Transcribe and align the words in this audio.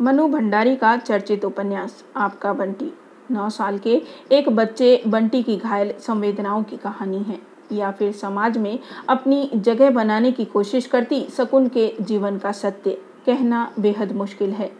मनु 0.00 0.28
भंडारी 0.28 0.76
का 0.76 0.96
चर्चित 0.96 1.44
उपन्यास, 1.44 2.04
आपका 2.16 2.52
बंटी। 2.52 2.92
नौ 3.30 3.50
साल 3.50 3.78
के 3.78 4.02
एक 4.32 4.48
बच्चे 4.48 5.02
बंटी 5.06 5.42
की 5.42 5.56
घायल 5.56 5.92
संवेदनाओं 5.98 6.62
की 6.62 6.76
कहानी 6.76 7.18
है। 7.18 7.38
या 7.72 7.90
फिर 7.90 8.12
समाज 8.12 8.58
में 8.58 8.78
अपनी 9.08 9.50
जगह 9.54 9.90
बनाने 9.90 10.32
की 10.32 10.44
कोशिश 10.44 10.86
करती 10.86 11.26
शकुन 11.36 11.68
के 11.68 11.94
जीवन 12.00 12.38
का 12.38 12.52
सत्य, 12.52 12.90
कहना 13.26 13.72
बेहद 13.78 14.12
मुश्किल 14.12 14.50
है। 14.50 14.72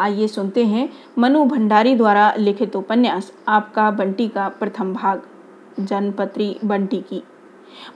आइए 0.00 0.26
सुनते 0.26 0.64
हैं 0.64 0.88
मनु 1.18 1.44
भंडारी 1.44 1.94
द्वारा 1.94 2.34
लिखित 2.38 2.76
उपन्यास, 2.76 3.32
आपका 3.48 3.90
बंटी 3.90 4.28
का 4.28 4.48
प्रथम 4.48 4.94
भाग, 4.94 5.22
जनपत्री 5.80 6.56
बंटी 6.64 6.98
की। 6.98 7.22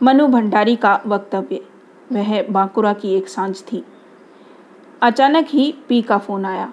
मनु 0.02 0.26
भंडारी 0.26 0.76
का 0.76 1.00
वक्तव्य, 1.06 1.64
वह 2.12 2.42
बांकुरा 2.50 2.92
की 2.92 3.14
एक 3.14 3.28
साँझ 3.28 3.62
थी। 3.62 3.84
अचानक 5.04 5.46
ही 5.48 5.74
पी 5.88 6.02
का 6.02 6.18
फ़ोन 6.18 6.44
आया। 6.44 6.72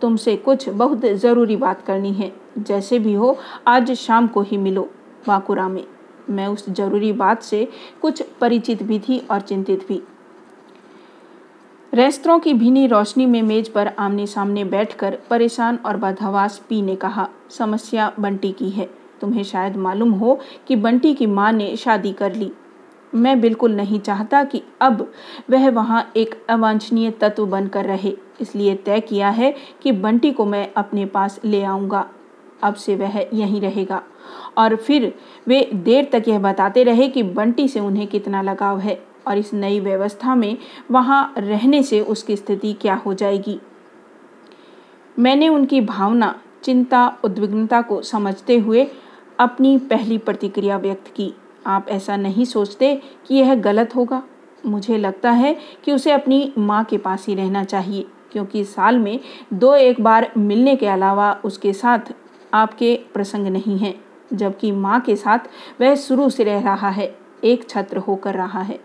तुमसे 0.00 0.36
कुछ 0.36 0.68
बहुत 0.68 1.04
ज़रूरी 1.04 1.56
बात 1.56 1.82
करनी 1.82 2.12
है। 2.12 2.32
जैसे 2.58 2.98
भी 2.98 3.12
हो, 3.14 3.38
आज 3.66 3.92
शाम 3.92 4.26
को 4.26 4.42
ही 4.42 4.56
मिलो, 4.56 4.90
बाकुरा 5.26 5.68
में। 5.68 5.84
मैं 6.30 6.46
उस 6.46 6.70
ज़रूरी 6.70 7.12
बात 7.12 7.42
से 7.42 7.68
कुछ 8.02 8.22
परिचित 8.22 8.82
भी 8.82 8.98
थी 8.98 9.18
और 9.18 9.40
चिंतित 9.40 9.88
भी। 9.88 10.02
रेस्तरों 11.94 12.38
की 12.38 12.54
भीनी 12.54 12.86
रोशनी 12.86 13.26
में 13.26 13.42
मेज 13.42 13.68
पर 13.68 13.86
आमने 13.88 14.26
सामने 14.26 14.64
बैठकर 14.64 15.18
परेशान 15.30 15.78
और 15.86 15.96
बदहवास 15.96 16.62
पी 16.68 16.82
ने 16.82 16.96
कहा, 16.96 17.28
समस्या 17.50 18.12
बंटी 18.20 18.52
की 18.52 18.70
है। 18.70 18.90
तुम्हें 19.20 19.44
शायद 19.44 19.76
मालूम 19.76 20.10
हो 20.10 20.40
कि 20.68 20.76
बंटी 20.76 21.14
की 21.14 21.26
माँ 21.26 21.52
ने 21.52 21.76
शादी 21.76 22.12
कर 22.12 22.34
ली। 22.34 22.52
मैं 23.14 23.40
बिल्कुल 23.40 23.72
नहीं 23.72 24.00
चाहता 24.00 24.44
कि 24.44 24.62
अब 24.80 25.12
वह 25.50 25.70
वहाँ 25.70 26.12
एक 26.16 26.46
अवांछनीय 26.50 27.10
तत्व 27.10 27.46
बनकर 27.46 27.84
रहे। 27.84 28.16
इसलिए 28.40 28.74
तय 28.74 29.00
किया 29.00 29.28
है 29.28 29.54
कि 29.82 29.92
बंटी 29.92 30.32
को 30.32 30.44
मैं 30.44 30.72
अपने 30.76 31.06
पास 31.06 31.40
ले 31.44 31.62
आऊँगा। 31.62 32.08
अब 32.62 32.74
से 32.74 32.96
वह 32.96 33.18
यहीं 33.34 33.60
रहेगा। 33.60 34.02
और 34.58 34.76
फिर 34.76 35.14
वे 35.46 35.70
देर 35.74 36.08
तक 36.12 36.24
यह 36.28 36.38
बताते 36.38 36.82
रहे 36.82 37.08
कि 37.08 37.22
बंटी 37.22 37.68
से 37.68 37.80
उन्हें 37.80 38.06
कितना 38.06 38.42
लगाव 38.42 38.78
है 38.78 39.02
और 39.26 39.38
इस 39.38 39.54
नई 39.54 39.80
व्यवस्था 39.80 40.34
में 40.34 40.56
वहाँ 40.90 41.34
रहने 41.38 41.82
से 41.82 42.00
उसकी 42.00 42.36
स्थिति 42.36 42.72
क्या 42.72 42.94
हो 42.94 43.14
जाएगी। 43.14 43.60
मैंने 45.18 45.48
उनकी 45.48 45.80
भावना, 45.80 46.40
चिंता, 46.64 47.18
उद्विग्नता 47.24 47.82
को 47.82 48.02
समझते 48.02 48.58
हुए 48.58 48.90
अपनी 49.38 49.78
पहली 49.78 50.18
प्रतिक्रिया 50.18 50.76
व्यक्त 50.76 51.14
की। 51.16 51.32
आप 51.68 51.88
ऐसा 51.88 52.16
नहीं 52.16 52.44
सोचते 52.44 52.94
कि 53.26 53.34
यह 53.34 53.54
गलत 53.56 53.94
होगा? 53.96 54.22
मुझे 54.66 54.98
लगता 54.98 55.30
है 55.30 55.56
कि 55.84 55.92
उसे 55.92 56.12
अपनी 56.12 56.52
माँ 56.58 56.82
के 56.84 56.98
पास 56.98 57.26
ही 57.26 57.34
रहना 57.34 57.64
चाहिए, 57.64 58.06
क्योंकि 58.32 58.64
साल 58.64 58.98
में 58.98 59.18
दो 59.52 59.74
एक 59.74 60.00
बार 60.00 60.30
मिलने 60.36 60.76
के 60.76 60.86
अलावा 60.86 61.32
उसके 61.44 61.72
साथ 61.72 62.12
आपके 62.52 62.94
प्रसंग 63.14 63.46
नहीं 63.46 63.78
हैं, 63.78 63.94
जबकि 64.32 64.72
माँ 64.72 65.00
के 65.00 65.16
साथ 65.16 65.48
वह 65.80 65.94
शुरू 65.96 66.28
से 66.30 66.44
रह 66.44 66.60
रहा 66.62 66.88
है, 66.88 67.14
एक 67.44 67.68
छत्र 67.70 67.98
होकर 67.98 68.34
रहा 68.34 68.60
है। 68.60 68.78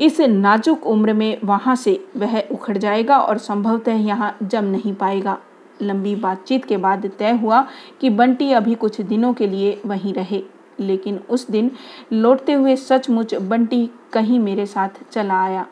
इस 0.00 0.20
नाजुक 0.20 0.86
उम्र 0.86 1.12
में 1.12 1.38
वहाँ 1.44 1.74
से 1.76 1.98
वह 2.16 2.38
उखड़ 2.42 2.76
जाएगा 2.78 3.18
और 3.18 3.38
संभवतः 3.38 3.96
यहाँ 3.98 4.36
जम 4.42 4.64
नहीं 4.64 4.94
पाएगा। 4.94 5.38
लंबी 5.82 6.14
बातचीत 6.16 6.64
के 6.64 6.76
बाद 6.76 7.06
तय 7.18 7.32
हुआ 7.32 7.60
कि 8.00 8.10
बंटी 8.10 8.50
अभी 8.52 8.74
कुछ 8.74 9.00
दिनों 9.00 9.32
के 9.34 9.46
लिए 9.46 9.80
वहीं 9.86 10.14
रहे। 10.14 10.42
लेकिन 10.80 11.20
उस 11.30 11.50
दिन 11.50 11.70
लौटते 12.12 12.52
हुए 12.52 12.76
सचमुच 12.76 13.34
बंटी 13.34 13.90
कहीं 14.12 14.38
मेरे 14.38 14.66
साथ 14.66 14.88
चला 15.12 15.42
आया। 15.42 15.66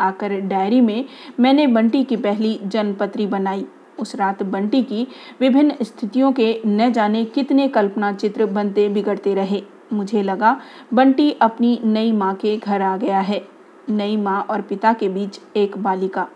आकर 0.00 0.40
डायरी 0.40 0.80
में 0.80 1.04
मैंने 1.40 1.66
बंटी 1.66 2.04
की 2.04 2.16
पहली 2.16 2.60
जनपत्री 2.62 3.26
बनाई। 3.26 3.66
उस 3.98 4.14
रात 4.14 4.42
बंटी 4.42 4.82
की 4.82 5.06
विभिन्न 5.40 5.74
स्थितियों 5.82 6.32
के 6.32 6.62
न 6.66 6.92
जाने 6.92 7.24
कितने 7.24 7.68
कल्पना 7.68 8.12
चित्र 8.12 8.46
बनते 8.46 8.88
बिगड़ते 8.88 9.34
रहे। 9.34 9.62
मुझे 9.92 10.22
लगा, 10.22 10.60
बंटी 10.94 11.30
अपनी 11.32 11.80
नई 11.84 12.12
माँ 12.12 12.34
के 12.34 12.56
घर 12.56 12.82
आ 12.82 12.96
गया 12.96 13.20
है। 13.20 13.48
नई 13.88 14.16
माँ 14.16 14.40
और 14.42 14.60
पिता 14.60 14.92
के 14.92 15.08
बीच 15.08 15.40
एक 15.56 15.78
बालिका। 15.78 16.28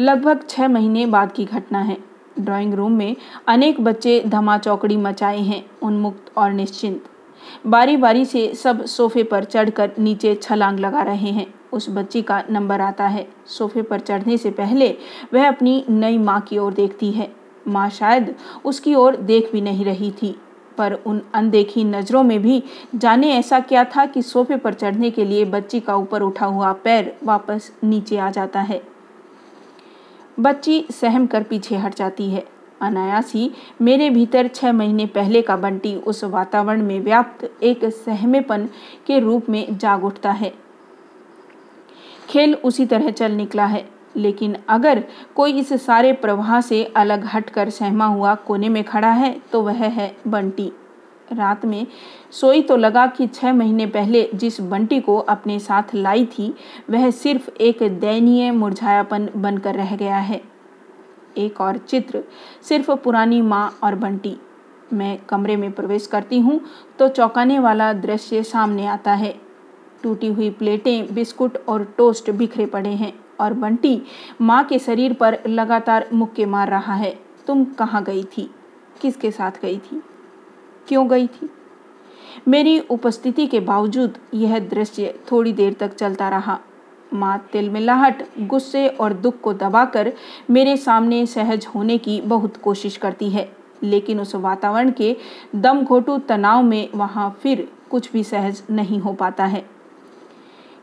लगभग 0.00 0.46
छह 0.48 0.68
महीने 0.68 1.06
बाद 1.06 1.32
की 1.32 1.44
घटना 1.44 1.80
है। 1.80 2.11
ड्राइंग 2.40 2.74
रूम 2.74 2.92
में 2.92 3.16
अनेक 3.48 3.80
बच्चे 3.80 4.22
धमा 4.26 4.58
चौकड़ी 4.58 4.96
मचाए 4.96 5.38
हैं, 5.38 5.64
उन्मुक्त 5.82 6.32
और 6.36 6.52
निश्चिंत। 6.52 7.04
बारी 7.66 7.96
बारी 7.96 8.24
से 8.24 8.52
सब 8.54 8.84
सोफे 8.84 9.22
पर 9.22 9.44
चढ़कर 9.44 9.90
नीचे 9.98 10.34
छलांग 10.34 10.78
लगा 10.78 11.02
रहे 11.02 11.30
हैं। 11.30 11.46
उस 11.72 11.86
बच्ची 11.90 12.22
का 12.22 12.42
नंबर 12.50 12.80
आता 12.80 13.06
है। 13.06 13.26
सोफे 13.48 13.82
पर 13.82 14.00
चढ़ने 14.00 14.36
से 14.36 14.50
पहले 14.50 14.88
वह 15.34 15.48
अपनी 15.48 15.84
नई 15.90 16.18
माँ 16.18 16.40
की 16.40 16.58
ओर 16.58 16.72
देखती 16.72 17.10
है। 17.10 17.30
माँ 17.68 17.88
शायद 17.90 18.34
उसकी 18.64 18.94
ओर 18.94 19.16
देख 19.16 19.50
भी 19.52 19.60
नहीं 19.60 19.84
रही 19.84 20.10
थी, 20.12 20.34
पर 20.78 20.92
उन 21.06 21.20
अनदेखी 21.34 21.84
नज़रों 21.84 22.22
में 22.22 22.40
भी 22.42 22.62
जाने 22.94 23.30
ऐसा 23.30 23.60
क्या 23.60 23.84
था 23.86 24.04
कि 24.06 24.22
सोफे 24.22 24.56
पर 24.56 24.74
चढ़ने 24.74 25.10
के 25.10 25.24
लिए 25.24 25.44
बच्ची 25.44 25.80
का 25.80 25.96
ऊपर 25.96 26.22
उठा 26.22 26.46
हुआ 26.46 26.72
पैर 26.74 27.12
वापस 27.24 27.70
नीचे 27.84 28.16
आ 28.16 28.30
जाता 28.30 28.60
है। 28.60 28.80
बच्ची 30.38 30.84
सहम 30.90 31.26
कर 31.26 31.42
पीछे 31.42 31.76
हट 31.76 31.94
जाती 31.94 32.30
है। 32.30 32.44
अनायास 32.80 33.32
ही 33.34 33.50
मेरे 33.82 34.08
भीतर 34.10 34.48
छह 34.48 34.72
महीने 34.72 35.06
पहले 35.06 35.42
का 35.42 35.56
बंटी 35.56 35.94
उस 35.96 36.22
वातावरण 36.24 36.82
में 36.82 37.00
व्याप्त 37.00 37.44
एक 37.62 37.84
सहमेपन 37.96 38.68
के 39.06 39.18
रूप 39.18 39.48
में 39.50 39.78
जाग 39.78 40.04
उठता 40.04 40.30
है। 40.32 40.52
खेल 42.28 42.54
उसी 42.54 42.86
तरह 42.86 43.10
चल 43.10 43.32
निकला 43.32 43.66
है, 43.66 43.84
लेकिन 44.16 44.56
अगर 44.68 45.02
कोई 45.36 45.58
इस 45.60 45.72
सारे 45.82 46.12
प्रवाह 46.12 46.60
से 46.60 46.82
अलग 46.96 47.26
हटकर 47.26 47.70
सहमा 47.70 48.06
हुआ 48.06 48.34
कोने 48.36 48.68
में 48.68 48.82
खड़ा 48.84 49.10
है 49.12 49.36
तो 49.52 49.62
वह 49.62 49.84
है 49.84 50.14
बंटी। 50.26 50.70
रात 51.32 51.64
में 51.64 51.86
सोई 52.32 52.62
तो 52.62 52.76
लगा 52.76 53.06
कि 53.06 53.26
छह 53.26 53.52
महीने 53.52 53.86
पहले 53.86 54.28
जिस 54.34 54.60
बंटी 54.60 55.00
को 55.00 55.16
अपने 55.18 55.58
साथ 55.58 55.94
लाई 55.94 56.24
थी, 56.28 56.54
वह 56.90 57.10
सिर्फ़ 57.10 57.50
एक 57.60 57.82
दयनीय 58.00 58.50
मुरझायापन 58.50 59.28
बनकर 59.36 59.74
रह 59.74 59.96
गया 59.96 60.18
है। 60.18 60.40
एक 61.38 61.60
और 61.60 61.76
चित्र, 61.78 62.22
सिर्फ़ 62.62 62.90
पुरानी 62.94 63.40
माँ 63.42 63.78
और 63.82 63.94
बंटी। 63.94 64.36
मैं 64.92 65.16
कमरे 65.28 65.56
में 65.56 65.70
प्रवेश 65.72 66.06
करती 66.06 66.38
हूँ 66.40 66.60
तो 66.98 67.08
चौंकाने 67.08 67.58
वाला 67.58 67.92
दृश्य 67.92 68.42
सामने 68.42 68.86
आता 68.86 69.12
है। 69.14 69.34
टूटी 70.02 70.28
हुई 70.28 70.50
प्लेटें, 70.50 71.14
बिस्कुट 71.14 71.58
और 71.68 71.84
टोस्ट 71.98 72.30
बिखरे 72.30 72.66
पड़े 72.66 72.90
हैं, 72.90 73.12
और 73.40 73.52
बंटी 73.54 74.00
माँ 74.40 74.62
के 74.64 74.78
शरीर 74.78 75.12
पर 75.12 75.38
लगातार 75.46 76.08
मुक्के 76.12 76.46
मार 76.46 76.70
रहा 76.70 76.94
है। 76.94 77.18
तुम 77.46 77.64
कहाँ 77.64 78.02
गई 78.04 78.22
थी? 78.28 78.50
किसके 79.00 79.30
साथ 79.30 79.60
गई 79.62 79.78
थी? 79.80 80.02
क्यों 80.88 81.08
गई 81.08 81.26
थी? 81.26 81.50
मेरी 82.48 82.78
उपस्थिति 82.80 83.46
के 83.46 83.60
बावजूद 83.60 84.18
यह 84.34 84.58
दृश्य 84.58 85.14
थोड़ी 85.32 85.52
देर 85.52 85.72
तक 85.72 85.94
चलता 85.94 86.28
रहा। 86.28 86.58
माँ 87.12 87.38
तिलमिलाहट 87.52 88.22
गुस्से 88.40 88.86
और 88.88 89.12
दुख 89.12 89.40
को 89.40 89.52
दबाकर 89.52 90.12
मेरे 90.50 90.76
सामने 90.76 91.24
सहज 91.26 91.66
होने 91.74 91.98
की 91.98 92.20
बहुत 92.20 92.56
कोशिश 92.56 92.96
करती 92.96 93.28
है, 93.30 93.48
लेकिन 93.82 94.20
उस 94.20 94.34
वातावरण 94.34 94.90
के 94.90 95.16
दम 95.56 95.82
घोटू 95.82 96.16
तनाव 96.18 96.62
में 96.62 96.88
वहाँ 96.94 97.28
फिर 97.42 97.66
कुछ 97.90 98.10
भी 98.12 98.24
सहज 98.24 98.62
नहीं 98.70 98.98
हो 99.00 99.12
पाता 99.12 99.44
है। 99.44 99.64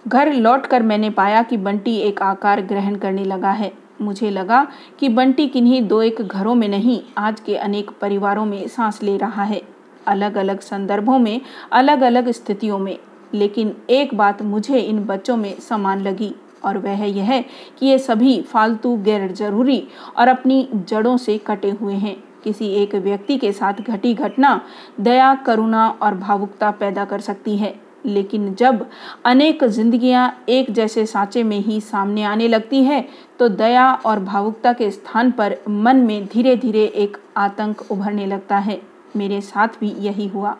घर 0.07 0.33
लौटकर 0.33 0.83
मैंने 0.83 1.09
पाया 1.09 1.41
कि 1.43 1.57
बंटी 1.57 1.95
एक 1.97 2.21
आकार 2.21 2.61
ग्रहण 2.61 2.95
करने 2.95 3.23
लगा 3.23 3.51
है। 3.51 3.71
मुझे 4.01 4.29
लगा 4.29 4.65
कि 4.99 5.09
बंटी 5.09 5.47
किन्हीं 5.47 5.81
दो 5.87 6.01
एक 6.01 6.21
घरों 6.21 6.55
में 6.55 6.67
नहीं, 6.67 7.01
आज 7.17 7.39
के 7.39 7.55
अनेक 7.55 7.91
परिवारों 7.91 8.45
में 8.45 8.67
सांस 8.67 9.01
ले 9.03 9.17
रहा 9.17 9.43
है। 9.43 9.61
अलग 10.07 10.37
अलग 10.37 10.59
संदर्भों 10.61 11.19
में 11.19 11.39
अलग 11.71 12.01
अलग 12.01 12.29
स्थितियों 12.31 12.77
में, 12.79 12.97
लेकिन 13.33 13.75
एक 13.89 14.13
बात 14.13 14.41
मुझे 14.41 14.79
इन 14.79 15.03
बच्चों 15.05 15.37
में 15.37 15.53
समान 15.59 16.01
लगी, 16.01 16.33
और 16.65 16.77
वह 16.77 17.03
यह 17.05 17.41
कि 17.79 17.85
ये 17.85 17.97
सभी 17.99 18.41
फालतू 18.43 18.95
गैर 18.97 19.31
ज़रूरी 19.33 19.83
और 20.17 20.27
अपनी 20.27 20.67
जड़ों 20.89 21.15
से 21.17 21.37
कटे 21.37 21.69
हुए 21.71 21.93
हैं। 21.95 22.15
किसी 22.43 22.67
एक 22.73 22.95
व्यक्ति 22.95 23.37
के 23.37 23.51
साथ 23.51 23.81
घटी 23.81 24.13
घटना 24.13 24.59
दया, 24.99 25.33
करुणा 25.35 25.87
और 25.91 26.15
भावुकता 26.15 26.71
पैदा 26.71 27.05
कर 27.05 27.19
सकती 27.19 27.55
है, 27.57 27.73
लेकिन 28.05 28.53
जब 28.55 28.85
अनेक 29.25 29.63
जिंदगियाँ 29.65 30.43
एक 30.49 30.71
जैसे 30.71 31.05
सांचे 31.05 31.43
में 31.43 31.59
ही 31.59 31.79
सामने 31.81 32.23
आने 32.23 32.47
लगती 32.47 32.83
है 32.83 33.01
तो 33.39 33.49
दया 33.49 33.91
और 33.95 34.19
भावुकता 34.19 34.73
के 34.73 34.89
स्थान 34.91 35.31
पर 35.31 35.57
मन 35.69 35.97
में 35.97 36.25
धीरे 36.25 36.55
धीरे 36.55 36.85
एक 36.95 37.17
आतंक 37.37 37.81
उभरने 37.91 38.25
लगता 38.25 38.57
है। 38.57 38.81
मेरे 39.15 39.41
साथ 39.41 39.79
भी 39.79 39.89
यही 39.99 40.27
हुआ। 40.27 40.55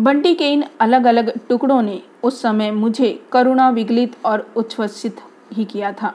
बंटी 0.00 0.34
के 0.34 0.52
इन 0.52 0.64
अलग 0.80 1.04
अलग 1.04 1.32
टुकड़ों 1.48 1.80
ने 1.82 2.00
उस 2.22 2.40
समय 2.42 2.70
मुझे 2.70 3.12
करुणा 3.32 3.68
विगलित 3.70 4.16
और 4.24 4.46
उच्छ्वसित 4.56 5.20
ही 5.52 5.64
किया 5.64 5.92
था। 5.92 6.14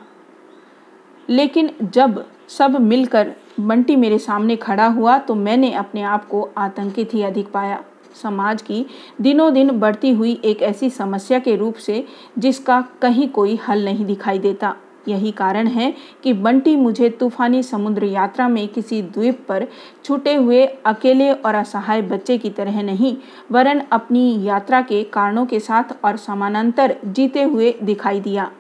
लेकिन 1.30 1.72
जब 1.84 2.26
सब 2.50 2.80
मिलकर 2.82 3.32
बंटी 3.60 3.96
मेरे 3.96 4.18
सामने 4.18 4.56
खड़ा 4.56 4.88
हुआ 4.88 5.18
तो 5.18 5.36
मैंने 5.36 5.72
अपने 5.74 6.02
आप 6.02 6.28
को 6.28 6.50
आतंकित 6.58 7.14
ही 7.14 7.24
अधिक 7.24 7.52
पाया। 7.52 7.84
समाज 8.24 8.62
की 8.62 8.86
दिनों 9.22 9.54
दिन 9.54 9.72
बढ़ती 9.72 10.12
हुई 10.12 10.40
एक 10.46 10.62
ऐसी 10.62 10.90
समस्या 10.90 11.40
के 11.40 11.56
रूप 11.56 11.76
से, 11.76 12.06
जिसका 12.40 12.82
कहीं 13.02 13.28
कोई 13.30 13.56
हल 13.68 13.86
नहीं 13.86 14.06
दिखाई 14.06 14.40
देता। 14.40 14.76
यही 15.08 15.32
कारण 15.32 15.68
है 15.68 15.94
कि 16.24 16.34
बंटी 16.34 16.76
मुझे 16.76 17.10
तूफानी 17.10 17.62
समुद्र 17.64 18.06
यात्रा 18.06 18.48
में 18.48 18.68
किसी 18.68 19.02
द्वीप 19.02 19.46
पर 19.48 19.68
छूटे 20.06 20.36
हुए 20.36 20.66
अकेले 20.86 21.32
और 21.32 21.56
असहाय 21.56 22.02
बच्चे 22.02 22.38
की 22.38 22.50
तरह 22.50 22.82
नहीं, 22.84 23.16
वरन 23.52 23.82
अपनी 23.92 24.44
यात्रा 24.44 24.82
के 24.82 25.04
कारणों 25.04 25.46
के 25.46 25.60
साथ 25.60 25.98
और 26.06 26.18
समानांतर 26.18 26.96
जीते 27.06 27.44
हुए 27.44 27.74
दिखाई 27.84 28.20
दिया। 28.20 28.52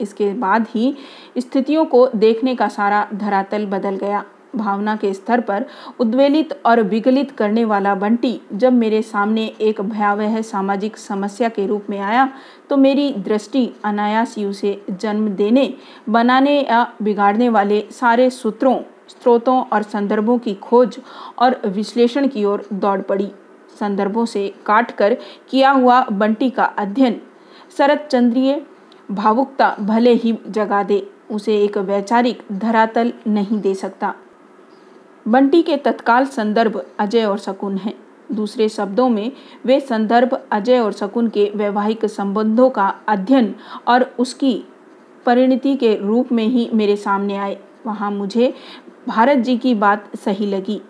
इसके 0.00 0.32
बाद 0.34 0.66
ही 0.70 0.94
स्थितियों 1.38 1.84
को 1.84 2.06
देखने 2.08 2.54
का 2.54 2.68
सारा 2.68 3.06
धरातल 3.14 3.66
बदल 3.66 3.96
गया। 3.96 4.24
भावना 4.54 4.96
के 4.96 5.12
स्तर 5.14 5.40
पर 5.40 5.66
उद्वेलित 6.00 6.52
और 6.66 6.82
विगलित 6.82 7.30
करने 7.30 7.64
वाला 7.64 7.94
बंटी 7.94 8.40
जब 8.52 8.72
मेरे 8.72 9.02
सामने 9.02 9.44
एक 9.60 9.80
भयावह 9.80 10.40
सामाजिक 10.42 10.96
समस्या 10.96 11.48
के 11.48 11.66
रूप 11.66 11.86
में 11.90 11.98
आया 12.00 12.28
तो 12.70 12.76
मेरी 12.76 13.12
दृष्टि 13.18 13.68
अनायास 13.84 14.34
ही 14.38 14.44
उसे 14.44 14.80
जन्म 14.90 15.28
देने, 15.28 15.72
बनाने 16.08 16.60
या 16.60 16.86
बिगाड़ने 17.02 17.48
वाले 17.48 17.84
सारे 17.90 18.28
सूत्रों, 18.30 18.76
स्रोतों 19.08 19.62
और 19.62 19.82
संदर्भों 19.82 20.38
की 20.38 20.54
खोज 20.54 20.98
और 21.38 21.60
विश्लेषण 21.66 22.28
की 22.28 22.44
ओर 22.44 22.66
दौड़ 22.72 23.00
पड़ी। 23.00 23.30
संदर्भों 23.80 24.24
से 24.26 24.48
काटकर 24.66 25.16
किया 25.50 25.70
हुआ 25.70 26.00
बंटी 26.12 26.50
का 26.50 26.64
अध्ययन 26.64 27.20
शरद 27.78 28.06
चंद्रीय 28.10 28.60
भावुकता 29.10 29.74
भले 29.80 30.12
ही 30.12 30.38
जगा 30.48 30.82
दे, 30.82 31.06
उसे 31.30 31.56
एक 31.56 31.78
वैचारिक 31.78 32.42
धरातल 32.52 33.12
नहीं 33.26 33.60
दे 33.60 33.74
सकता। 33.74 34.14
बंटी 35.28 35.62
के 35.62 35.76
तत्काल 35.76 36.24
संदर्भ 36.24 36.84
अजय 36.98 37.24
और 37.24 37.38
शकुन 37.38 37.76
हैं। 37.76 37.94
दूसरे 38.32 38.68
शब्दों 38.68 39.08
में, 39.08 39.32
वे 39.64 39.80
संदर्भ 39.80 40.40
अजय 40.52 40.78
और 40.78 40.92
शकुन 40.92 41.28
के 41.28 41.50
वैवाहिक 41.56 42.04
संबंधों 42.06 42.70
का 42.70 42.94
अध्ययन 43.08 43.54
और 43.88 44.02
उसकी 44.18 44.64
परिणति 45.26 45.76
के 45.76 45.94
रूप 45.96 46.32
में 46.32 46.46
ही 46.46 46.68
मेरे 46.74 46.96
सामने 46.96 47.36
आए। 47.36 47.58
वहाँ 47.86 48.10
मुझे 48.10 48.54
भारत 49.08 49.38
जी 49.38 49.56
की 49.58 49.74
बात 49.74 50.16
सही 50.16 50.46
लगी 50.46 50.80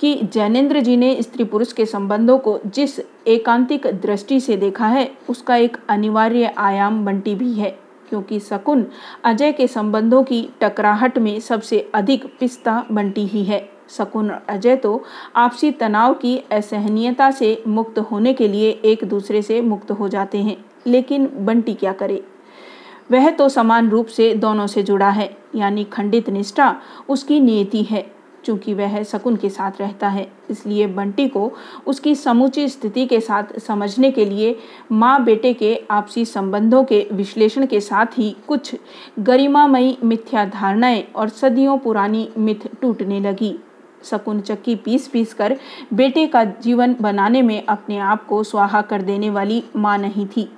कि 0.00 0.14
जैनेन्द्र 0.32 0.80
जी 0.80 0.96
ने 0.96 1.22
स्त्री 1.22 1.44
पुरुष 1.44 1.72
के 1.72 1.86
संबंधों 1.86 2.38
को 2.38 2.58
जिस 2.66 2.98
एकांतिक 3.26 3.86
दृष्टि 3.86 4.40
से 4.40 4.56
देखा 4.56 4.86
है, 4.86 5.10
उसका 5.28 5.56
एक 5.56 5.76
अनिवार्य 5.88 6.54
आयाम 6.58 7.04
बंटी 7.04 7.34
भी 7.34 7.52
है। 7.54 7.78
क्योंकि 8.10 8.40
शकुन 8.40 8.86
अजय 9.24 9.52
के 9.52 9.66
संबंधों 9.66 10.22
की 10.22 10.48
टकराहट 10.60 11.18
में 11.18 11.38
सबसे 11.40 11.78
अधिक 11.94 12.24
पिस्ता 12.40 12.84
बंटी 12.92 13.26
ही 13.26 13.44
है। 13.44 13.68
शकुन 13.90 14.30
और 14.30 14.42
अजय 14.48 14.76
तो 14.76 15.02
आपसी 15.36 15.70
तनाव 15.72 16.14
की 16.14 16.36
असहनीयता 16.52 17.30
से 17.30 17.62
मुक्त 17.66 17.98
होने 18.10 18.32
के 18.32 18.48
लिए 18.48 18.70
एक 18.84 19.04
दूसरे 19.04 19.42
से 19.42 19.60
मुक्त 19.60 19.90
हो 19.90 20.08
जाते 20.08 20.38
हैं, 20.38 20.56
लेकिन 20.86 21.28
बंटी 21.38 21.74
क्या 21.74 21.92
करे? 21.92 22.22
वह 23.10 23.30
तो 23.30 23.48
समान 23.48 23.88
रूप 23.90 24.06
से 24.06 24.32
दोनों 24.34 24.66
से 24.66 24.82
जुड़ा 24.82 25.08
है, 25.10 25.36
यानी 25.54 25.84
खंडित 25.84 26.30
निष्ठा 26.30 26.74
उसकी 27.08 27.40
नियति 27.40 27.82
है। 27.82 28.04
चूँकि 28.44 28.74
वह 28.74 29.02
शकुन 29.02 29.36
के 29.36 29.48
साथ 29.50 29.80
रहता 29.80 30.08
है। 30.08 30.26
इसलिए 30.50 30.86
बंटी 30.86 31.26
को 31.28 31.50
उसकी 31.86 32.14
समूची 32.14 32.68
स्थिति 32.68 33.06
के 33.06 33.20
साथ 33.20 33.58
समझने 33.60 34.10
के 34.10 34.24
लिए 34.24 34.56
माँ 34.92 35.22
बेटे 35.24 35.52
के 35.54 35.74
आपसी 35.90 36.24
संबंधों 36.24 36.84
के 36.84 37.06
विश्लेषण 37.12 37.66
के 37.66 37.80
साथ 37.80 38.18
ही 38.18 38.34
कुछ 38.48 38.74
गरिमामयी 39.18 39.96
मिथ्या 40.04 40.44
धारणाएँ 40.44 41.02
और 41.16 41.28
सदियों 41.28 41.78
पुरानी 41.78 42.28
मिथ 42.38 42.68
टूटने 42.80 43.20
लगी। 43.20 43.54
शकुन 44.04 44.40
चक्की 44.40 44.74
पीस 44.74 45.08
पीस 45.08 45.34
कर 45.34 45.56
बेटे 45.92 46.26
का 46.26 46.44
जीवन 46.44 46.96
बनाने 47.00 47.42
में 47.42 47.66
अपने 47.66 47.98
आप 47.98 48.26
को 48.26 48.42
स्वाहा 48.42 48.80
कर 48.82 49.02
देने 49.02 49.30
वाली 49.30 49.62
माँ 49.76 49.96
नहीं 49.98 50.26
थी। 50.26 50.48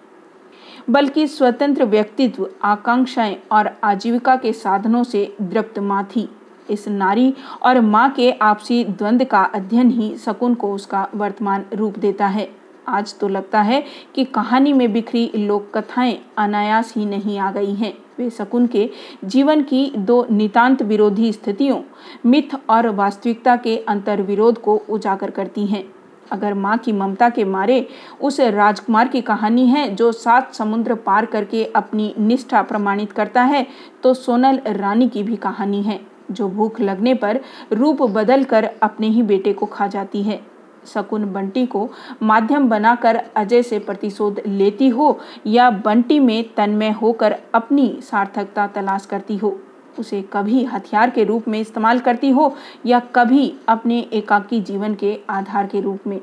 बल्कि 0.90 1.26
स्वतंत्र 1.26 1.84
व्यक्तित्व, 1.84 2.48
आकांक्षाएँ 2.62 3.36
और 3.52 3.70
आजीविका 3.84 4.36
के 4.36 4.52
साधनों 4.52 5.02
से 5.04 5.34
दृप्त 5.42 5.78
माँ 5.78 6.04
थी। 6.06 6.28
इस 6.70 6.88
नारी 6.88 7.32
और 7.62 7.80
माँ 7.80 8.08
के 8.10 8.30
आपसी 8.32 8.84
द्वंद्व 8.84 9.24
का 9.24 9.42
अध्ययन 9.44 9.90
ही 9.90 10.16
शकुन 10.16 10.54
को 10.54 10.72
उसका 10.74 11.06
वर्तमान 11.14 11.64
रूप 11.74 11.98
देता 11.98 12.26
है। 12.26 12.48
आज 12.88 13.14
तो 13.18 13.28
लगता 13.28 13.60
है 13.62 13.82
कि 14.14 14.24
कहानी 14.24 14.72
में 14.72 14.92
बिखरी 14.92 15.30
लोक 15.36 15.70
कथाएँ 15.74 16.18
अनायास 16.38 16.92
ही 16.96 17.04
नहीं 17.06 17.38
आ 17.38 17.50
गई 17.52 17.74
हैं। 17.74 17.92
वे 18.18 18.28
शकुन 18.30 18.66
के 18.66 18.88
जीवन 19.24 19.62
की 19.62 19.90
दो 19.96 20.26
नितांत 20.30 20.82
विरोधी 20.82 21.32
स्थितियों, 21.32 21.80
मिथ 22.26 22.56
और 22.70 22.88
वास्तविकता 22.88 23.56
के 23.56 23.76
अंतर 23.78 24.22
विरोध 24.22 24.60
को 24.60 24.76
उजागर 24.88 25.30
करती 25.30 25.66
हैं। 25.66 25.84
अगर 26.32 26.54
माँ 26.54 26.76
की 26.78 26.92
ममता 26.92 27.28
के 27.28 27.44
मारे 27.44 27.86
उस 28.20 28.40
राजकुमार 28.40 29.08
की 29.08 29.20
कहानी 29.20 29.66
है 29.66 29.88
जो 29.94 30.12
सात 30.12 30.54
समुद्र 30.54 30.94
पार 30.96 31.26
करके 31.26 31.64
अपनी 31.76 32.14
निष्ठा 32.18 32.62
प्रमाणित 32.62 33.12
करता 33.12 33.42
है 33.42 33.66
तो 34.02 34.14
सोनल 34.14 34.60
रानी 34.68 35.08
की 35.08 35.22
भी 35.22 35.36
कहानी 35.36 35.82
है। 35.82 36.00
जो 36.32 36.48
भूख 36.48 36.80
लगने 36.80 37.14
पर 37.14 37.40
रूप 37.72 38.02
बदल 38.02 38.44
कर 38.44 38.70
अपने 38.82 39.08
ही 39.08 39.22
बेटे 39.22 39.52
को 39.52 39.66
खा 39.66 39.86
जाती 39.86 40.22
है। 40.22 40.40
शकुन 40.86 41.24
बंटी 41.32 41.64
को 41.66 41.88
माध्यम 42.22 42.68
बनाकर 42.68 43.16
अजय 43.36 43.62
से 43.62 43.78
प्रतिशोध 43.78 44.40
लेती 44.46 44.88
हो 44.88 45.18
या 45.46 45.70
बंटी 45.70 46.18
में 46.20 46.54
तन्मय 46.54 46.90
होकर 46.92 47.36
अपनी 47.54 47.98
सार्थकता 48.02 48.66
तलाश 48.66 49.06
करती 49.06 49.36
हो। 49.36 49.58
उसे 49.98 50.22
कभी 50.22 50.64
हथियार 50.64 51.10
के 51.10 51.24
रूप 51.24 51.48
में 51.48 51.58
इस्तेमाल 51.60 51.98
करती 52.00 52.30
हो 52.30 52.54
या 52.86 53.00
कभी 53.14 53.52
अपने 53.68 53.98
एकाकी 54.12 54.60
जीवन 54.60 54.94
के 54.94 55.18
आधार 55.30 55.66
के 55.66 55.80
रूप 55.80 56.06
में। 56.06 56.20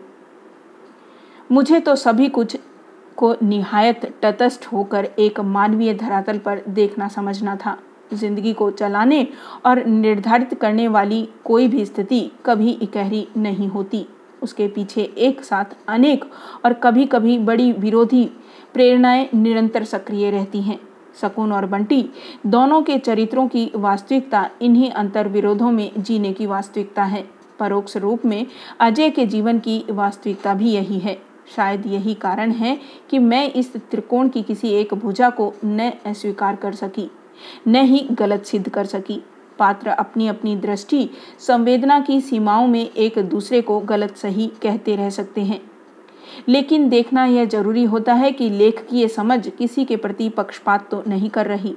मुझे 1.52 1.80
तो 1.80 1.96
सभी 1.96 2.30
कुछ 2.30 2.58
को 3.18 3.36
निहायत 3.44 4.06
तटस्थ 4.22 4.66
होकर 4.66 5.06
एक 5.20 5.40
मानवीय 5.40 5.94
धरातल 5.94 6.38
पर 6.38 6.62
देखना 6.70 7.08
समझना 7.08 7.56
था। 7.56 7.78
ज़िंदगी 8.14 8.54
को 8.54 8.70
चलाने 8.72 9.28
और 9.66 9.86
निर्धारित 9.86 10.54
करने 10.54 10.88
वाली 10.88 11.28
कोई 11.46 11.68
भी 11.68 11.86
स्थिति 11.86 12.20
कभी 12.46 12.72
इकहरी 12.72 13.28
नहीं 13.38 13.68
होती। 13.68 14.06
उसके 14.44 14.68
पीछे 14.68 15.02
एक 15.18 15.44
साथ 15.44 15.76
अनेक 15.88 16.26
और 16.66 16.74
कभी 16.74 17.06
कभी 17.06 17.38
बड़ी 17.38 17.72
विरोधी 17.72 18.24
प्रेरणाएँ 18.74 19.28
निरंतर 19.36 19.84
सक्रिय 19.84 20.30
रहती 20.32 20.62
हैं। 20.62 20.80
शकुन 21.22 21.52
और 21.52 21.66
बंटी 21.66 22.04
दोनों 22.48 22.82
के 22.82 22.98
चरित्रों 22.98 23.48
की 23.48 23.70
वास्तविकता 23.76 24.50
इन्हीं 24.62 24.92
अंतर 24.92 25.28
विरोधों 25.28 25.72
में 25.72 25.92
जीने 25.98 26.34
की 26.34 26.46
वास्तविकता 26.46 27.04
है। 27.04 27.24
परोक्ष 27.60 27.98
रूप 27.98 28.26
में 28.26 28.46
अजय 28.80 29.10
के 29.10 29.26
जीवन 29.26 29.60
की 29.60 29.84
वास्तविकता 29.90 30.54
भी 30.54 30.72
यही 30.72 31.00
है। 31.00 31.18
शायद 31.56 31.86
यही 31.88 32.14
कारण 32.14 32.52
है 32.52 32.78
कि 33.10 33.20
मैं 33.20 33.52
इस 33.54 33.76
त्रिकोण 33.76 34.30
की 34.30 34.42
किसी 34.42 34.70
एक 34.70 34.94
भुजा 34.94 35.30
को 35.30 35.54
न 35.66 35.92
अस्वीकार 36.06 36.56
कर 36.56 36.74
सकी। 36.74 37.10
न 37.68 37.76
ही 37.76 38.08
गलत 38.12 38.46
सिद्ध 38.46 38.70
कर 38.70 38.86
सकी। 38.86 39.22
पात्र 39.60 39.90
अपनी 39.90 40.28
अपनी 40.28 40.56
दृष्टि 40.56 41.10
संवेदना 41.40 42.00
की 42.00 42.20
सीमाओं 42.22 42.68
में 42.68 42.90
एक 42.90 43.20
दूसरे 43.20 43.62
को 43.62 43.80
गलत 43.80 44.16
सही 44.18 44.48
कहते 44.62 44.96
रह 44.96 45.10
सकते 45.10 45.42
हैं। 45.42 45.62
लेकिन 46.48 46.90
देखना 46.90 47.26
यह 47.26 47.46
ज़रूरी 47.46 47.84
होता 47.84 48.14
है 48.14 48.32
कि 48.32 48.50
लेख 48.50 48.86
की 48.90 49.02
यह 49.02 49.08
समझ 49.08 49.48
किसी 49.50 49.86
के 49.86 49.96
प्रति 49.96 50.30
पक्षपात 50.30 50.90
तो 50.92 51.04
नहीं 51.08 51.30
कर 51.30 51.48
रही। 51.48 51.76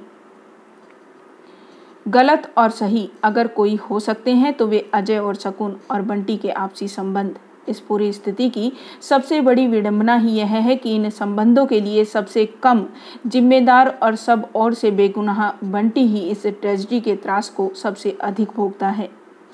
गलत 2.07 2.51
और 2.57 2.69
सही 2.69 3.09
अगर 3.23 3.47
कोई 3.47 3.75
हो 3.75 3.99
सकते 3.99 4.31
हैं 4.31 4.53
तो 4.53 4.67
वे 4.67 4.89
अजय 4.93 5.17
और 5.17 5.35
शकुन 5.35 5.79
और 5.91 6.01
बंटी 6.01 6.37
के 6.37 6.49
आपसी 6.49 6.87
संबंध 6.87 7.37
इस 7.69 7.79
पूरी 7.79 8.11
स्थिति 8.13 8.49
की 8.49 8.71
सबसे 9.01 9.41
बड़ी 9.41 9.67
विडंबना 9.67 10.15
ही 10.15 10.31
यह 10.31 10.47
है 10.47 10.75
कि 10.75 10.95
इन 10.95 11.09
संबंधों 11.09 11.65
के 11.65 11.79
लिए 11.79 12.05
सबसे 12.05 12.45
कम 12.63 12.85
जिम्मेदार 13.27 13.99
और 14.03 14.15
सब 14.15 14.47
और 14.55 14.73
से 14.73 14.91
बेगुनाह 14.91 15.49
बंटी 15.63 16.05
ही 16.07 16.19
इस 16.19 16.45
ट्रेजिडी 16.47 17.01
के 17.01 17.15
त्रास 17.15 17.49
को 17.49 17.71
सबसे 17.75 18.17
अधिक 18.21 18.49
भोगता 18.55 18.89
है। 18.89 19.09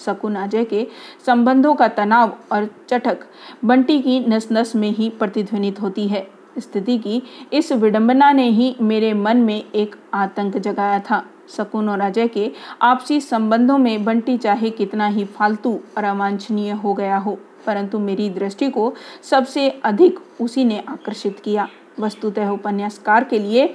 शकुन 0.05 0.35
अजय 0.35 0.65
के 0.65 0.87
संबंधों 1.25 1.75
का 1.75 1.87
तनाव 1.87 2.37
और 2.51 2.69
चटक 2.89 3.19
बंटी 3.65 3.99
की 3.99 4.19
नस 4.19 4.47
नस 4.51 4.75
में 4.75 4.89
ही 4.89 5.09
प्रतिध्वनित 5.09 5.81
होती 5.81 6.07
है। 6.07 6.27
स्थिति 6.59 6.97
की 6.97 7.21
इस 7.53 7.71
विडंबना 7.71 8.31
ने 8.31 8.49
ही 8.49 8.75
मेरे 8.81 9.13
मन 9.13 9.37
में 9.37 9.63
एक 9.75 9.95
आतंक 10.13 10.57
जगाया 10.57 10.99
था। 10.99 11.25
शकुन 11.49 11.89
और 11.89 11.99
अजय 11.99 12.27
के 12.27 12.51
आपसी 12.81 13.19
संबंधों 13.21 13.77
में 13.77 14.03
बंटी 14.03 14.37
चाहे 14.37 14.69
कितना 14.69 15.07
ही 15.07 15.25
फालतू 15.25 15.79
और 15.97 16.03
अवांछनीय 16.03 16.71
हो 16.71 16.93
गया 16.93 17.17
हो। 17.17 17.37
परंतु 17.65 17.99
मेरी 17.99 18.29
दृष्टि 18.29 18.69
को 18.69 18.93
सबसे 19.23 19.69
अधिक 19.69 20.19
उसी 20.41 20.65
ने 20.65 20.83
आकर्षित 20.89 21.39
किया। 21.39 21.67
वस्तुतः 21.99 22.49
उपन्यासकार 22.49 23.23
के 23.23 23.39
लिए 23.39 23.73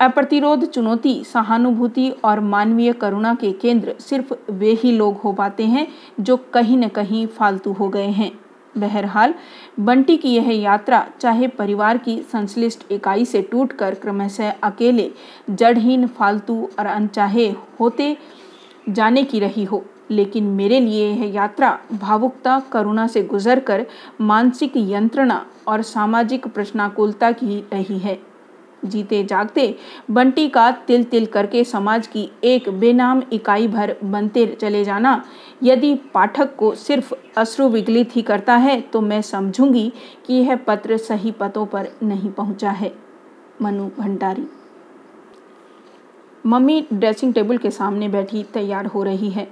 अप्रतिरोध, 0.00 0.64
चुनौती, 0.64 1.24
सहानुभूति 1.24 2.10
और 2.24 2.40
मानवीय 2.40 2.92
करुणा 2.92 3.34
के 3.34 3.52
केंद्र 3.52 3.94
सिर्फ़ 4.00 4.32
वे 4.50 4.72
ही 4.72 4.92
लोग 4.92 5.16
हो 5.16 5.32
पाते 5.32 5.64
हैं 5.64 5.86
जो 6.20 6.36
कहीं 6.36 6.78
न 6.78 6.88
कहीं 6.88 7.26
फालतू 7.26 7.72
हो 7.72 7.88
गए 7.88 8.08
हैं। 8.08 8.30
बहरहाल, 8.78 9.34
बंटी 9.80 10.16
की 10.16 10.28
यह 10.28 10.50
यात्रा 10.50 11.06
चाहे 11.20 11.48
परिवार 11.48 11.98
की 11.98 12.20
संश्लिष्ट 12.22 12.92
इकाई 12.92 13.24
से 13.24 13.42
टूटकर 13.42 13.94
क्रमशः 13.94 14.52
अकेले, 14.62 15.10
जड़हीन, 15.50 16.06
फालतू 16.06 16.68
और 16.78 16.86
अनचाहे 16.86 17.48
होते 17.80 18.16
जाने 18.88 19.22
की 19.24 19.38
रही 19.38 19.64
हो। 19.64 19.84
लेकिन 20.10 20.44
मेरे 20.46 20.80
लिए 20.80 21.08
यह 21.08 21.32
यात्रा 21.34 21.78
भावुकता, 21.92 22.58
करुणा 22.72 23.06
से 23.06 23.22
गुजरकर 23.22 23.86
मानसिक 24.20 24.72
यंत्रणा 24.76 25.44
और 25.68 25.82
सामाजिक 25.82 26.46
प्रश्नाकुलता 26.46 27.32
की 27.32 27.58
रही 27.72 27.98
है। 27.98 28.18
जीते 28.84 29.22
जागते 29.24 29.74
बंटी 30.10 30.48
का 30.48 30.70
तिल 30.86 31.04
तिल 31.04 31.26
करके 31.26 31.62
समाज 31.64 32.06
की 32.06 32.28
एक 32.44 32.68
बेनाम 32.70 33.22
इकाई 33.32 33.68
भर 33.68 33.94
बनते 34.04 34.46
चले 34.60 34.84
जाना, 34.84 35.24
यदि 35.62 35.94
पाठक 36.14 36.54
को 36.56 36.74
सिर्फ़ 36.74 37.14
अश्रु 37.36 37.68
विगलित 37.68 38.16
ही 38.16 38.22
करता 38.22 38.56
है 38.56 38.80
तो 38.82 39.00
मैं 39.00 39.22
समझूँगी 39.22 39.92
कि 40.26 40.34
यह 40.34 40.56
पत्र 40.56 40.96
सही 40.96 41.30
पतों 41.30 41.66
पर 41.66 41.88
नहीं 42.02 42.30
पहुँचा 42.30 42.70
है। 42.70 42.92
Manu 43.62 43.88
Bhandari. 43.98 44.46
Mummy 46.44 46.86
dressing 46.92 47.34
table 47.34 47.58
के 47.58 47.70
सामने 47.70 48.08
बैठी 48.08 48.42
तैयार 48.44 48.86
हो 48.86 49.02
रही 49.02 49.30
है। 49.30 49.48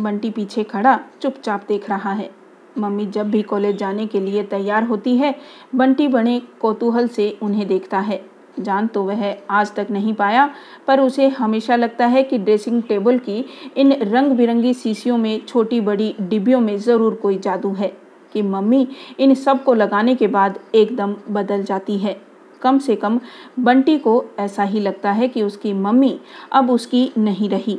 बंटी 0.00 0.30
पीछे 0.30 0.64
खड़ा, 0.64 0.98
चुपचाप 1.22 1.64
देख 1.68 1.88
रहा 1.90 2.12
है। 2.12 2.30
मम्मी 2.78 3.06
जब 3.06 3.30
भी 3.30 3.42
कॉलेज 3.42 3.76
जाने 3.76 4.06
के 4.06 4.20
लिए 4.20 4.42
तैयार 4.42 4.84
होती 4.84 5.16
है, 5.16 5.34
बंटी 5.74 6.08
बड़े 6.08 6.40
कौतूहल 6.60 7.08
से 7.08 7.36
उन्हें 7.42 7.66
देखता 7.68 7.98
है। 7.98 8.20
जान 8.60 8.86
तो 8.86 9.02
वह 9.02 9.24
आज 9.50 9.74
तक 9.74 9.86
नहीं 9.90 10.14
पाया, 10.14 10.48
पर 10.86 11.00
उसे 11.00 11.28
हमेशा 11.28 11.76
लगता 11.76 12.06
है 12.06 12.22
कि 12.22 12.38
ड्रेसिंग 12.38 12.82
टेबल 12.82 13.18
की 13.18 13.44
इन 13.76 13.92
रंग 13.92 14.32
बिरंगी 14.32 14.72
शीशियों 14.74 15.18
में, 15.18 15.46
छोटी 15.46 15.80
बड़ी 15.80 16.14
डिब्बियों 16.20 16.60
में 16.60 16.76
ज़रूर 16.78 17.14
कोई 17.14 17.38
जादू 17.38 17.72
है, 17.72 17.92
कि 18.32 18.42
मम्मी 18.42 18.86
इन 19.20 19.34
सबको 19.34 19.74
लगाने 19.74 20.14
के 20.14 20.26
बाद 20.26 20.58
एकदम 20.74 21.16
बदल 21.30 21.62
जाती 21.62 21.98
है। 21.98 22.20
कम 22.62 22.78
से 22.78 22.96
कम 22.96 23.20
बंटी 23.58 23.98
को 23.98 24.24
ऐसा 24.38 24.62
ही 24.62 24.80
लगता 24.80 25.12
है 25.12 25.28
कि 25.28 25.42
उसकी 25.42 25.72
मम्मी 25.72 26.18
अब 26.52 26.70
उसकी 26.70 27.10
नहीं 27.18 27.48
रही। 27.48 27.78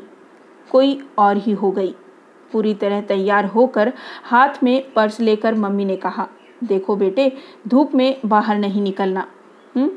कोई 0.72 1.00
और 1.17 1.38
ही 1.38 1.51
हो 1.51 1.72
गई। 1.72 1.93
पूरी 2.53 2.74
तरह 2.74 3.01
तैयार 3.01 3.45
होकर 3.45 3.93
हाथ 4.24 4.63
में 4.63 4.93
पर्स 4.93 5.19
लेकर 5.19 5.55
मम्मी 5.55 5.86
ने 5.86 5.95
कहा, 5.95 6.27
देखो 6.63 6.95
बेटे, 6.95 7.31
धूप 7.67 7.95
में 7.95 8.22
बाहर 8.25 8.57
नहीं 8.57 8.81
निकलना। 8.81 9.27
हुँ? 9.75 9.89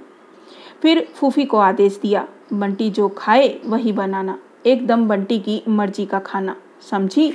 फिर 0.83 1.09
फूफी 1.15 1.45
को 1.45 1.57
आदेश 1.57 1.99
दिया, 2.03 2.29
बंटी 2.53 2.91
जो 2.91 3.09
खाए 3.09 3.61
वही 3.65 3.93
बनाना, 3.93 4.39
एकदम 4.67 5.09
बंटी 5.09 5.39
की 5.39 5.63
मर्ज़ी 5.69 6.07
का 6.07 6.19
खाना, 6.19 6.57
समझी? 6.91 7.33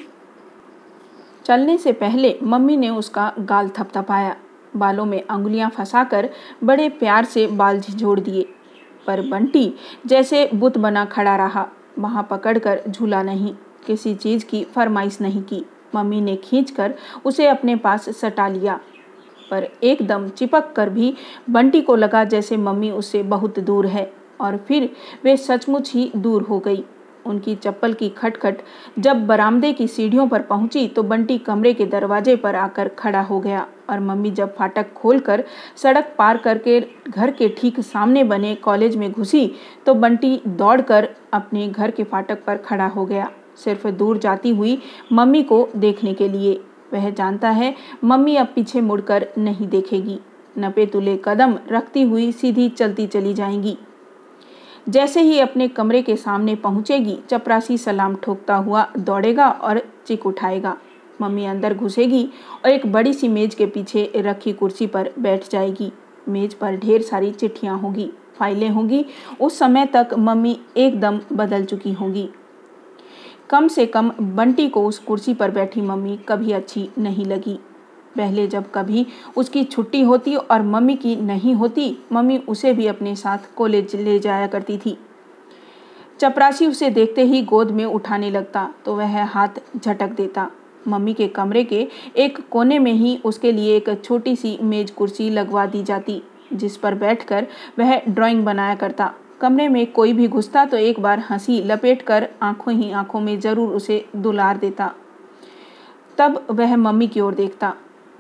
चलने 1.46 1.78
से 1.78 1.92
पहले 1.92 2.38
मम्मी 2.44 2.78
ने 2.78 2.90
उसका 2.90 3.34
गाल 3.40 3.70
थपथपाया, 3.70 4.36
बालों 4.76 5.06
में 5.06 5.24
अंगुलियाँ 5.30 5.70
फंसाकर 5.70 6.30
बड़े 6.64 6.90
प्यार 6.90 7.26
से 7.26 7.48
बाल 7.48 7.80
झिझोड़ 7.80 8.20
दिए। 8.20 8.46
पर 9.08 9.22
बंटी 9.22 9.74
जैसे 10.06 10.50
बुत 10.54 10.78
बना 10.78 11.06
खड़ा 11.06 11.36
रहा, 11.36 11.68
वहाँ 12.00 12.28
पकड़कर 12.30 12.82
झूला 12.88 13.24
नहीं। 13.24 13.56
किसी 13.88 14.14
चीज़ 14.16 14.46
की 14.46 14.64
फरमाइश 14.76 15.20
नहीं 15.22 15.42
की। 15.44 15.64
मम्मी 15.96 16.22
ने 16.22 16.36
खींचकर 16.38 16.94
उसे 17.26 17.48
अपने 17.48 17.76
पास 17.76 18.10
सटा 18.12 18.48
लिया, 18.48 18.80
पर 19.52 19.68
एकदम 19.84 20.28
चिपक 20.30 20.72
कर 20.76 20.90
भी 20.90 21.14
बंटी 21.50 21.82
को 21.82 21.96
लगा 21.96 22.24
जैसे 22.26 22.58
मम्मी 22.60 22.92
उससे 22.92 23.24
बहुत 23.26 23.60
दूर 23.60 23.88
है, 23.88 24.12
और 24.42 24.58
फिर 24.58 24.90
वे 25.24 25.36
सचमुच 25.40 25.92
ही 25.94 26.12
दूर 26.18 26.42
हो 26.42 26.60
गई। 26.60 26.84
उनकी 27.26 27.56
चप्पल 27.56 27.94
की 27.94 28.08
खटखट 28.10 28.62
जब 29.00 29.26
बरामदे 29.28 29.72
की 29.74 29.88
सीढ़ियों 29.88 30.28
पर 30.28 30.42
पहुँची 30.42 30.88
तो 30.88 31.04
बंटी 31.04 31.38
कमरे 31.40 31.74
के 31.74 31.86
दरवाजे 31.86 32.36
पर 32.36 32.56
आकर 32.56 32.88
खड़ा 32.90 33.22
हो 33.22 33.40
गया, 33.40 33.66
और 33.90 34.00
मम्मी 34.00 34.32
जब 34.32 34.56
फाटक 34.56 34.94
खोलकर 34.94 35.44
सड़क 35.78 36.14
पार 36.18 36.38
करके 36.38 36.80
घर 37.10 37.32
के 37.32 37.50
ठीक 37.58 37.80
सामने 37.82 38.24
बने 38.24 38.56
कॉलेज 38.56 38.96
में 38.96 39.12
घुसी 39.12 39.52
तो 39.86 39.94
बंटी 39.96 40.42
दौड़कर 40.48 41.10
अपने 41.34 41.68
घर 41.68 41.92
के 41.92 42.04
फाटक 42.04 42.44
पर 42.46 42.58
खड़ा 42.60 42.88
हो 42.88 43.06
गया। 43.06 43.30
सिर्फ़ 43.64 43.88
दूर 43.88 44.18
जाती 44.18 44.50
हुई 44.50 44.78
मम्मी 45.12 45.44
को 45.44 45.68
देखने 45.76 46.14
के 46.14 46.28
लिए 46.28 46.60
वह 46.94 47.10
जानता 47.10 47.50
है। 47.50 47.76
मम्मी 48.04 48.36
अब 48.36 48.48
पीछे 48.56 48.82
मुड़कर 48.82 49.28
नहीं 49.38 49.68
देखेगी। 49.68 50.20
नपे 50.58 50.86
तुले 50.86 51.20
कदम 51.26 51.58
रखती 51.72 52.02
हुई 52.02 52.32
सीधी 52.32 52.70
चलती 52.70 53.08
चली 53.08 53.34
जाएँगी। 53.34 53.78
जैसे 54.90 55.22
ही 55.22 55.40
अपने 55.40 55.68
कमरे 55.68 56.02
के 56.02 56.16
सामने 56.16 56.56
पहुंचेगी, 56.56 57.18
चपरासी 57.30 57.78
सलाम 57.78 58.16
ठोकता 58.16 58.56
हुआ 58.56 58.88
दौड़ेगा 58.98 59.50
और 59.50 59.82
चिक 60.08 60.26
उठाएगा। 60.26 60.78
मम्मी 61.22 61.46
अंदर 61.46 61.74
घुसेगी 61.74 62.24
और 62.66 62.72
एक 62.72 62.92
बड़ी 62.92 63.14
सी 63.14 63.28
मेज 63.28 63.56
के 63.56 63.66
पीछे 63.66 64.12
रखी 64.16 64.54
कुर्सी 64.54 64.88
पर 64.88 65.12
बैठ 65.20 65.50
जाएगी। 65.50 65.92
मेज 66.30 66.54
पर 66.54 66.76
ढेर 66.76 67.02
सारी 67.02 67.32
चिट्ठियाँ 67.32 67.78
होंगी, 67.80 68.12
फाइलें 68.40 68.70
होंगी। 68.70 69.06
उस 69.42 69.60
समय 69.60 69.86
तक 69.86 70.10
मम्मी 70.18 70.60
एकदम 70.78 71.20
बदल 71.34 71.66
चुकी 71.66 71.92
होंगी। 71.94 72.30
कम 73.52 73.68
से 73.68 73.86
कम 73.86 74.12
बंटी 74.36 74.68
को 74.70 74.86
उस 74.88 74.98
कुर्सी 75.00 75.34
पर 75.34 75.52
बैठी 75.52 75.82
मम्मी 75.82 76.18
कभी 76.30 76.52
अच्छी 76.52 76.90
नहीं 76.98 77.26
लगी। 77.26 77.58
पहले 78.18 78.48
जब 78.48 78.72
कभी 78.72 79.06
उसकी 79.38 79.64
छुट्टी 79.64 80.02
होती 80.02 80.36
और 80.36 80.62
मम्मी 80.62 80.96
की 80.96 81.16
नहीं 81.16 81.54
होती, 81.56 81.98
मम्मी 82.12 82.38
उसे 82.48 82.74
भी 82.74 82.88
अपने 82.88 83.16
साथ 83.16 83.54
कॉलेज 83.58 83.96
ले 83.96 84.18
जाया 84.20 84.48
करती 84.48 84.78
थी। 84.78 84.98
चपरासी 86.20 86.68
उसे 86.68 86.90
देखते 86.90 87.24
ही 87.24 87.42
गोद 87.42 87.72
में 87.72 87.86
उठाने 87.86 88.30
लगता 88.32 88.68
तो 88.86 88.96
वह 88.96 89.24
हाथ 89.26 89.62
झटक 89.78 90.12
देता। 90.12 90.50
मम्मी 90.88 91.14
के 91.14 91.28
कमरे 91.28 91.64
के 91.64 91.88
एक 92.18 92.40
कोने 92.50 92.80
में 92.80 92.92
ही 92.94 93.18
उसके 93.26 93.52
लिए 93.52 93.76
एक 93.78 93.90
छोटी 94.04 94.36
सी 94.36 94.58
मेज 94.62 94.92
कुर्सी 94.92 95.30
लगवा 95.30 95.66
दी 95.66 95.84
जाती, 95.84 96.22
जिस 96.54 96.78
पर 96.78 96.96
बैठकर 96.96 97.48
वह 97.80 98.00
ड्राइंग 98.00 98.44
बनाया 98.46 98.76
करता। 98.76 99.14
कमरे 99.42 99.68
में 99.68 99.92
कोई 99.92 100.14
भी 100.14 100.28
घुसता 100.28 100.66
तो 100.66 100.78
एक 100.78 101.00
बार 101.00 101.20
हँसी 101.30 101.62
लपेट 101.62 102.02
कर 102.02 102.28
आँखों 102.42 102.74
ही 102.74 102.92
आँखों 102.92 103.20
में 103.20 103.40
ज़रूर 103.40 103.74
उसे 103.76 104.04
दुलार 104.16 104.58
देता। 104.58 104.92
तब 106.18 106.46
वह 106.52 106.76
मम्मी 106.78 107.08
की 107.08 107.20
ओर 107.20 107.36
देखता, 107.36 107.74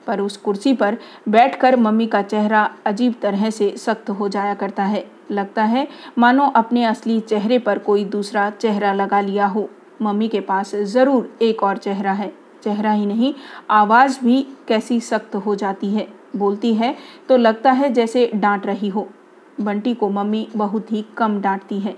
पर 0.07 0.19
उस 0.19 0.37
कुर्सी 0.37 0.73
पर 0.73 0.97
बैठकर 1.29 1.75
मम्मी 1.75 2.07
का 2.07 2.21
चेहरा 2.21 2.63
अजीब 2.85 3.15
तरह 3.21 3.49
से 3.49 3.69
सख्त 3.77 4.09
हो 4.09 4.29
जाया 4.29 4.53
करता 4.53 4.83
है। 4.83 5.05
लगता 5.31 5.63
है, 5.63 5.87
मानो 6.17 6.47
अपने 6.55 6.83
असली 6.85 7.19
चेहरे 7.21 7.59
पर 7.59 7.79
कोई 7.79 8.05
दूसरा 8.07 8.49
चेहरा 8.51 8.93
लगा 8.93 9.21
लिया 9.21 9.45
हो। 9.45 9.69
मम्मी 10.01 10.27
के 10.27 10.39
पास 10.41 10.75
ज़रूर 10.75 11.31
एक 11.41 11.63
और 11.63 11.77
चेहरा 11.77 12.11
है। 12.13 12.33
चेहरा 12.63 12.91
ही 12.91 13.05
नहीं, 13.05 13.33
आवाज़ 13.69 14.19
भी 14.23 14.41
कैसी 14.67 14.99
सख्त 15.01 15.35
हो 15.35 15.55
जाती 15.55 15.89
है। 15.89 16.07
बोलती 16.35 16.73
है 16.73 16.95
तो 17.29 17.37
लगता 17.37 17.71
है 17.71 17.93
जैसे 17.93 18.29
डांट 18.35 18.65
रही 18.65 18.89
हो। 18.89 19.07
बंटी 19.57 19.93
को 19.93 20.09
मम्मी 20.09 20.47
बहुत 20.55 20.91
ही 20.91 21.03
कम 21.17 21.39
डांटती 21.41 21.79
है। 21.79 21.95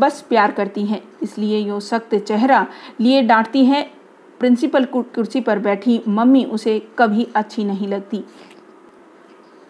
बस 0.00 0.20
प्यार 0.28 0.52
करती 0.52 0.84
हैं, 0.86 1.02
इसलिए 1.22 1.58
यो 1.58 1.80
सख्त 1.80 2.14
चेहरा 2.16 2.66
लिए 3.00 3.22
डांटती 3.22 3.64
हैं। 3.64 3.84
प्रिंसिपल 4.40 4.84
कुर्सी 4.86 5.40
पर 5.40 5.58
बैठी 5.58 6.00
मम्मी 6.08 6.44
उसे 6.46 6.78
कभी 6.98 7.26
अच्छी 7.36 7.64
नहीं 7.64 7.88
लगती। 7.88 8.22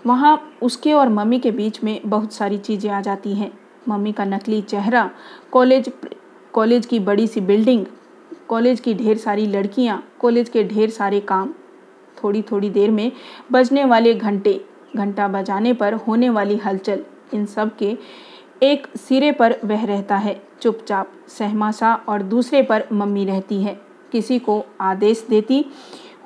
वहाँ 0.05 0.37
उसके 0.63 0.93
और 0.93 1.09
मम्मी 1.09 1.39
के 1.39 1.51
बीच 1.51 1.83
में 1.85 2.01
बहुत 2.07 2.33
सारी 2.33 2.59
चीज़ें 2.59 2.91
आ 2.91 3.01
जाती 3.01 3.35
हैं। 3.35 3.51
मम्मी 3.89 4.13
का 4.13 4.25
नकली 4.25 4.61
चेहरा, 4.63 5.11
कॉलेज 5.53 5.91
कॉलेज 6.55 6.87
की 6.87 6.99
बड़ी 7.01 7.27
सी 7.27 7.41
बिल्डिंग, 7.41 7.85
कॉलेज 8.49 8.81
की 8.81 8.95
ढेर 8.95 9.17
सारी 9.19 9.47
लड़कियाँ, 9.47 10.03
कॉलेज 10.21 10.49
के 10.49 10.65
ढेर 10.65 10.91
सारे 10.91 11.21
काम। 11.23 11.53
थोड़ी 12.17 12.43
थोड़ी 12.43 12.71
देर 12.71 12.91
में 12.91 13.11
बजने 13.53 13.85
वाले 13.85 14.15
घंटे 14.15 14.61
घंटा 14.97 15.29
बजाने 15.29 15.73
पर 15.73 15.95
होने 15.95 16.29
वाली 16.31 16.57
हलचल 16.57 17.05
इन 17.35 17.47
सब 17.47 17.77
के 17.77 17.97
एक 18.63 18.87
सिरे 18.97 19.33
पर 19.33 19.55
वह 19.65 19.85
रहता 19.85 20.17
है। 20.17 20.41
चुपचाप 20.63 21.13
सहमासा 21.29 21.95
और 22.09 22.23
दूसरे 22.23 22.63
पर 22.63 22.85
मम्मी 22.93 23.25
रहती 23.25 23.63
है। 23.63 23.81
किसी 24.13 24.39
को 24.39 24.65
आदेश 24.81 25.27
देती 25.31 25.65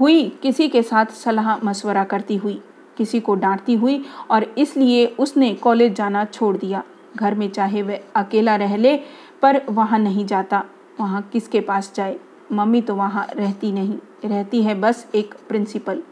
हुई, 0.00 0.28
किसी 0.42 0.68
के 0.68 0.82
साथ 0.82 1.06
सलाह 1.06 1.56
मशवरा 1.64 2.04
करती 2.04 2.36
हुई, 2.36 2.60
किसी 2.98 3.20
को 3.20 3.34
डांटती 3.34 3.74
हुई 3.74 4.04
और 4.30 4.44
इसलिए 4.58 5.06
उसने 5.06 5.54
कॉलेज 5.54 5.94
जाना 5.94 6.24
छोड़ 6.24 6.56
दिया। 6.56 6.82
घर 7.16 7.34
में 7.34 7.50
चाहे 7.50 7.82
वह 7.82 8.00
अकेला 8.16 8.56
रह 8.56 8.76
ले, 8.76 8.96
पर 9.42 9.60
वहाँ 9.70 9.98
नहीं 9.98 10.26
जाता। 10.26 10.64
वहाँ 11.00 11.22
किसके 11.32 11.60
पास 11.60 11.92
जाए? 11.94 12.16
मम्मी 12.52 12.80
तो 12.80 12.94
वहाँ 12.94 13.26
रहती 13.36 13.72
नहीं। 13.72 13.98
रहती 14.24 14.62
है 14.62 14.74
बस 14.74 15.06
एक 15.14 15.34
प्रिंसिपल। 15.48 16.02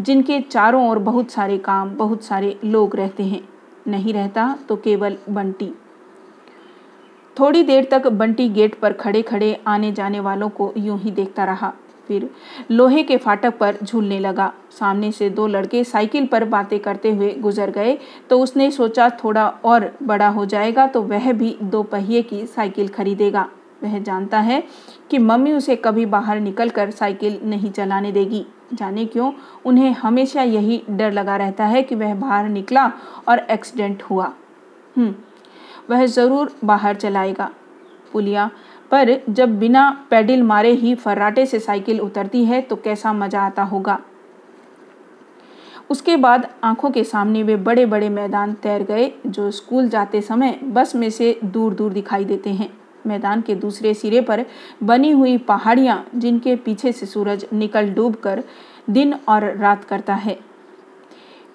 जिनके 0.00 0.40
चारों 0.40 0.88
ओर 0.90 0.98
बहुत 0.98 1.30
सारे 1.30 1.58
काम, 1.58 1.90
बहुत 1.90 2.24
सारे 2.24 2.58
लोग 2.64 2.96
रहते 2.96 3.22
हैं। 3.22 3.48
नहीं 3.86 4.12
रहता 4.12 4.56
तो 4.68 4.76
केवल 4.76 5.16
बंटी। 5.30 5.72
थोड़ी 7.36 7.62
देर 7.62 7.88
तक 7.90 8.06
बंटी 8.08 8.48
गेट 8.48 8.74
पर 8.74 8.92
खड़े 8.92 9.22
खड़े 9.22 9.56
आने 9.66 9.92
जाने 9.92 10.20
वालों 10.20 10.48
को 10.48 10.72
यूँ 10.76 10.98
ही 10.98 11.10
देखता 11.10 11.44
रहा। 11.44 11.72
फिर 12.08 12.28
लोहे 12.70 13.02
के 13.02 13.16
फाटक 13.16 13.56
पर 13.58 13.76
झूलने 13.82 14.18
लगा। 14.18 14.52
सामने 14.70 15.10
से 15.12 15.28
दो 15.30 15.46
लड़के 15.46 15.82
साइकिल 15.84 16.26
पर 16.26 16.44
बातें 16.44 16.78
करते 16.80 17.12
हुए 17.12 17.32
गुजर 17.32 17.70
गए। 17.70 17.98
तो 18.30 18.40
उसने 18.40 18.70
सोचा, 18.70 19.08
थोड़ा 19.24 19.46
और 19.64 19.90
बड़ा 20.02 20.28
हो 20.28 20.44
जाएगा 20.44 20.86
तो 20.86 21.02
वह 21.02 21.32
भी 21.32 21.56
दो 21.62 21.82
पहिए 21.82 22.22
की 22.22 22.44
साइकिल 22.46 22.88
खरीदेगा। 22.88 23.48
वह 23.84 23.98
जानता 23.98 24.40
है 24.40 24.62
कि 25.10 25.18
मम्मी 25.18 25.52
उसे 25.52 25.76
कभी 25.76 26.06
बाहर 26.06 26.40
निकलकर 26.40 26.90
साइकिल 26.90 27.40
नहीं 27.44 27.70
चलाने 27.70 28.12
देगी। 28.12 28.44
जाने 28.70 29.04
क्यों? 29.06 29.32
उन्हें 29.64 29.92
हमेशा 29.92 30.42
यही 30.42 30.82
डर 30.90 31.12
लगा 31.12 31.36
रहता 31.36 31.66
है 31.66 31.82
कि 31.82 31.94
वह 31.94 32.14
बाहर 32.14 32.48
निकला 32.48 32.90
और 33.28 33.38
एक्सीडेंट 33.50 34.02
हुआ। 34.02 34.32
हम्म, 34.96 35.14
वह 35.90 36.06
ज़रूर 36.06 36.54
बाहर 36.64 36.96
चलाएगा। 36.96 37.50
पुलिया 38.12 38.50
पर 38.90 39.20
जब 39.30 39.58
बिना 39.58 39.90
पैडल 40.10 40.42
मारे 40.42 40.70
ही 40.72 40.94
फर्राटे 40.94 41.46
से 41.46 41.58
साइकिल 41.58 42.00
उतरती 42.00 42.44
है 42.44 42.60
तो 42.60 42.76
कैसा 42.76 43.12
मज़ा 43.12 43.40
आता 43.40 43.62
होगा? 43.62 43.98
उसके 45.90 46.16
बाद 46.16 46.48
आँखों 46.64 46.90
के 46.90 47.02
सामने 47.04 47.42
वे 47.42 47.56
बड़े 47.56 47.84
बड़े 47.86 48.08
मैदान 48.08 48.52
तैर 48.54 48.82
गए 48.82 49.12
जो 49.26 49.50
स्कूल 49.50 49.88
जाते 49.88 50.20
समय 50.20 50.58
बस 50.64 50.94
में 50.94 51.08
से 51.10 51.38
दूर 51.44 51.74
दूर 51.74 51.92
दिखाई 51.92 52.24
देते 52.24 52.50
हैं। 52.50 52.68
मैदान 53.06 53.40
के 53.40 53.54
दूसरे 53.54 53.94
सिरे 53.94 54.20
पर 54.20 54.44
बनी 54.82 55.10
हुई 55.10 55.36
पहाड़ियाँ, 55.38 56.04
जिनके 56.14 56.56
पीछे 56.56 56.92
से 56.92 57.06
सूरज 57.06 57.46
निकल 57.52 57.88
डूब 57.90 58.14
कर 58.16 58.42
दिन 58.90 59.14
और 59.28 59.44
रात 59.56 59.84
करता 59.84 60.14
है। 60.14 60.38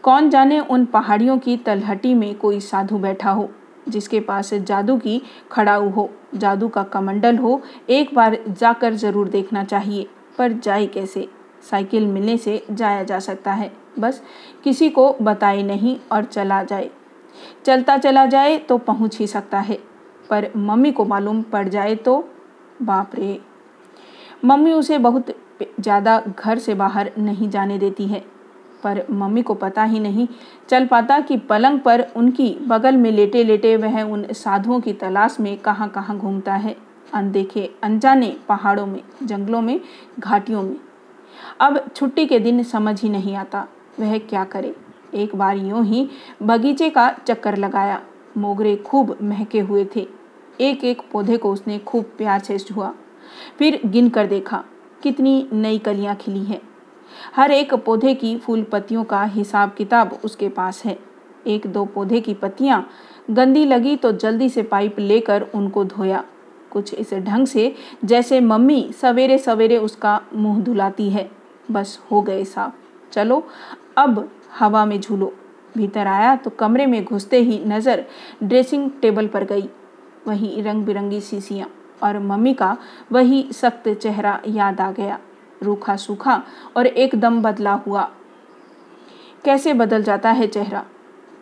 कौन 0.03 0.29
जाने 0.29 0.59
उन 0.59 0.85
पहाड़ियों 0.85 1.37
की 1.37 1.57
तलहटी 1.57 2.13
में 2.13 2.33
कोई 2.35 2.59
साधु 2.59 2.97
बैठा 2.97 3.31
हो, 3.31 3.49
जिसके 3.89 4.19
पास 4.19 4.53
जादू 4.53 4.97
की 4.97 5.21
खड़ाऊ 5.51 5.89
हो, 5.89 6.09
जादू 6.35 6.67
का 6.67 6.83
कमंडल 6.83 7.37
हो, 7.37 7.61
एक 7.89 8.13
बार 8.15 8.37
जाकर 8.49 8.93
ज़रूर 8.93 9.29
देखना 9.29 9.63
चाहिए, 9.63 10.07
पर 10.37 10.53
जाए 10.53 10.85
कैसे? 10.85 11.27
साइकिल 11.61 12.05
मिलने 12.07 12.37
से 12.37 12.63
जाया 12.71 13.03
जा 13.03 13.19
सकता 13.19 13.53
है, 13.53 13.71
बस 13.99 14.21
किसी 14.63 14.89
को 14.89 15.11
बताए 15.21 15.63
नहीं 15.63 15.97
और 16.11 16.23
चला 16.23 16.63
जाए। 16.63 16.89
चलता 17.65 17.97
चला 17.97 18.25
जाए 18.25 18.57
तो 18.59 18.77
पहुँच 18.77 19.17
ही 19.19 19.27
सकता 19.27 19.59
है। 19.59 19.77
पर 20.29 20.49
मम्मी 20.57 20.91
को 20.91 21.05
मालूम 21.05 21.41
पड़ 21.43 21.67
जाए 21.67 21.95
तो 21.97 22.17
बाप 22.81 23.15
रे। 23.15 23.39
मम्मी 24.45 24.71
उसे 24.71 24.97
बहुत 24.99 25.29
ज़्यादा 25.61 26.21
घर 26.29 26.57
से 26.59 26.73
बाहर 26.75 27.11
नहीं 27.17 27.49
जाने 27.49 27.77
देती 27.77 28.07
है, 28.07 28.23
पर 28.83 29.05
मम्मी 29.11 29.41
को 29.41 29.53
पता 29.55 29.83
ही 29.83 29.99
नहीं 29.99 30.27
चल 30.69 30.85
पाता 30.87 31.19
कि 31.19 31.37
पलंग 31.39 31.79
पर 31.79 32.05
उनकी 32.15 32.49
बगल 32.67 32.97
में 32.97 33.11
लेटे 33.11 33.43
लेटे 33.43 33.75
वह 33.77 34.01
उन 34.03 34.25
साधुओं 34.33 34.79
की 34.81 34.93
तलाश 34.95 35.39
में 35.39 35.57
कहाँ 35.57 35.89
कहाँ 35.89 36.17
घूमता 36.17 36.53
है। 36.55 36.75
अनदेखे 37.13 37.69
अनजाने 37.83 38.35
पहाड़ों 38.47 38.85
में, 38.85 39.01
जंगलों 39.23 39.61
में, 39.61 39.79
घाटियों 40.19 40.61
में। 40.63 40.75
अब 41.61 41.79
छुट्टी 41.95 42.25
के 42.25 42.39
दिन 42.39 42.63
समझ 42.63 43.01
ही 43.01 43.09
नहीं 43.09 43.35
आता, 43.35 43.67
वह 43.99 44.17
क्या 44.19 44.43
करे। 44.45 44.73
एक 45.13 45.35
बार 45.35 45.57
यूँ 45.57 45.83
ही 45.85 46.07
बगीचे 46.43 46.89
का 46.89 47.09
चक्कर 47.19 47.57
लगाया। 47.57 48.01
मोगरे 48.37 48.75
खूब 48.77 49.17
महके 49.21 49.59
हुए 49.59 49.85
थे। 49.95 50.07
एक 50.59 50.83
एक 50.83 51.01
पौधे 51.11 51.37
को 51.37 51.51
उसने 51.53 51.77
खूब 51.79 52.05
प्यार 52.17 52.39
से 52.39 52.57
छुआ 52.59 52.93
फिर 53.59 53.79
गिन 53.85 54.09
कर 54.09 54.27
देखा, 54.27 54.63
कितनी 55.03 55.47
नई 55.53 55.77
कलियाँ 55.77 56.15
खिली 56.15 56.43
हैं। 56.43 56.61
हर 57.35 57.51
एक 57.51 57.73
पौधे 57.75 58.13
की 58.13 58.35
फूल 58.37 58.63
पत्तियों 58.63 59.03
का 59.03 59.23
हिसाब 59.25 59.73
किताब 59.73 60.19
उसके 60.25 60.49
पास 60.49 60.83
है। 60.85 60.97
एक 61.47 61.67
दो 61.67 61.85
पौधे 61.85 62.19
की 62.21 62.33
पत्तियाँ 62.33 62.85
गंदी 63.31 63.65
लगी 63.65 63.95
तो 63.95 64.11
जल्दी 64.13 64.49
से 64.49 64.63
पाइप 64.63 64.99
लेकर 64.99 65.45
उनको 65.55 65.83
धोया। 65.85 66.23
कुछ 66.71 66.93
इस 66.93 67.13
ढंग 67.15 67.47
से 67.47 67.73
जैसे 68.05 68.39
मम्मी 68.41 68.91
सवेरे 68.91 69.37
सवेरे 69.37 69.77
उसका 69.77 70.19
मुँह 70.33 70.59
धुलाती 70.63 71.09
है। 71.09 71.29
बस 71.71 71.99
हो 72.11 72.21
गए 72.21 72.43
साफ़। 72.45 72.73
चलो, 73.11 73.43
अब 73.97 74.29
हवा 74.59 74.85
में 74.85 74.99
झूलो। 74.99 75.33
भीतर 75.75 76.07
आया 76.07 76.35
तो 76.35 76.49
कमरे 76.49 76.85
में 76.85 77.03
घुसते 77.03 77.39
ही 77.39 77.59
नज़र 77.65 78.05
ड्रेसिंग 78.43 78.89
टेबल 79.01 79.27
पर 79.27 79.43
गई। 79.43 79.69
वही 80.29 80.61
रंग 80.61 80.85
बिरंगी 80.85 81.21
शीशियाँ 81.21 81.69
और 82.03 82.19
मम्मी 82.19 82.53
का 82.53 82.77
वही 83.11 83.47
सख्त 83.51 83.89
चेहरा 83.93 84.39
याद 84.47 84.81
आ 84.81 84.91
गया। 84.91 85.19
रूखा 85.63 85.95
सूखा 85.95 86.41
और 86.77 86.87
एकदम 86.87 87.41
बदला 87.41 87.73
हुआ। 87.87 88.09
कैसे 89.45 89.73
बदल 89.73 90.03
जाता 90.03 90.31
है 90.31 90.47
चेहरा? 90.47 90.85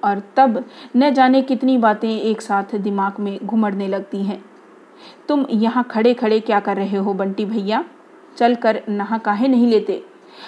और 0.03 0.21
तब 0.35 0.63
न 0.95 1.13
जाने 1.13 1.41
कितनी 1.41 1.77
बातें 1.77 2.09
एक 2.09 2.41
साथ 2.41 2.75
दिमाग 2.75 3.19
में 3.19 3.39
घुमड़ने 3.45 3.87
लगती 3.87 4.23
हैं। 4.23 4.43
तुम 5.27 5.45
यहाँ 5.51 5.83
खड़े 5.83 6.13
खड़े 6.13 6.39
क्या 6.39 6.59
कर 6.59 6.77
रहे 6.77 6.97
हो 6.97 7.13
बंटी 7.13 7.45
भैया? 7.45 7.83
चल 8.37 8.55
कर 8.55 8.81
नहा 8.89 9.17
काहे 9.17 9.47
नहीं 9.47 9.67
लेते? 9.67 10.03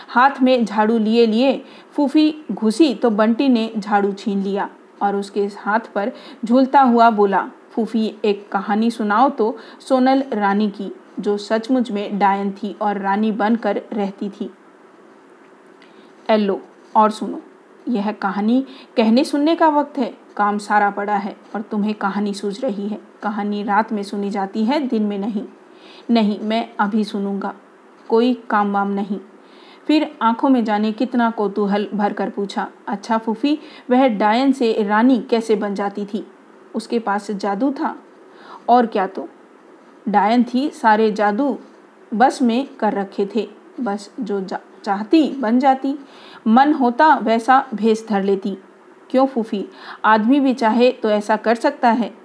हाथ 0.09 0.41
में 0.41 0.65
झाड़ू 0.65 0.97
लिए 0.97 1.25
लिए 1.25 1.61
फूफी 1.91 2.33
घुसी 2.51 2.93
तो 2.95 3.09
बंटी 3.09 3.47
ने 3.49 3.71
झाड़ू 3.77 4.11
छीन 4.11 4.43
लिया 4.43 4.69
और 5.01 5.15
उसके 5.15 5.45
हाथ 5.57 5.91
पर 5.95 6.11
झूलता 6.45 6.81
हुआ 6.81 7.09
बोला 7.09 7.49
फूफी, 7.71 8.15
एक 8.25 8.51
कहानी 8.51 8.91
सुनाओ 8.91 9.29
तो 9.29 9.57
सोनल 9.79 10.23
रानी 10.33 10.69
की, 10.69 10.91
जो 11.19 11.37
सचमुच 11.37 11.91
में 11.91 12.19
डायन 12.19 12.51
थी 12.51 12.75
और 12.81 12.97
रानी 12.97 13.31
बनकर 13.31 13.81
रहती 13.93 14.29
थी। 14.29 14.49
एल्लो, 16.29 16.61
और 16.95 17.11
सुनो, 17.11 17.41
यह 17.87 18.11
कहानी 18.11 18.65
कहने 18.97 19.23
सुनने 19.23 19.55
का 19.55 19.67
वक्त 19.69 19.97
है, 19.97 20.13
काम 20.37 20.57
सारा 20.57 20.89
पड़ा 20.89 21.15
है 21.15 21.35
और 21.55 21.61
तुम्हें 21.61 21.93
कहानी 21.93 22.33
सूझ 22.33 22.59
रही 22.61 22.87
है। 22.87 22.99
कहानी 23.23 23.63
रात 23.63 23.91
में 23.91 24.03
सुनी 24.03 24.29
जाती 24.29 24.65
है, 24.65 24.79
दिन 24.87 25.03
में 25.03 25.17
नहीं। 25.19 25.45
नहीं, 26.09 26.39
मैं 26.39 26.69
अभी 26.79 27.03
सुनूँगा, 27.03 27.53
कोई 28.09 28.33
काम 28.49 28.73
वाम 28.73 28.91
नहीं। 28.91 29.19
फिर 29.87 30.15
आँखों 30.21 30.49
में 30.49 30.63
जाने 30.63 30.91
कितना 30.91 31.29
कोतूहल 31.29 31.87
भर 31.93 32.13
कर 32.13 32.29
पूछा 32.29 32.67
अच्छा 32.87 33.17
फूफी, 33.17 33.59
वह 33.89 34.07
डायन 34.07 34.51
से 34.51 34.83
रानी 34.83 35.19
कैसे 35.19 35.55
बन 35.55 35.75
जाती 35.75 36.05
थी? 36.05 36.27
उसके 36.75 36.99
पास 36.99 37.31
जादू 37.31 37.71
था। 37.71 38.03
और 38.69 38.85
क्या 38.85 39.07
तो? 39.07 39.29
डायन 40.09 40.45
थी, 40.53 40.69
सारे 40.69 41.11
जादू 41.11 41.59
बस 42.13 42.41
में 42.41 42.75
कर 42.75 42.93
रखे 42.93 43.29
थे। 43.35 43.49
बस 43.79 44.11
जो 44.19 44.41
चाहती 44.83 45.29
बन 45.29 45.59
जाती। 45.59 45.95
मन 46.47 46.73
होता 46.73 47.15
वैसा 47.15 47.67
भेस 47.73 48.05
धर 48.09 48.23
लेती। 48.23 48.57
क्यों 49.09 49.27
फूफी? 49.27 49.67
आदमी 50.05 50.39
भी 50.39 50.53
चाहे 50.53 50.91
तो 50.91 51.09
ऐसा 51.09 51.35
कर 51.35 51.55
सकता 51.55 51.91
है। 51.91 52.15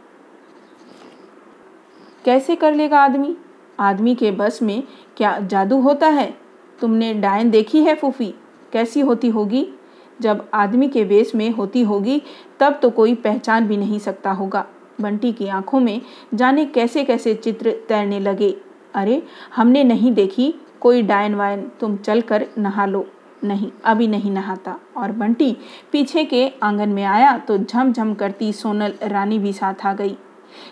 कैसे 2.24 2.56
कर 2.56 2.74
लेगा 2.74 3.00
आदमी? 3.00 3.36
आदमी 3.80 4.14
के 4.14 4.30
बस 4.30 4.62
में 4.62 4.82
क्या 5.16 5.38
जादू 5.38 5.80
होता 5.80 6.06
है? 6.06 6.38
तुमने 6.80 7.14
डायन 7.14 7.50
देखी 7.50 7.82
है 7.82 7.94
फूफी? 7.94 8.34
कैसी 8.72 9.00
होती 9.00 9.28
होगी? 9.28 9.72
जब 10.20 10.48
आदमी 10.54 10.88
के 10.88 11.04
वेश 11.04 11.34
में 11.34 11.50
होती 11.50 11.82
होगी, 11.82 12.22
तब 12.60 12.78
तो 12.82 12.90
कोई 12.90 13.14
पहचान 13.14 13.66
भी 13.66 13.76
नहीं 13.76 13.98
सकता 13.98 14.32
होगा। 14.32 14.66
बंटी 15.00 15.32
की 15.32 15.48
आँखों 15.48 15.80
में 15.80 16.00
जाने 16.34 16.64
कैसे 16.64 17.04
कैसे 17.04 17.34
चित्र 17.34 17.70
तैरने 17.88 18.20
लगे। 18.20 18.56
अरे, 18.94 19.22
हमने 19.56 19.84
नहीं 19.84 20.12
देखी, 20.12 20.54
कोई 20.80 21.02
डायन 21.02 21.34
वायन, 21.34 21.70
तुम 21.80 21.96
चल 21.96 22.20
कर 22.20 22.46
नहा 22.58 22.86
लो। 22.86 23.06
नहीं, 23.44 23.70
अभी 23.84 24.08
नहीं 24.08 24.30
नहाता। 24.30 24.76
और 24.96 25.12
बंटी 25.12 25.56
पीछे 25.92 26.24
के 26.24 26.52
आँगन 26.62 26.88
में 26.88 27.04
आया 27.04 27.38
तो 27.38 27.58
झमझम 27.58 28.14
करती 28.14 28.52
सोनल 28.52 28.94
रानी 29.02 29.38
भी 29.38 29.52
साथ 29.52 29.74
आ 29.86 29.92
गई। 29.92 30.16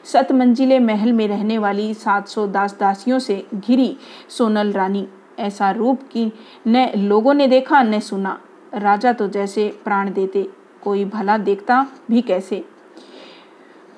सत 0.05 0.29
मंजिले 0.33 0.79
महल 0.79 1.13
में 1.13 1.29
रहने 1.29 1.59
वाली 1.59 1.95
सात 1.95 2.29
सौ 2.29 2.47
दास 2.47 2.77
दासियों 2.81 3.19
से 3.19 3.47
घिरी 3.55 3.97
सोनल 4.29 4.73
रानी। 4.73 5.09
ऐसा 5.39 5.71
रूप 5.71 6.01
कि 6.13 6.33
न 6.67 6.91
लोगों 6.97 7.35
ने 7.35 7.47
देखा, 7.47 7.83
न 7.83 8.01
सुना। 8.01 8.41
राजा 8.73 9.13
तो 9.13 9.29
जैसे 9.29 9.69
प्राण 9.85 10.13
देते, 10.13 10.47
कोई 10.83 11.05
भला 11.05 11.37
देखता 11.39 11.87
भी 12.11 12.23
कैसे? 12.23 12.65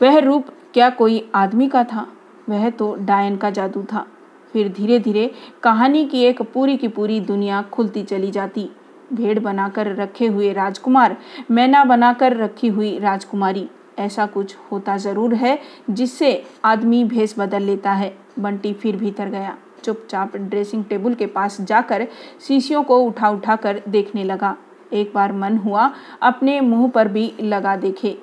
वह 0.00 0.18
रूप 0.18 0.46
क्या 0.74 0.88
कोई 0.90 1.24
आदमी 1.34 1.68
का 1.68 1.84
था? 1.84 2.06
वह 2.48 2.68
तो 2.70 2.94
डायन 2.96 3.36
का 3.36 3.50
जादू 3.50 3.82
था। 3.82 4.06
फिर 4.52 4.68
धीरे 4.68 4.98
धीरे 4.98 5.30
कहानी 5.62 6.04
की 6.06 6.22
एक 6.22 6.42
पूरी 6.44 6.76
की 6.76 6.88
पूरी 6.88 7.20
दुनिया 7.20 7.62
खुलती 7.62 8.02
चली 8.02 8.30
जाती। 8.30 8.68
भेड़ 9.12 9.38
बनाकर 9.38 9.94
रखे 9.96 10.26
हुए 10.26 10.52
राजकुमार, 10.52 11.16
मैना 11.50 11.84
बनाकर 11.84 12.36
रखी 12.36 12.68
हुई 12.68 12.98
राजकुमारी। 12.98 13.68
ऐसा 13.98 14.26
कुछ 14.26 14.56
होता 14.72 14.96
ज़रूर 14.96 15.34
है 15.34 15.58
जिससे 15.90 16.42
आदमी 16.64 17.02
भेस 17.04 17.34
बदल 17.38 17.62
लेता 17.62 17.92
है, 17.92 18.16
बंटी 18.38 18.72
फिर 18.72 18.96
भीतर 18.96 19.28
गया। 19.28 19.56
चुपचाप 19.84 20.36
ड्रेसिंग 20.36 20.84
टेबल 20.84 21.14
के 21.14 21.26
पास 21.26 21.60
जाकर 21.60 22.06
शीशियों 22.40 22.82
को 22.82 22.98
उठा 22.98 23.30
उठा 23.30 23.56
कर 23.56 23.82
देखने 23.88 24.24
लगा। 24.24 24.56
एक 24.92 25.12
बार 25.14 25.32
मन 25.32 25.56
हुआ 25.56 25.90
अपने 26.22 26.60
मुँह 26.60 26.88
पर 26.90 27.08
भी 27.08 27.32
लगा 27.40 27.76
देखे। 27.76 28.16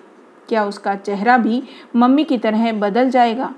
क्या 0.49 0.65
उसका 0.65 0.95
चेहरा 0.95 1.37
भी 1.37 1.61
मम्मी 1.95 2.23
की 2.23 2.37
तरह 2.37 2.71
बदल 2.73 3.09
जाएगा? 3.09 3.53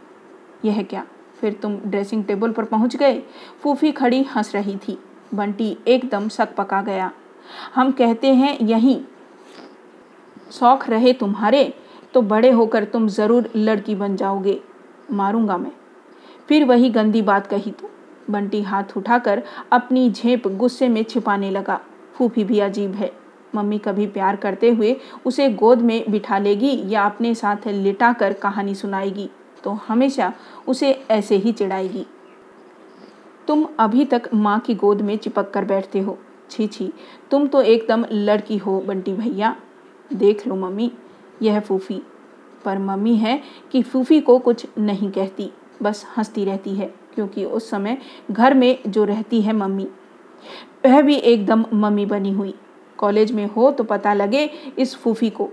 यह 0.65 0.81
क्या? 0.83 1.05
फिर 1.41 1.53
तुम 1.53 1.75
ड्रेसिंग 1.77 2.23
टेबल 2.23 2.51
पर 2.51 2.65
पहुँच 2.65 2.95
गए? 2.95 3.21
फूफी 3.61 3.91
खड़ी 3.91 4.21
हंस 4.35 4.53
रही 4.55 4.75
थी। 4.77 4.97
बंटी 5.33 5.77
एकदम 5.87 6.27
सक 6.27 6.55
पका 6.55 6.81
गया। 6.81 7.11
हम 7.75 7.91
कहते 7.91 8.33
हैं 8.33 8.57
यहीं। 8.59 8.99
शौक 10.51 10.89
रहे 10.89 11.13
तुम्हारे 11.13 11.73
तो 12.13 12.21
बड़े 12.21 12.51
होकर 12.51 12.83
तुम 12.83 13.07
ज़रूर 13.07 13.49
लड़की 13.55 13.95
बन 13.95 14.15
जाओगे। 14.15 14.59
मारूँगा 15.11 15.57
मैं। 15.57 15.71
फिर 16.49 16.65
वही 16.65 16.89
गंदी 16.89 17.21
बात 17.21 17.47
कही 17.47 17.71
तो। 17.71 17.89
बंटी 18.29 18.61
हाथ 18.61 18.97
उठाकर 18.97 19.43
अपनी 19.71 20.09
झेप 20.11 20.47
गुस्से 20.47 20.89
में 20.89 21.03
छिपाने 21.03 21.51
लगा। 21.51 21.79
फूफी 22.15 22.43
भी 22.43 22.59
अजीब 22.59 22.93
है। 22.93 23.11
मम्मी 23.55 23.77
कभी 23.77 24.07
प्यार 24.07 24.35
करते 24.35 24.69
हुए 24.71 24.95
उसे 25.25 25.49
गोद 25.49 25.81
में 25.81 26.11
बिठा 26.11 26.37
लेगी 26.37 26.71
या 26.85 27.05
अपने 27.05 27.33
साथ 27.35 27.67
लिटा 27.67 28.11
कर 28.13 28.33
कहानी 28.33 28.75
सुनाएगी 28.75 29.29
तो 29.63 29.71
हमेशा 29.87 30.31
उसे 30.67 30.91
ऐसे 31.11 31.35
ही 31.35 31.51
चिढ़ाएगी। 31.51 32.05
तुम 33.47 33.65
अभी 33.79 34.05
तक 34.05 34.29
माँ 34.33 34.59
की 34.59 34.75
गोद 34.75 35.01
में 35.01 35.15
चिपक 35.17 35.51
कर 35.51 35.65
बैठते 35.65 35.99
हो। 35.99 36.17
छी 36.49 36.67
छी, 36.67 36.91
तुम 37.31 37.47
तो 37.47 37.61
एकदम 37.61 38.05
लड़की 38.11 38.57
हो 38.57 38.79
बंटी 38.81 39.13
भैया। 39.13 39.55
देख 40.13 40.45
लो 40.47 40.55
मम्मी, 40.55 40.91
यह 41.41 41.59
फूफी। 41.59 42.01
पर 42.65 42.77
मम्मी 42.77 43.15
है 43.15 43.41
कि 43.71 43.81
फूफी 43.81 44.19
को 44.21 44.37
कुछ 44.39 44.65
नहीं 44.77 45.11
कहती, 45.11 45.51
बस 45.81 46.05
हंसती 46.17 46.45
रहती 46.45 46.75
है। 46.75 46.93
क्योंकि 47.15 47.45
उस 47.45 47.69
समय 47.69 47.97
घर 48.31 48.53
में 48.53 48.77
जो 48.87 49.03
रहती 49.03 49.41
है 49.41 49.53
मम्मी, 49.53 49.87
वह 50.85 51.01
भी 51.01 51.15
एकदम 51.15 51.65
मम्मी 51.73 52.05
बनी 52.05 52.31
हुई। 52.31 52.53
कॉलेज 52.99 53.31
में 53.31 53.45
हो 53.45 53.71
तो 53.71 53.83
पता 53.83 54.13
लगे 54.13 54.49
इस 54.77 54.95
फूफी 54.95 55.29
को। 55.29 55.49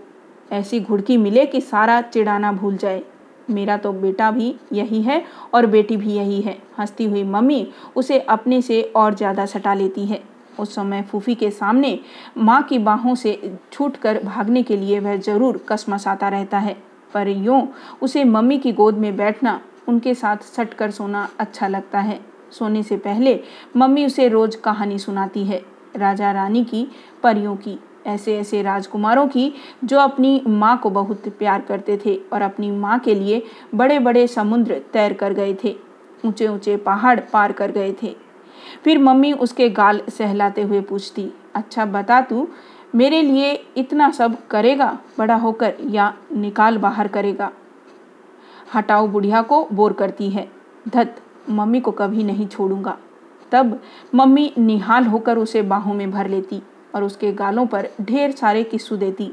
ऐसी 0.53 0.81
घुड़की 0.81 1.17
मिले 1.17 1.47
कि 1.47 1.61
सारा 1.61 2.01
चिड़ाना 2.03 2.53
भूल 2.53 2.77
जाए। 2.77 3.03
मेरा 3.51 3.77
तो 3.77 3.93
बेटा 3.93 4.31
भी 4.31 4.55
यही 4.73 5.01
है 5.03 5.23
और 5.55 5.67
बेटी 5.67 5.97
भी 5.97 6.13
यही 6.13 6.41
है। 6.41 6.57
हंसती 6.79 7.05
हुई 7.05 7.23
मम्मी 7.25 7.67
उसे 7.97 8.19
अपने 8.21 8.61
से 8.63 8.83
और 8.97 9.15
ज़्यादा 9.15 9.47
सटा 9.47 9.75
लेती 9.75 10.07
है। 10.07 10.21
उस 10.59 10.75
समय 10.75 11.03
फूफी 11.03 11.35
के 11.35 11.51
सामने 11.51 11.99
माँ 12.39 12.63
की 12.63 12.79
बाहों 12.79 13.15
से 13.15 13.39
छूटकर 13.73 14.23
भागने 14.25 14.63
के 14.63 14.77
लिए 14.77 15.01
वह 15.01 15.17
ज़रूर 15.19 15.65
कसमसाता 15.69 16.29
रहता 16.29 16.59
है। 16.59 16.77
पर 17.15 17.29
यूँ 17.29 17.67
उसे 18.03 18.25
मम्मी 18.25 18.59
की 18.59 18.73
गोद 18.73 18.99
में 18.99 19.17
बैठना 19.17 19.61
उनके 19.91 20.15
साथ 20.15 20.45
सट 20.47 20.75
कर 20.75 20.91
सोना 20.91 21.29
अच्छा 21.39 21.69
लगता 21.69 22.01
है। 22.01 22.21
सोने 22.53 22.83
से 22.83 22.97
पहले 22.99 23.39
मम्मी 23.77 24.07
उसे 24.07 24.29
रोज 24.29 24.57
कहानी 24.57 24.99
सुनाती 24.99 25.45
है, 25.45 25.63
राजा 25.97 26.33
रानी 26.33 26.65
की 26.65 26.87
परियों 27.23 27.57
की। 27.57 27.79
ऐसे 28.07 28.37
ऐसे 28.39 28.63
राजकुमारों 28.63 29.27
की 29.29 29.53
जो 29.85 29.99
अपनी 29.99 30.43
माँ 30.47 30.77
को 30.79 30.91
बहुत 30.91 31.29
प्यार 31.29 31.61
करते 31.61 31.99
थे 32.07 32.15
और 32.33 32.43
अपनी 32.43 32.71
माँ 32.71 32.99
के 32.99 33.15
लिए 33.15 33.43
बड़े 33.75 33.99
बड़े 33.99 34.27
समुद्र 34.27 34.81
तैर 34.93 35.13
कर 35.13 35.33
गए 35.33 35.55
थे 35.65 35.75
ऊँचे 36.25 36.49
ऊँचे 36.49 36.77
पहाड़ 36.77 37.19
पार 37.33 37.53
कर 37.53 37.71
गए 37.71 37.93
थे। 38.03 38.15
फिर 38.85 38.99
मम्मी 38.99 39.33
उसके 39.35 39.69
गाल 39.71 40.01
सहलाते 40.09 40.63
हुए 40.63 40.81
पूछती 40.81 41.31
अच्छा 41.55 41.85
बता 41.87 42.21
तू, 42.21 42.49
मेरे 42.95 43.21
लिए 43.23 43.53
इतना 43.77 44.11
सब 44.11 44.37
करेगा, 44.49 44.99
बड़ा 45.19 45.35
होकर 45.35 45.75
या 45.91 46.13
निकाल 46.37 46.79
बाहर 46.79 47.09
करेगा? 47.09 47.51
हटाओ 48.75 49.07
बुढ़िया 49.07 49.43
को 49.43 49.69
बोर 49.73 49.93
करती 49.93 50.31
है। 50.31 50.51
धत, 50.89 51.17
मम्मी 51.51 51.81
को 51.81 51.91
कभी 51.91 52.25
नहीं 52.25 52.47
छोड़ूँगा। 52.47 52.99
तब 53.53 53.81
मम्मी 54.15 54.53
निहाल 54.59 55.05
होकर 55.05 55.39
उसे 55.39 55.63
बाहों 55.63 55.95
में 55.95 56.11
भर 56.11 56.29
लेती 56.29 56.63
और 56.95 57.05
उसके 57.05 57.33
गालों 57.33 57.67
पर 57.67 57.89
ढेर 58.01 58.31
सारे 58.31 58.63
किस्सू 58.63 58.97
देती। 58.97 59.33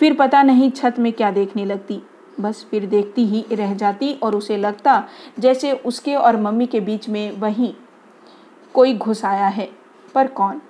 फिर 0.00 0.14
पता 0.14 0.42
नहीं 0.42 0.70
छत 0.70 0.94
में 0.98 1.12
क्या 1.12 1.30
देखने 1.30 1.64
लगती। 1.64 2.02
बस 2.40 2.66
फिर 2.70 2.86
देखती 2.86 3.26
ही 3.26 3.44
रह 3.52 3.74
जाती 3.74 4.14
और 4.14 4.36
उसे 4.36 4.56
लगता 4.56 5.08
जैसे 5.38 5.72
उसके 5.72 6.14
और 6.14 6.36
मम्मी 6.36 6.66
के 6.66 6.80
बीच 6.80 7.08
में 7.08 7.38
वहीं 7.38 7.74
कोई 8.74 8.94
घुस 8.94 9.24
आया 9.24 9.46
है। 9.46 9.68
पर 10.14 10.26
कौन? 10.26 10.60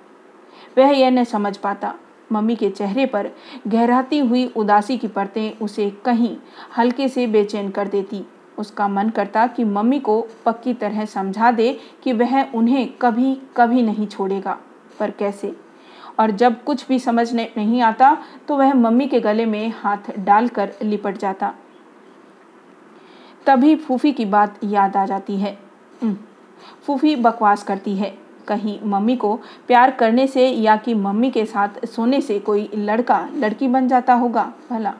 वह 0.77 0.89
यह 0.89 1.09
न 1.09 1.23
समझ 1.23 1.57
पाता। 1.57 1.95
मम्मी 2.31 2.55
के 2.55 2.69
चेहरे 2.69 3.05
पर 3.05 3.29
गहराती 3.67 4.19
हुई 4.19 4.45
उदासी 4.47 4.97
की 4.97 5.07
परतें 5.07 5.51
उसे 5.57 5.89
कहीं 6.05 6.35
हल्के 6.77 7.07
से 7.09 7.27
बेचैन 7.27 7.69
कर 7.69 7.87
देती। 7.87 8.23
उसका 8.57 8.87
मन 8.87 9.09
करता 9.09 9.45
कि 9.47 9.63
मम्मी 9.63 9.99
को 9.99 10.21
पक्की 10.45 10.73
तरह 10.73 11.05
समझा 11.05 11.51
दे 11.51 11.71
कि 12.03 12.13
वह 12.13 12.41
उन्हें 12.51 12.87
कभी 13.01 13.33
कभी 13.57 13.81
नहीं 13.81 14.07
छोड़ेगा। 14.07 14.57
पर 14.99 15.11
कैसे? 15.11 15.55
और 16.19 16.31
जब 16.31 16.63
कुछ 16.63 16.87
भी 16.87 16.99
समझ 16.99 17.33
नहीं 17.33 17.81
आता 17.81 18.17
तो 18.47 18.57
वह 18.57 18.73
मम्मी 18.73 19.07
के 19.07 19.19
गले 19.19 19.45
में 19.45 19.73
हाथ 19.75 20.11
डालकर 20.19 20.73
लिपट 20.83 21.17
जाता। 21.17 21.53
तभी 23.45 23.75
फूफी 23.75 24.11
की 24.11 24.25
बात 24.25 24.59
याद 24.63 24.95
आ 24.97 25.05
जाती 25.05 25.37
है। 25.37 25.57
फूफी 26.83 27.15
बकवास 27.15 27.63
करती 27.63 27.95
है। 27.95 28.17
कहीं 28.49 28.79
मम्मी 28.83 29.15
को 29.15 29.39
प्यार 29.67 29.91
करने 29.91 30.27
से 30.27 30.49
या 30.49 30.77
कि 30.77 30.93
मम्मी 30.93 31.31
के 31.31 31.45
साथ 31.45 31.85
सोने 31.85 32.21
से 32.21 32.39
कोई 32.39 32.69
लड़का, 32.75 33.29
लड़की 33.35 33.67
बन 33.67 33.87
जाता 33.87 34.13
होगा, 34.13 34.53
भला। 34.69 34.93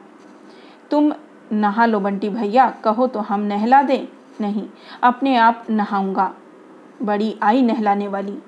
तुम 0.90 1.12
नहा 1.52 1.86
लो 1.86 2.00
बंटी 2.00 2.28
भैया, 2.28 2.70
कहो 2.70 3.06
तो 3.06 3.20
हम 3.20 3.40
नहला 3.40 3.82
दें? 3.82 4.08
नहीं, 4.40 4.68
अपने 5.02 5.36
आप 5.36 5.66
नहाऊँगा। 5.70 6.34
बड़ी 7.02 7.38
आई 7.42 7.62
नहलाने 7.62 8.08
वाली। 8.08 8.38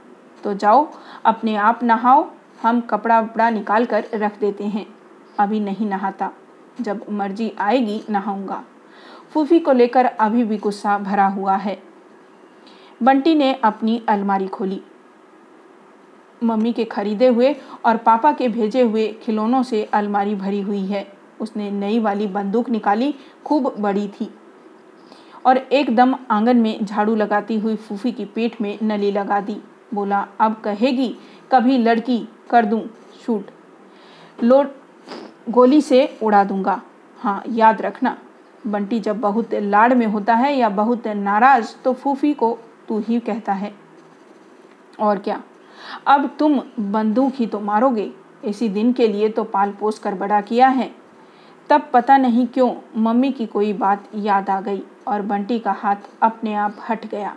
तो 0.44 0.54
जाओ, 0.54 0.88
अपने 1.24 1.56
आप 1.56 1.80
नहाओ, 1.82 2.30
हम 2.62 2.80
कपड़ा 2.80 3.20
वपड़ा 3.20 3.50
निकाल 3.50 3.84
कर 3.84 4.04
रख 4.14 4.40
देते 4.40 4.64
हैं। 4.64 4.86
अभी 5.38 5.60
नहीं 5.60 5.86
नहाता। 5.86 6.30
जब 6.80 7.04
मर्ज़ी 7.10 7.54
आएगी, 7.58 8.02
नहाऊँगा। 8.10 8.64
फूफी 9.30 9.60
को 9.60 9.72
लेकर 9.72 10.04
अभी 10.04 10.44
भी 10.44 10.56
गुस्सा 10.58 10.98
भरा 10.98 11.26
हुआ 11.26 11.56
है। 11.56 11.82
बंटी 13.02 13.34
ने 13.34 13.54
अपनी 13.54 14.02
अलमारी 14.08 14.48
खोली। 14.48 14.82
मम्मी 16.42 16.72
के 16.72 16.84
खरीदे 16.84 17.26
हुए 17.26 17.54
और 17.84 17.96
पापा 17.96 18.32
के 18.32 18.48
भेजे 18.48 18.82
हुए 18.82 19.06
खिलौनों 19.22 19.62
से 19.62 19.82
अलमारी 19.84 20.34
भरी 20.34 20.60
हुई 20.60 20.84
है। 20.86 21.06
उसने 21.40 21.70
नई 21.70 21.98
वाली 21.98 22.26
बंदूक 22.26 22.70
निकाली, 22.70 23.14
खूब 23.44 23.74
बड़ी 23.78 24.08
थी। 24.08 24.30
और 25.46 25.56
एकदम 25.56 26.14
आँगन 26.30 26.56
में 26.56 26.84
झाड़ू 26.84 27.14
लगाती 27.14 27.58
हुई 27.58 27.76
फूफी 27.76 28.12
की 28.12 28.24
पेट 28.24 28.60
में 28.60 28.78
नली 28.82 29.10
लगा 29.10 29.40
दी। 29.40 29.56
बोला, 29.94 30.26
अब 30.40 30.60
कहेगी, 30.64 31.14
कभी 31.52 31.78
लड़की 31.78 32.18
कर 32.50 32.64
दूँ 32.64 32.82
शूट 33.26 33.50
लोट 34.42 34.74
गोली 35.48 35.80
से 35.80 36.18
उड़ा 36.22 36.44
दूँगा। 36.44 36.80
हाँ 37.18 37.42
याद 37.48 37.82
रखना, 37.82 38.16
बंटी 38.66 39.00
जब 39.00 39.20
बहुत 39.20 39.54
लाड़ 39.54 39.94
में 39.94 40.06
होता 40.06 40.34
है 40.34 40.56
या 40.56 40.68
बहुत 40.68 41.06
नाराज़ 41.06 41.74
तो 41.84 41.92
फूफी 41.92 42.32
को 42.34 42.58
तू 42.88 42.98
ही 42.98 43.20
कहता 43.20 43.52
है। 43.52 43.72
और 45.00 45.18
क्या? 45.18 45.42
अब 46.06 46.30
तुम 46.38 46.60
बंदूक 46.92 47.32
ही 47.34 47.46
तो 47.46 47.60
मारोगे। 47.60 48.10
इसी 48.44 48.68
दिन 48.68 48.92
के 48.92 49.08
लिए 49.08 49.28
तो 49.28 49.44
पाल 49.44 49.70
पोस 49.70 49.98
कर 49.98 50.14
बड़ा 50.14 50.40
किया 50.40 50.68
है। 50.68 50.90
तब 51.70 51.88
पता 51.92 52.16
नहीं 52.16 52.46
क्यों 52.46 52.72
मम्मी 52.96 53.30
की 53.32 53.46
कोई 53.46 53.72
बात 53.72 54.08
याद 54.14 54.50
आ 54.50 54.60
गई 54.60 54.82
और 55.08 55.22
बंटी 55.22 55.58
का 55.58 55.72
हाथ 55.72 55.96
अपने 56.22 56.54
आप 56.54 56.76
हट 56.88 57.06
गया। 57.06 57.34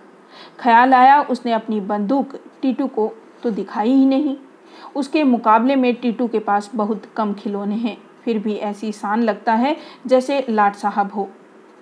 ख्याल 0.59 0.93
आया 0.93 1.21
उसने 1.21 1.51
अपनी 1.53 1.79
बंदूक 1.81 2.35
टीटू 2.61 2.87
को 2.87 3.11
तो 3.43 3.51
दिखाई 3.51 3.93
ही 3.93 4.05
नहीं। 4.05 4.35
उसके 4.95 5.23
मुकाबले 5.23 5.75
में 5.75 5.93
टीटू 5.95 6.27
के 6.27 6.39
पास 6.39 6.69
बहुत 6.75 7.05
कम 7.17 7.33
खिलौने 7.33 7.75
हैं। 7.75 7.97
फिर 8.25 8.39
भी 8.39 8.55
ऐसी 8.55 8.91
शान 8.91 9.23
लगता 9.23 9.53
है 9.53 9.75
जैसे 10.07 10.45
लाट 10.49 10.75
साहब 10.75 11.11
हो। 11.13 11.29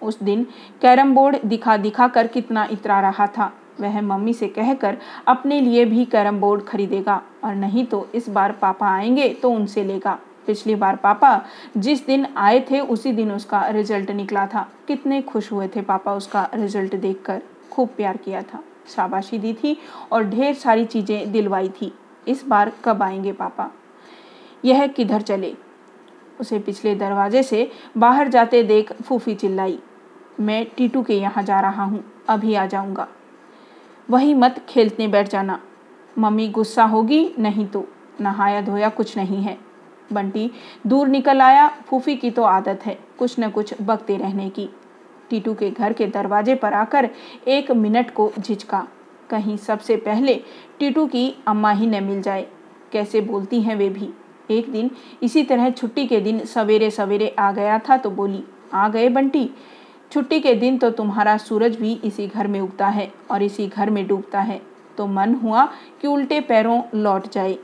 उस 0.02 0.24
दिन 0.24 0.46
कैरम 0.82 1.14
बोर्ड 1.16 1.38
दिखा 1.46 1.78
दिखा 1.78 2.08
कर 2.08 2.28
कितना 2.28 2.68
इतरा 2.72 3.00
रहा 3.00 3.28
था। 3.28 3.52
वह 3.82 4.02
मम्मी 4.02 4.34
से 4.34 4.48
कहकर 4.48 4.98
अपने 5.28 5.60
लिए 5.62 5.86
भी 5.86 6.06
कैरम 6.06 6.40
बोर्ड 6.40 6.64
खरीदेगा 6.64 7.22
और 7.44 7.56
नहीं 7.56 7.86
तो 7.86 8.08
इस 8.16 8.30
बार 8.30 8.52
पापा 8.52 8.88
आएँगे 8.88 9.30
तो 9.34 9.50
उनसे 9.50 9.84
लेगा। 9.84 10.18
पिछली 10.48 10.76
बार 10.76 10.96
पापा 10.96 11.46
जिस 11.78 12.06
दिन 12.06 12.26
आए 12.38 12.60
थे, 12.72 12.80
उसी 12.80 13.12
दिन 13.12 13.32
उसका 13.32 13.66
रिज़ल्ट 13.68 14.12
निकला 14.12 14.46
था। 14.48 14.68
कितने 14.88 15.22
खुश 15.22 15.52
हुए 15.52 15.68
थे 15.68 15.82
पापा 15.82 16.14
उसका 16.14 16.48
रिज़ल्ट 16.54 16.96
देखकर। 16.96 17.42
खूब 17.72 17.90
प्यार 17.90 18.18
किया 18.18 18.42
था। 18.42 18.64
शाबाशी 18.88 19.38
दी 19.38 19.54
थी 19.54 19.78
और 20.12 20.24
ढेर 20.24 20.54
सारी 20.54 20.86
चीज़ें 20.86 21.32
दिलवाई 21.32 21.70
थी। 21.72 21.92
इस 22.28 22.46
बार 22.48 22.72
कब 22.86 23.04
आएँगे 23.04 23.32
पापा? 23.32 23.70
यह 24.66 24.86
किधर 24.88 25.22
चले? 25.22 25.54
उसे 26.40 26.60
पिछले 26.60 26.96
दरवाजे 26.96 27.44
से 27.44 27.70
बाहर 27.98 28.28
जाते 28.28 28.64
देख 28.64 28.92
फूफी 29.02 29.36
चिल्लाई। 29.36 29.80
मैं 30.40 30.66
टीटू 30.78 31.04
के 31.04 31.14
यहाँ 31.14 31.44
जा 31.44 31.60
रहा 31.60 31.84
हूँ। 31.84 32.04
अभी 32.30 32.56
आ 32.56 32.66
जाऊँगा। 32.66 33.08
वही 34.10 34.34
मत 34.34 34.66
खेलने 34.70 35.08
बैठ 35.08 35.30
जाना। 35.30 35.60
मम्मी, 36.20 36.48
गुस्सा 36.48 36.84
होगी? 36.84 37.34
नहीं 37.40 37.68
तो। 37.68 37.88
नहाया 38.22 38.62
धोया 38.62 38.90
कुछ 38.90 39.18
नहीं 39.18 39.44
है। 39.44 39.58
बंटी, 40.14 40.52
दूर 40.88 41.08
निकल 41.08 41.42
आया। 41.42 41.68
फूफी 41.68 42.16
की 42.16 42.32
तो 42.32 42.44
आदत 42.44 42.80
है 42.86 43.00
कुछ 43.20 43.36
न 43.40 43.50
कुछ 43.50 43.74
बकते 43.82 44.18
रहने 44.18 44.50
की। 44.50 44.70
टीटू 45.30 45.54
के 45.54 45.72
घर 45.72 45.94
के 45.94 46.08
दरवाजे 46.08 46.56
पर 46.56 46.74
आकर 46.74 47.10
एक 47.48 47.72
मिनट 47.72 48.12
को 48.12 48.32
झिझका। 48.40 48.88
कहीं 49.30 49.58
सबसे 49.58 49.96
पहले 49.96 50.34
टीटू 50.80 51.06
की 51.06 51.44
अम्मा 51.48 51.72
ही 51.72 51.88
न 51.88 52.04
मिल 52.04 52.22
जाए। 52.22 52.48
कैसे 52.92 53.22
बोलती 53.22 53.62
हैं 53.62 53.76
वे 53.76 53.90
भी। 53.90 54.10
एक 54.52 54.72
दिन 54.72 54.92
इसी 55.24 55.44
तरह 55.44 55.70
छुट्टी 55.70 56.08
के 56.08 56.20
दिन 56.20 56.40
सवेरे 56.40 56.92
सवेरे 56.92 57.36
आ 57.40 57.52
गया 57.52 57.80
था 57.80 57.98
तो 57.98 58.10
बोली, 58.10 58.44
आ 58.74 58.90
गए 58.90 59.10
बंटी? 59.10 59.50
छुट्टी 60.14 60.40
के 60.40 60.54
दिन 60.54 60.78
तो 60.78 60.90
तुम्हारा 60.90 61.36
सूरज 61.38 61.76
भी 61.76 61.94
इसी 62.04 62.26
घर 62.28 62.48
में 62.48 62.60
उगता 62.62 62.88
है 62.88 63.12
और 63.32 63.44
इसी 63.44 63.68
घर 63.68 63.90
में 63.90 64.06
डूबता 64.08 64.42
है। 64.42 64.62
तो 64.98 65.06
मन 65.08 65.34
हुआ 65.34 65.66
कि 66.02 66.08
उल्टे 66.08 66.40
पैरों 66.42 66.82
लौट 66.96 67.32
जाए। 67.32 67.58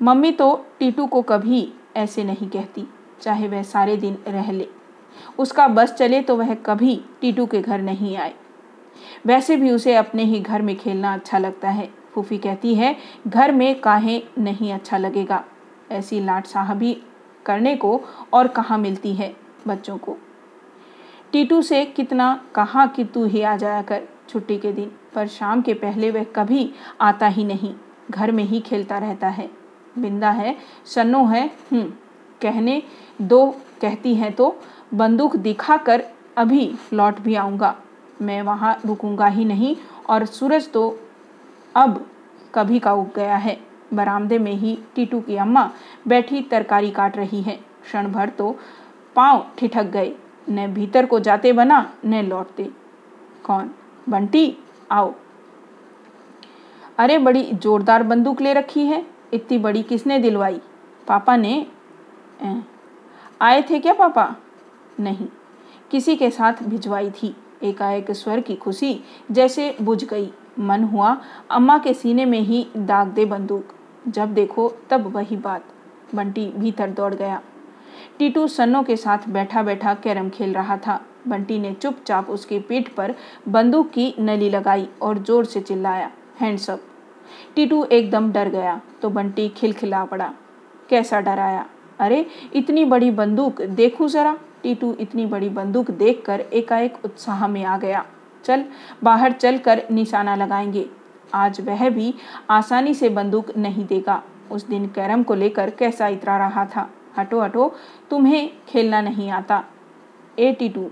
मम्मी 0.00 0.30
तो 0.32 0.54
टीटू 0.78 1.06
को 1.06 1.22
कभी 1.22 1.72
ऐसे 1.96 2.24
नहीं 2.24 2.48
कहती, 2.48 2.86
चाहे 3.20 3.48
वह 3.48 3.62
सारे 3.62 3.96
दिन 3.96 4.18
रह 4.28 4.50
ले। 4.52 4.68
उसका 5.38 5.66
बस 5.68 5.92
चले 5.92 6.20
तो 6.22 6.36
वह 6.36 6.54
कभी 6.54 6.94
टीटू 7.20 7.46
के 7.46 7.62
घर 7.62 7.82
नहीं 7.82 8.16
आए। 8.16 8.34
वैसे 9.26 9.56
भी 9.56 9.70
उसे 9.70 9.94
अपने 9.94 10.24
ही 10.24 10.40
घर 10.40 10.62
में 10.62 10.76
खेलना 10.76 11.14
अच्छा 11.14 11.38
लगता 11.38 11.70
है। 11.70 11.88
फूफी 12.14 12.38
कहती 12.38 12.74
है, 12.74 12.96
घर 13.26 13.52
में 13.52 13.80
काहे 13.80 14.22
नहीं 14.38 14.72
अच्छा 14.72 14.98
लगेगा? 14.98 15.44
ऐसी 15.90 16.20
लाट 16.20 16.46
साहबी 16.46 16.96
करने 17.46 17.76
को 17.76 18.00
और 18.32 18.48
कहाँ 18.48 18.78
मिलती 18.78 19.14
है 19.14 19.34
बच्चों 19.68 19.98
को। 19.98 20.16
टीटू 21.32 21.60
से 21.62 21.84
कितना, 21.86 22.40
कहा 22.54 22.86
कि 22.86 23.04
तू 23.04 23.24
ही 23.24 23.42
आ 23.42 23.56
जाया 23.56 23.82
कर 23.82 24.02
छुट्टी 24.28 24.56
के 24.58 24.72
दिन। 24.72 24.90
पर 25.14 25.26
शाम 25.26 25.62
के 25.62 25.74
पहले 25.74 26.10
वह 26.10 26.24
कभी 26.36 26.70
आता 27.00 27.26
ही 27.26 27.44
नहीं। 27.44 27.74
घर 28.10 28.32
में 28.32 28.44
ही 28.44 28.60
खेलता 28.60 28.98
रहता 28.98 29.28
है। 29.28 29.48
बिंदा 29.98 30.30
है, 30.30 30.56
सन्नो 30.86 31.24
है 31.24 31.44
हम्म 31.72 31.92
कहने 32.40 32.82
दो, 33.22 33.46
कहती 33.80 34.14
हैं 34.14 34.32
तो 34.32 34.56
बंदूक 34.94 35.36
दिखा 35.36 35.76
कर 35.76 36.02
अभी 36.36 36.70
लौट 36.92 37.20
भी 37.20 37.34
आऊँगा। 37.34 37.74
मैं 38.22 38.40
वहाँ 38.42 38.78
रुकूँगा 38.86 39.26
ही 39.26 39.44
नहीं 39.44 39.74
और 40.10 40.24
सूरज 40.26 40.70
तो 40.72 40.98
अब 41.76 42.04
कभी 42.54 42.78
का 42.78 42.92
उग 42.92 43.14
गया 43.16 43.36
है। 43.36 43.58
बरामदे 43.94 44.38
में 44.38 44.52
ही 44.52 44.78
टीटू 44.94 45.20
की 45.20 45.36
अम्मा 45.36 45.70
बैठी 46.08 46.40
तरकारी 46.42 46.90
काट 46.90 47.16
रही 47.16 47.42
है। 47.42 47.58
क्षण 47.82 48.10
भर 48.12 48.28
तो 48.28 48.50
पाँव 49.16 49.46
ठिठक 49.58 49.84
गए। 49.84 50.12
न 50.48 50.66
भीतर 50.74 51.06
को 51.06 51.20
जाते 51.20 51.52
बना 51.52 51.94
न 52.04 52.22
लौटते। 52.24 52.70
कौन? 53.44 53.70
बंटी? 54.08 54.58
आओ। 54.90 55.14
अरे, 56.98 57.18
बड़ी 57.18 57.42
जोरदार 57.52 58.02
बंदूक 58.02 58.40
ले 58.40 58.52
रखी 58.52 58.86
है। 58.86 59.06
इतनी 59.32 59.58
बड़ी 59.58 59.82
किसने 59.82 60.18
दिलवाई? 60.18 60.60
पापा 61.08 61.36
ने? 61.36 61.66
आए 63.42 63.62
थे 63.62 63.78
क्या 63.78 63.94
पापा? 63.94 64.36
नहीं। 65.00 65.28
किसी 65.90 66.16
के 66.16 66.30
साथ 66.30 66.52
भिजवाई 66.62 67.10
थी। 67.10 67.36
एकाएक 67.62 68.10
स्वर 68.10 68.40
की 68.40 68.56
खुशी 68.56 69.00
जैसे 69.30 69.76
बुझ 69.82 70.04
गई। 70.04 70.32
मन 70.58 70.84
हुआ 70.84 71.20
अम्मा 71.50 71.78
के 71.78 71.94
सीने 71.94 72.24
में 72.24 72.40
ही 72.40 72.68
दाग 72.76 73.08
दे 73.08 73.24
बंदूक। 73.24 73.64
जब 74.08 74.34
देखो 74.34 74.72
तब 74.90 75.16
वही 75.16 75.36
बात। 75.36 75.64
बंटी 76.14 76.52
भीतर 76.56 76.90
दौड़ 76.90 77.14
गया। 77.14 77.42
टीटू 78.18 78.46
सन्नों 78.48 78.82
के 78.82 78.96
साथ 78.96 79.28
बैठा 79.28 79.62
बैठा 79.62 79.94
कैरम 79.94 80.28
खेल 80.28 80.52
रहा 80.54 80.76
था। 80.76 81.00
बंटी 81.28 81.58
ने 81.58 81.72
चुपचाप 81.72 82.30
उसकी 82.30 82.58
पीठ 82.58 82.88
पर 82.88 83.14
बंदूक 83.48 83.90
की 83.90 84.14
नली 84.20 84.50
लगाई 84.50 84.88
और 85.02 85.18
ज़ोर 85.18 85.44
से 85.44 85.60
चिल्लाया, 85.60 86.10
हैंड्स 86.40 86.68
अप! 86.70 86.80
टीटू 87.56 87.84
एकदम 87.84 88.30
डर 88.32 88.48
गया 88.48 88.80
तो 89.02 89.10
बंटी 89.10 89.48
खिलखिला 89.48 90.04
पड़ा। 90.04 90.32
कैसा 90.90 91.20
डराया 91.20 91.66
अरे, 92.00 92.26
इतनी 92.54 92.84
बड़ी 92.84 93.10
बंदूक, 93.10 93.62
देखूँ 93.62 94.08
जरा? 94.08 94.36
टीटू 94.62 94.92
इतनी 95.00 95.26
बड़ी 95.26 95.48
बंदूक 95.48 95.90
देखकर 95.90 96.40
एकाएक 96.40 97.04
उत्साह 97.04 97.46
में 97.48 97.64
आ 97.64 97.76
गया। 97.78 98.04
चल, 98.44 98.64
बाहर 99.04 99.32
चल 99.32 99.58
कर 99.58 99.82
निशाना 99.90 100.34
लगाएँगे। 100.34 100.86
आज 101.34 101.60
वह 101.60 101.88
भी 101.90 102.14
आसानी 102.50 102.94
से 102.94 103.08
बंदूक 103.08 103.56
नहीं 103.56 103.86
देगा। 103.86 104.22
उस 104.50 104.66
दिन 104.68 104.86
कैरम 104.86 105.22
को 105.22 105.34
लेकर 105.34 105.70
कैसा 105.70 106.08
इतरा 106.08 106.36
रहा 106.38 106.64
था? 106.66 106.88
हटो 107.18 107.40
हटो, 107.40 107.74
तुम्हें 108.10 108.50
खेलना 108.68 109.00
नहीं 109.00 109.30
आता। 109.30 109.64
ए 110.38 110.52
टीटू 110.52 110.90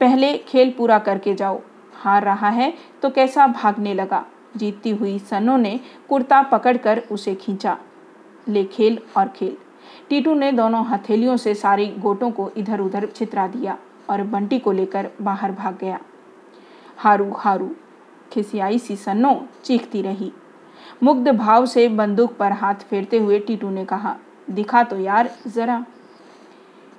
पहले 0.00 0.36
खेल 0.38 0.70
पूरा 0.70 0.98
करके 0.98 1.34
जाओ। 1.34 1.60
हार 1.94 2.24
रहा 2.24 2.48
है 2.48 2.72
तो 3.02 3.10
कैसा 3.10 3.46
भागने 3.46 3.94
लगा? 3.94 4.24
जीतती 4.56 4.90
हुई 4.90 5.18
सनो 5.18 5.56
ने 5.56 5.80
कुर्ता 6.08 6.42
पकड़कर 6.42 7.02
उसे 7.12 7.34
खींचा। 7.34 7.76
ले 8.48 8.64
खेल 8.64 8.98
और 9.16 9.28
खेल। 9.28 9.56
टीटू 10.08 10.34
ने 10.34 10.50
दोनों 10.52 10.84
हथेलियों 10.86 11.36
से 11.36 11.54
सारी 11.54 11.86
गोटों 11.98 12.30
को 12.30 12.50
इधर 12.56 12.80
उधर 12.80 13.06
छितरा 13.06 13.46
दिया 13.46 13.78
और 14.10 14.22
बंटी 14.22 14.58
को 14.58 14.72
लेकर 14.72 15.10
बाहर 15.22 15.52
भाग 15.52 15.78
गया। 15.78 15.98
हारू 16.96 17.30
हारू, 17.32 17.70
खिसियाई 18.32 18.78
सी 18.78 18.96
सन्नो 18.96 19.46
चीखती 19.64 20.02
रही। 20.02 20.32
मुग्ध 21.02 21.28
भाव 21.28 21.66
से 21.66 21.88
बंदूक 21.88 22.36
पर 22.36 22.52
हाथ 22.52 22.74
फेरते 22.74 23.18
हुए 23.18 23.38
टीटू 23.38 23.70
ने 23.70 23.84
कहा 23.84 24.16
दिखा 24.48 24.82
तो 24.82 24.98
यार 24.98 25.30
जरा। 25.46 25.84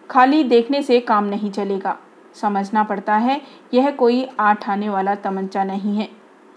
खाली 0.09 0.43
देखने 0.43 0.81
से 0.83 0.99
काम 0.99 1.23
नहीं 1.23 1.51
चलेगा। 1.51 1.97
समझना 2.35 2.83
पड़ता 2.83 3.15
है, 3.15 3.41
यह 3.73 3.89
कोई 3.91 4.27
आठ 4.39 4.69
आने 4.69 4.89
वाला 4.89 5.15
तमंचा 5.15 5.63
नहीं 5.63 5.97
है, 5.97 6.09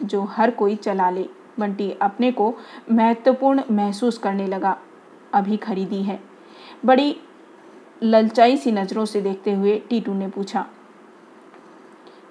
जो 0.03 0.23
हर 0.27 0.51
कोई 0.51 0.77
चला 0.77 1.11
ले। 1.11 1.29
बंटी 1.59 1.91
अपने 2.03 2.31
को 2.33 2.55
महत्वपूर्ण 2.91 3.63
महसूस 3.71 4.19
करने 4.19 4.47
लगा, 4.47 4.77
अभी 5.35 5.57
खरीदी 5.57 6.03
है। 6.03 6.21
बड़ी 6.85 7.17
ललचाई 8.03 8.57
सी 8.57 8.73
नज़रों 8.73 9.05
से 9.05 9.21
देखते 9.21 9.53
हुए 9.53 9.79
टीटू 9.89 10.15
ने 10.15 10.29
पूछा, 10.29 10.67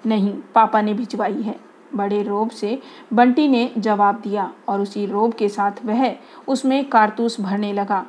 नहीं, 0.06 0.32
पापा 0.54 0.80
ने 0.82 0.94
भिजवाई 0.94 1.42
है। 1.42 1.58
बड़े 1.94 2.22
रोब 2.22 2.50
से 2.50 2.80
बंटी 3.12 3.48
ने 3.48 3.70
जवाब 3.78 4.20
दिया 4.20 4.52
और 4.68 4.80
उसी 4.80 5.04
रोब 5.06 5.32
के 5.32 5.48
साथ 5.48 5.84
वह 5.84 6.14
उसमें 6.48 6.88
कारतूस 6.88 7.40
भरने 7.40 7.72
लगा। 7.72 8.04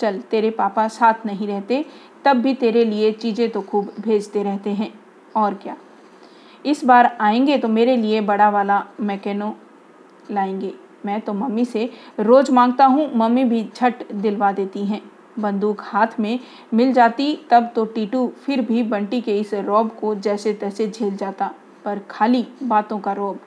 चल, 0.00 0.18
तेरे 0.20 0.50
पापा 0.50 0.88
साथ 0.88 1.26
नहीं 1.26 1.46
रहते, 1.46 1.84
तब 2.24 2.36
भी 2.36 2.54
तेरे 2.54 2.84
लिए 2.84 3.12
चीज़ें 3.12 3.50
तो 3.50 3.60
खूब 3.60 3.92
भेजते 4.00 4.42
रहते 4.42 4.70
हैं। 4.70 4.92
और 5.36 5.54
क्या? 5.54 5.76
इस 6.66 6.84
बार 6.84 7.16
आएँगे 7.20 7.58
तो 7.58 7.68
मेरे 7.68 7.96
लिए 7.96 8.20
बड़ा 8.20 8.50
वाला 8.50 8.84
मैकेनो 9.00 9.54
लाएँगे। 10.30 10.74
मैं 11.06 11.20
तो 11.20 11.32
मम्मी 11.32 11.64
से 11.64 11.90
रोज़ 12.20 12.52
माँगता 12.52 12.86
हूँ, 12.86 13.10
मम्मी 13.14 13.44
भी 13.44 13.68
झट 13.76 14.12
दिलवा 14.12 14.52
देती 14.52 14.84
हैं। 14.84 15.02
बंदूक 15.38 15.76
हाथ 15.80 16.06
में 16.20 16.40
मिल 16.74 16.92
जाती, 16.92 17.38
तब 17.50 17.72
तो 17.74 17.84
टीटू 17.84 18.32
फिर 18.46 18.60
भी 18.60 18.82
बंटी 18.82 19.20
के 19.20 19.38
इस 19.38 19.54
रौब 19.54 19.90
को 20.00 20.14
जैसे 20.14 20.52
तैसे 20.52 20.88
झेल 20.88 21.16
जाता। 21.16 21.50
पर 21.84 22.00
खाली 22.10 22.46
बातों 22.62 22.98
का 22.98 23.12
रौब। 23.12 23.38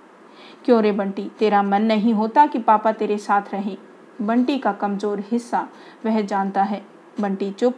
क्यों 0.65 0.81
रे 0.81 0.91
बंटी, 0.91 1.31
तेरा 1.39 1.63
मन 1.63 1.81
नहीं 1.81 2.13
होता 2.13 2.45
कि 2.45 2.59
पापा 2.59 2.91
तेरे 2.91 3.17
साथ 3.17 3.41
रहें? 3.53 3.77
बंटी 4.21 4.57
का 4.57 4.71
कमज़ोर 4.71 5.23
हिस्सा, 5.31 5.67
वह 6.05 6.21
जानता 6.21 6.63
है। 6.63 6.81
बंटी 7.21 7.51
चुप, 7.51 7.75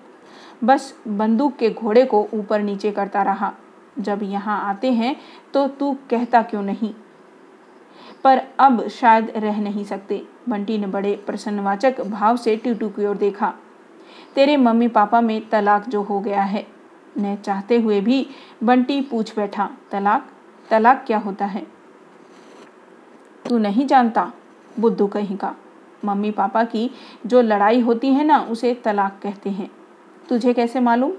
बस 0.64 0.94
बंदूक 1.08 1.56
के 1.56 1.70
घोड़े 1.70 2.06
को 2.06 2.28
ऊपर 2.34 2.62
नीचे 2.62 2.92
करता 2.92 3.22
रहा। 3.24 3.54
जब 4.00 4.20
यहाँ 4.24 4.60
आते 4.70 4.92
हैं 4.92 5.16
तो 5.54 5.68
तू 5.68 5.92
कहता 6.10 6.42
क्यों 6.42 6.62
नहीं? 6.62 6.94
पर 8.24 8.42
अब 8.60 8.88
शायद 8.88 9.32
रह 9.36 9.62
नहीं 9.62 9.84
सकते। 9.84 10.22
बंटी 10.50 10.78
ने 10.78 10.88
बड़े 10.88 11.16
प्रसन्नवाचक 11.28 12.02
भाव 12.02 12.38
से 12.38 12.56
ट्यूटू 12.56 12.90
की 12.90 13.06
ओर 13.06 13.18
देखा। 13.18 13.54
तेरे 14.36 14.58
मम्मी 14.58 14.88
पापा 14.88 15.22
में 15.22 15.50
तलाक 15.50 15.90
जो 15.90 16.02
हो 16.02 16.20
गया 16.20 16.44
है। 16.44 16.66
न 17.18 17.36
चाहते 17.36 17.80
हुए 17.80 18.00
भी 18.02 18.26
बंटी 18.64 19.02
पूछ 19.02 19.36
बैठा, 19.36 19.70
तलाक? 19.92 20.30
तलाक 20.70 21.04
क्या 21.08 21.18
होता 21.18 21.46
है? 21.46 21.66
तू 23.50 23.58
नहीं 23.58 23.86
जानता, 23.88 24.32
बुद्धू 24.80 25.08
कहीं 25.08 25.38
का। 25.38 25.56
मम्मी 26.06 26.32
पापा 26.32 26.64
की 26.64 26.92
जो 27.26 27.42
लड़ाई 27.42 27.80
होती 27.80 28.08
है 28.14 28.24
ना, 28.24 28.40
उसे 28.40 28.74
तलाक 28.74 29.20
कहते 29.24 29.50
हैं। 29.50 29.72
तुझे 30.30 30.54
कैसे 30.54 30.80
मालूम? 30.80 31.12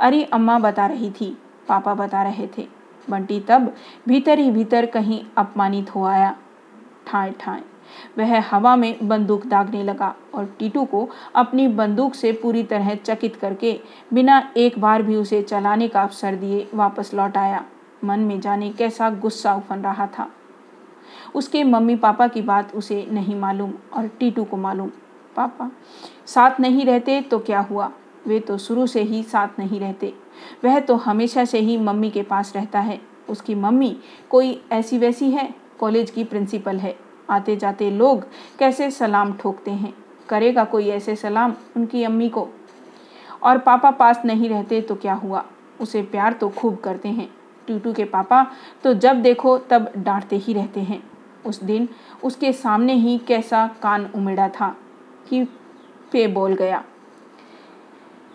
अरे, 0.00 0.24
अम्मा 0.24 0.58
बता 0.58 0.86
रही 0.86 1.10
थी, 1.10 1.38
पापा 1.68 1.94
बता 1.94 2.22
रहे 2.22 2.48
थे। 2.58 2.68
बंटी 3.10 3.40
तब 3.40 3.74
भीतर 4.08 4.38
ही 4.38 4.50
भीतर 4.50 4.86
कहीं 4.86 5.24
अपमानित 5.38 5.94
हो 5.94 6.04
आया। 6.04 6.36
ठाए 7.06 7.34
ठाए। 7.40 7.62
वह 8.18 8.40
हवा 8.40 8.76
में 8.76 9.08
बंदूक 9.08 9.46
दागने 9.46 9.82
लगा 9.82 10.14
और 10.34 10.56
टीटू 10.58 10.84
को 10.84 11.08
अपनी 11.36 11.68
बंदूक 11.68 12.14
से 12.14 12.32
पूरी 12.32 12.62
तरह 12.62 12.94
चकित 12.94 13.36
करके 13.36 13.80
बिना 14.12 14.52
एक 14.56 14.78
बार 14.78 15.02
भी 15.02 15.16
उसे 15.16 15.42
चलाने 15.42 15.88
का 15.88 16.02
अवसर 16.02 16.34
दिए 16.34 16.68
वापस 16.74 17.14
लौट 17.14 17.36
आया। 17.36 17.64
मन 18.04 18.20
में 18.20 18.40
जाने 18.40 18.70
कैसा 18.70 19.10
गुस्सा 19.10 19.54
उफन 19.54 19.76
रहा 19.76 20.06
था। 20.06 20.30
उसके 21.34 21.64
मम्मी 21.64 21.96
पापा 21.96 22.26
की 22.28 22.42
बात 22.42 22.74
उसे 22.74 23.06
नहीं 23.10 23.36
मालूम 23.36 23.72
और 23.92 24.06
टीटू 24.08 24.44
को 24.44 24.56
मालूम। 24.56 24.90
पापा, 25.36 25.70
साथ 26.26 26.60
नहीं 26.60 26.84
रहते 26.84 27.20
तो 27.20 27.38
क्या 27.38 27.60
हुआ? 27.60 27.90
वे 28.26 28.40
तो 28.40 28.58
शुरू 28.58 28.86
से 28.86 29.02
ही 29.02 29.22
साथ 29.22 29.58
नहीं 29.58 29.80
रहते। 29.80 30.12
वह 30.64 30.78
तो 30.80 30.94
हमेशा 30.96 31.44
से 31.44 31.58
ही 31.58 31.76
मम्मी 31.76 32.10
के 32.10 32.22
पास 32.22 32.52
रहता 32.56 32.80
है। 32.80 33.00
उसकी 33.28 33.54
मम्मी 33.54 33.96
कोई 34.30 34.60
ऐसी 34.72 34.98
वैसी 34.98 35.30
है? 35.30 35.54
कॉलेज 35.80 36.10
की 36.10 36.24
प्रिंसिपल 36.24 36.76
है। 36.76 36.96
आते 37.30 37.56
जाते 37.56 37.90
लोग 37.90 38.26
कैसे 38.58 38.90
सलाम 38.90 39.32
ठोकते 39.32 39.70
हैं? 39.70 39.92
करेगा 40.28 40.64
कोई 40.64 40.88
ऐसे 40.88 41.16
सलाम 41.16 41.54
उनकी 41.76 42.04
अम्मी 42.04 42.28
को? 42.28 42.48
और 43.42 43.58
पापा 43.58 43.90
पास 43.90 44.22
नहीं 44.24 44.48
रहते 44.48 44.80
तो 44.80 44.94
क्या 44.94 45.14
हुआ? 45.14 45.44
उसे 45.80 46.02
प्यार 46.02 46.32
तो 46.32 46.48
खूब 46.48 46.76
करते 46.76 47.08
हैं। 47.08 47.28
टूटू 47.68 47.92
के 47.92 48.04
पापा 48.04 48.46
तो 48.84 48.94
जब 48.94 49.22
देखो 49.22 49.56
तब 49.58 49.90
डांटते 49.96 50.36
ही 50.36 50.52
रहते 50.52 50.80
हैं। 50.80 51.02
उस 51.46 51.62
दिन 51.64 51.88
उसके 52.24 52.52
सामने 52.52 52.92
ही 52.92 53.18
कैसा 53.18 53.66
कान 53.82 54.10
उमेड़ा 54.14 54.48
था 54.48 54.76
कि 55.28 55.44
पे 56.12 56.26
बोल 56.26 56.54
गया। 56.54 56.84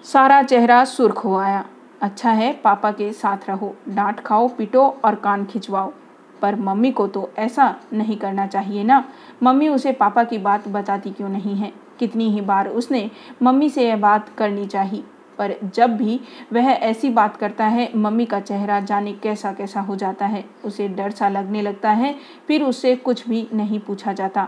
सारा 0.03 0.43
चेहरा 0.43 0.85
सुर्ख 0.85 1.17
हो 1.17 1.35
आया। 1.37 1.65
अच्छा 2.01 2.31
है, 2.31 2.53
पापा 2.53 2.91
के 2.91 3.13
साथ 3.13 3.37
रहो। 3.49 3.75
डांट 3.89 4.19
खाओ, 4.19 4.47
पिटो 4.47 4.97
और 5.05 5.15
कान 5.15 5.45
खिंचवाओ। 5.45 5.93
पर 6.41 6.55
मम्मी 6.55 6.91
को 6.91 7.07
तो 7.07 7.29
ऐसा 7.37 7.75
नहीं 7.93 8.17
करना 8.17 8.47
चाहिए 8.47 8.83
ना। 8.83 9.05
मम्मी 9.43 9.67
उसे 9.67 9.91
पापा 9.91 10.23
की 10.23 10.37
बात 10.37 10.67
बताती 10.67 11.11
क्यों 11.11 11.29
नहीं 11.29 11.55
है? 11.55 11.73
कितनी 11.99 12.29
ही 12.29 12.41
बार 12.41 12.67
उसने 12.67 13.11
मम्मी 13.41 13.69
से 13.69 13.87
यह 13.87 13.97
बात 13.97 14.29
करनी 14.29 14.65
चाहिए 14.65 15.03
पर 15.41 15.55
जब 15.75 15.97
भी 15.97 16.19
वह 16.53 16.63
ऐसी 16.63 17.09
बात 17.09 17.37
करता 17.37 17.65
है, 17.65 17.89
मम्मी 17.95 18.25
का 18.25 18.39
चेहरा 18.39 18.79
जाने 18.79 19.13
कैसा 19.13 19.53
कैसा 19.53 19.81
हो 19.81 19.95
जाता 19.95 20.25
है, 20.25 20.45
उसे 20.65 20.87
डर 20.87 21.11
सा 21.11 21.29
लगने 21.29 21.61
लगता 21.61 21.91
है, 21.91 22.15
फिर 22.47 22.63
उससे 22.63 22.95
कुछ 22.95 23.27
भी 23.29 23.47
नहीं 23.53 23.79
पूछा 23.79 24.13
जाता। 24.13 24.47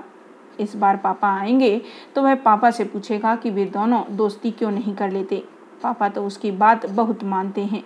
इस 0.60 0.75
बार 0.75 0.97
पापा 0.97 1.34
आएँगे 1.39 1.82
तो 2.15 2.21
वह 2.21 2.36
पापा 2.36 2.71
से 2.71 2.84
पूछेगा 2.84 3.36
कि 3.36 3.49
वे 3.49 3.65
दोनों 3.65 4.03
दोस्ती 4.12 4.51
क्यों 4.51 4.71
नहीं 4.71 4.95
कर 4.95 5.12
लेते? 5.12 5.43
पापा 5.84 6.10
तो 6.10 6.25
उसकी 6.25 6.51
बात 6.51 6.86
बहुत 6.86 7.23
मानते 7.23 7.62
हैं। 7.62 7.84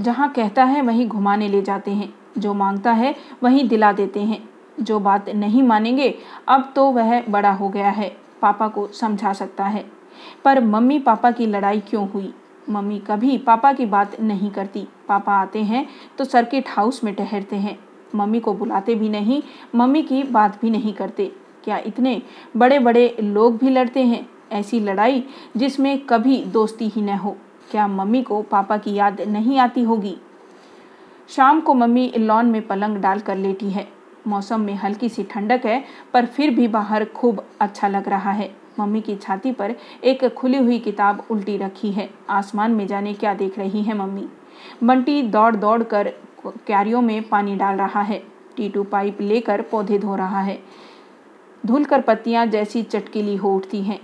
जहाँ 0.00 0.28
कहता 0.28 0.64
है, 0.64 0.82
वहीं 0.82 1.08
घुमाने 1.08 1.48
ले 1.48 1.62
जाते 1.62 1.90
हैं। 1.90 2.14
जो 2.38 2.54
माँगता 2.54 2.92
है, 2.92 3.14
वहीं 3.42 3.68
दिला 3.68 3.92
देते 3.92 4.20
हैं। 4.20 4.48
जो 4.80 5.00
बात 5.00 5.28
नहीं 5.28 5.62
मानेंगे, 5.62 6.14
अब 6.48 6.72
तो 6.76 6.90
वह 6.90 7.22
बड़ा 7.28 7.52
हो 7.52 7.68
गया 7.68 7.90
है। 7.90 8.16
पापा 8.42 8.68
को 8.68 8.86
समझा 8.86 9.32
सकता 9.32 9.64
है। 9.64 9.99
पर 10.44 10.64
मम्मी 10.64 10.98
पापा 10.98 11.30
की 11.30 11.46
लड़ाई 11.46 11.80
क्यों 11.80 12.08
हुई? 12.08 12.32
मम्मी 12.70 12.98
कभी 12.98 13.36
पापा 13.38 13.72
की 13.72 13.86
बात 13.86 14.20
नहीं 14.20 14.50
करती। 14.50 14.86
पापा 15.08 15.34
आते 15.34 15.62
हैं 15.62 15.86
तो 16.18 16.24
सर्किट 16.24 16.68
हाउस 16.68 17.02
में 17.04 17.14
ठहरते 17.14 17.56
हैं। 17.56 17.78
मम्मी 18.14 18.40
को 18.40 18.54
बुलाते 18.54 18.94
भी 18.94 19.08
नहीं, 19.08 19.42
मम्मी 19.74 20.02
की 20.02 20.22
बात 20.22 20.60
भी 20.62 20.70
नहीं 20.70 20.92
करते। 20.92 21.32
क्या 21.64 21.78
इतने 21.78 22.20
बड़े 22.56 22.78
बड़े 22.78 23.16
लोग 23.20 23.58
भी 23.58 23.70
लड़ते 23.70 24.02
हैं? 24.02 24.26
ऐसी 24.52 24.80
लड़ाई 24.80 25.24
जिसमें 25.56 25.98
कभी 25.98 26.36
दोस्ती 26.44 26.88
ही 26.88 27.02
न 27.02 27.08
हो। 27.08 27.36
क्या 27.70 27.86
मम्मी 27.88 28.22
को 28.22 28.42
पापा 28.42 28.76
की 28.76 28.94
याद 28.94 29.20
नहीं 29.20 29.58
आती 29.58 29.82
होगी? 29.82 30.16
शाम 31.28 31.60
को 31.60 31.74
मम्मी 31.74 32.12
लॉन 32.18 32.46
में 32.46 32.66
पलंग 32.66 32.96
डाल 32.96 33.20
कर 33.20 33.36
लेटी 33.36 33.70
है। 33.70 33.88
मौसम 34.26 34.60
में 34.60 34.74
हल्की 34.74 35.08
सी 35.08 35.22
ठंडक 35.24 35.66
है, 35.66 35.84
पर 36.12 36.26
फिर 36.26 36.50
भी 36.50 36.68
बाहर 36.68 37.04
खूब 37.04 37.44
अच्छा 37.60 37.88
लग 37.88 38.08
रहा 38.08 38.30
है। 38.30 38.59
मम्मी 38.78 39.00
की 39.00 39.14
छाती 39.16 39.52
पर 39.52 39.74
एक 40.04 40.24
खुली 40.28 40.58
हुई 40.58 40.78
किताब 40.78 41.22
उल्टी 41.30 41.56
रखी 41.56 41.90
है। 41.92 42.08
आसमान 42.30 42.72
में 42.72 42.86
जाने 42.86 43.14
क्या 43.14 43.34
देख 43.34 43.58
रही 43.58 43.82
है 43.82 43.94
मम्मी? 43.94 44.28
बंटी 44.84 45.22
दौड़ 45.22 45.54
दौड़ 45.56 45.82
कर 45.82 46.12
क्यारियों 46.46 47.00
में 47.02 47.28
पानी 47.28 47.56
डाल 47.56 47.76
रहा 47.76 48.02
है। 48.02 48.22
टीटू 48.56 48.82
पाइप 48.82 49.20
लेकर 49.20 49.62
पौधे 49.62 49.98
धो 49.98 50.14
रहा 50.16 50.40
है। 50.40 50.58
धुल 51.66 51.84
कर 51.84 52.00
पत्तियाँ 52.00 52.46
जैसी 52.46 52.82
चटकीली 52.82 53.36
हो 53.36 53.54
उठती 53.56 53.82
हैं। 53.82 54.00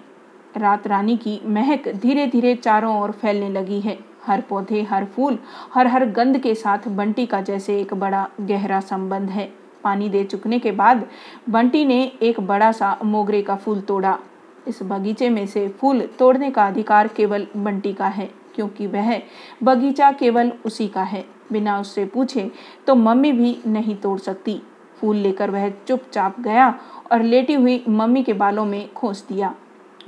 रात 0.57 0.87
रानी 0.87 1.17
की 1.17 1.41
महक 1.47 1.89
धीरे 1.89 2.27
धीरे 2.27 2.55
चारों 2.55 3.01
ओर 3.01 3.11
फैलने 3.11 3.49
लगी 3.49 3.81
है। 3.81 3.99
हर 4.27 4.41
पौधे, 4.41 4.83
हर 4.83 5.05
फूल, 5.05 5.39
हर 5.75 5.87
हर 5.87 6.05
गंध 6.05 6.39
के 6.39 6.55
साथ 6.55 6.89
बंटी 6.89 7.27
का 7.27 7.41
जैसे 7.41 7.79
एक 7.81 7.95
बड़ा 7.95 8.29
गहरा 8.41 8.81
संबंध 8.81 9.31
है। 9.31 9.53
पानी 9.85 10.09
दे 10.09 10.25
चुकने 10.25 10.59
के 10.59 10.73
बाद 10.73 11.07
बंटी 11.49 11.85
ने 11.85 12.01
एक 12.23 12.41
बड़ा 12.41 12.71
सा 12.73 12.97
मोगरे 13.05 13.43
का 13.43 13.57
फूल 13.57 13.81
तोड़ा। 13.81 14.19
इस 14.67 14.83
बगीचे 14.83 15.29
में 15.31 15.47
से 15.47 15.67
फूल 15.71 16.01
तोड़ने 16.19 16.51
का 16.51 16.67
अधिकार 16.67 17.09
केवल 17.09 17.47
बंटी 17.57 17.93
का 17.93 18.07
है, 18.07 18.31
क्योंकि 18.55 18.87
वह 18.87 19.21
बगीचा 19.63 20.11
केवल 20.13 20.53
उसी 20.67 20.89
का 20.89 21.03
है। 21.03 21.25
बिना 21.53 21.79
उससे 21.81 22.05
पूछे 22.05 22.51
तो 22.87 22.95
मम्मी 22.95 23.33
भी 23.33 23.57
नहीं 23.67 23.97
तोड़ 23.97 24.19
सकती। 24.19 24.61
फूल 25.01 25.17
लेकर 25.17 25.51
वह 25.51 25.69
चुपचाप 25.89 26.41
गया 26.41 26.69
और 27.13 27.23
लेटी 27.23 27.55
हुई 27.55 27.83
मम्मी 27.89 28.23
के 28.23 28.33
बालों 28.33 28.65
में 28.65 28.93
खोस 28.93 29.25
दिया। 29.29 29.55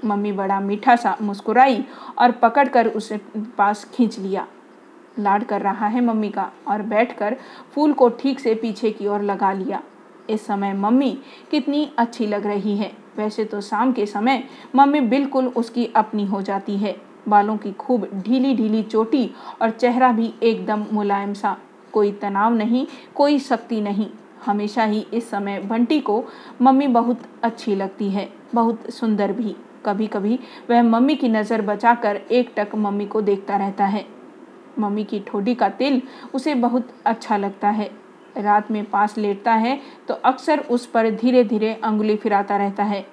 मम्मी 0.05 0.33
बड़ा 0.33 0.59
मीठा 0.61 0.95
सा 0.97 1.17
मुस्कुराई 1.23 1.85
और 2.19 2.31
पकड़कर 2.33 2.87
उसे 2.87 3.21
पास 3.59 3.85
खींच 3.95 4.19
लिया। 4.19 4.47
लाड 5.19 5.45
कर 5.45 5.61
रहा 5.61 5.87
है 5.87 6.01
मम्मी 6.01 6.29
का 6.29 6.51
और 6.69 6.83
बैठकर 6.85 7.37
फूल 7.75 7.93
को 7.93 8.09
ठीक 8.11 8.41
से 8.41 8.55
पीछे 8.55 8.91
की 8.91 9.07
ओर 9.07 9.23
लगा 9.23 9.53
लिया। 9.53 9.83
इस 10.31 10.47
समय 10.47 10.73
मम्मी 10.75 11.11
कितनी 11.51 11.91
अच्छी 11.99 12.27
लग 12.27 12.47
रही 12.47 12.77
है। 12.77 12.93
वैसे 13.19 13.45
तो 13.45 13.61
शाम 13.61 13.93
के 13.93 14.07
समय 14.07 14.43
मम्मी 14.77 15.01
बिल्कुल 15.01 15.47
उसकी 15.47 15.87
अपनी 15.97 16.25
हो 16.25 16.43
जाती 16.43 16.77
है। 16.77 16.97
बालों 17.29 17.57
की 17.57 17.73
खूब 17.73 18.09
ढीली 18.17 18.55
ढीली 18.55 18.83
चोटी 18.83 19.31
और 19.63 19.71
चेहरा 19.71 20.13
भी 20.13 20.33
एकदम 20.43 20.85
मुलायम 20.93 21.33
सा। 21.35 21.57
कोई 21.93 22.13
तनाव 22.13 22.55
नहीं, 22.55 22.87
कोई 23.15 23.39
शक्ति 23.39 23.81
नहीं। 23.81 24.09
हमेशा 24.47 24.85
ही 24.85 25.07
इस 25.15 25.31
समय 25.31 25.59
बंटी 25.61 26.01
को 26.01 26.23
मम्मी 26.63 26.87
बहुत 26.89 27.23
अच्छी 27.43 27.75
लगती 27.75 28.11
है, 28.11 28.29
बहुत 28.55 28.91
सुंदर 28.91 29.33
भी। 29.33 29.55
कभी 29.87 30.07
कभी 30.07 30.39
वह 30.71 30.83
मम्मी 30.83 31.15
की 31.17 31.29
नज़र 31.29 31.63
बचाकर 31.63 32.17
एक 32.17 32.53
टक 32.57 32.75
मम्मी 32.75 33.07
को 33.07 33.21
देखता 33.21 33.57
रहता 33.57 33.87
है। 33.87 34.05
मम्मी 34.79 35.05
की 35.05 35.21
ठोडी 35.21 35.55
का 35.55 35.69
तिल 35.69 36.01
उसे 36.35 36.55
बहुत 36.57 36.89
अच्छा 37.07 37.37
लगता 37.37 37.69
है। 37.69 37.91
रात 38.39 38.71
में 38.71 38.85
पास 38.85 39.17
लेटता 39.19 39.53
है 39.55 39.79
तो 40.09 40.15
अक्सर 40.15 40.61
उस 40.61 40.87
पर 40.87 41.11
धीरे 41.11 41.45
धीरे 41.45 41.73
अंगुली 41.75 42.17
फिराता 42.17 42.57
रहता 42.57 42.85
है। 42.85 43.07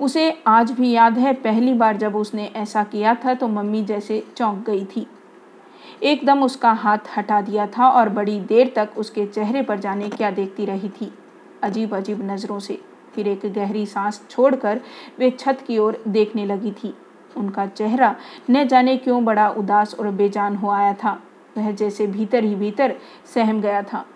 उसे 0.00 0.30
आज 0.46 0.70
भी 0.72 0.90
याद 0.90 1.18
है, 1.18 1.32
पहली 1.34 1.72
बार 1.74 1.96
जब 1.96 2.16
उसने 2.16 2.50
ऐसा 2.56 2.84
किया 2.84 3.14
था 3.24 3.34
तो 3.34 3.48
मम्मी 3.48 3.82
जैसे 3.84 4.22
चौंक 4.36 4.64
गई 4.66 4.84
थी। 4.86 5.06
एकदम 6.02 6.42
उसका 6.42 6.72
हाथ 6.72 7.16
हटा 7.16 7.40
दिया 7.40 7.66
था 7.68 7.88
और 7.88 8.08
बड़ी 8.08 8.38
देर 8.40 8.72
तक 8.76 8.98
उसके 8.98 9.26
चेहरे 9.26 9.62
पर 9.62 9.78
जाने 9.78 10.08
क्या 10.08 10.30
देखती 10.30 10.66
रही 10.66 10.88
थी। 10.90 11.12
अजीब 11.62 11.94
अजीब 11.94 12.22
नज़रों 12.30 12.58
से 12.58 12.78
फिर 13.14 13.28
एक 13.28 13.40
गहरी 13.46 13.84
सांस 13.86 14.20
छोड़कर 14.30 14.80
वे 15.18 15.30
छत 15.30 15.64
की 15.66 15.78
ओर 15.78 16.02
देखने 16.08 16.44
लगी 16.46 16.70
थी। 16.74 16.94
उनका 17.36 17.66
चेहरा 17.66 18.14
न 18.50 18.66
जाने 18.68 18.96
क्यों 18.96 19.24
बड़ा 19.24 19.48
उदास 19.48 19.94
और 19.94 20.10
बेजान 20.10 20.56
हो 20.56 20.70
आया 20.70 20.94
था। 20.94 21.20
वह 21.60 21.70
जैसे 21.70 22.06
भीतर 22.06 22.44
ही 22.44 22.54
भीतर 22.54 22.94
सहम 23.34 23.60
गया 23.60 23.82
था। 23.82 24.06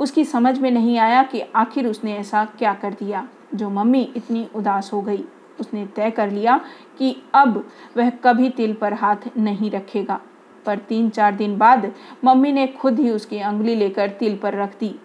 उसकी 0.00 0.24
समझ 0.24 0.58
में 0.58 0.70
नहीं 0.70 0.98
आया 0.98 1.22
कि 1.22 1.40
आखिर 1.40 1.86
उसने 1.86 2.16
ऐसा 2.16 2.44
क्या 2.44 2.74
कर 2.74 2.92
दिया, 2.92 3.28
जो 3.54 3.70
मम्मी 3.70 4.12
इतनी 4.16 4.48
उदास 4.54 4.90
हो 4.92 5.02
गई। 5.02 5.24
उसने 5.60 5.86
तय 5.86 6.10
कर 6.10 6.30
लिया 6.30 6.60
कि 6.98 7.22
अब 7.34 7.68
वह 7.96 8.10
कभी 8.10 8.50
तिल 8.50 8.74
पर 8.74 8.92
हाथ 8.92 9.16
नहीं 9.36 9.70
रखेगा। 9.70 10.20
पर 10.66 10.78
तीन 10.78 11.10
चार 11.10 11.34
दिन 11.34 11.58
बाद 11.58 11.92
मम्मी 12.24 12.52
ने 12.52 12.66
खुद 12.66 12.98
ही 12.98 13.10
उसकी 13.10 13.38
अंगुली 13.38 13.74
लेकर 13.74 14.10
तिल 14.10 14.36
पर 14.36 14.54
रख 14.54 14.78
दी। 14.80 15.00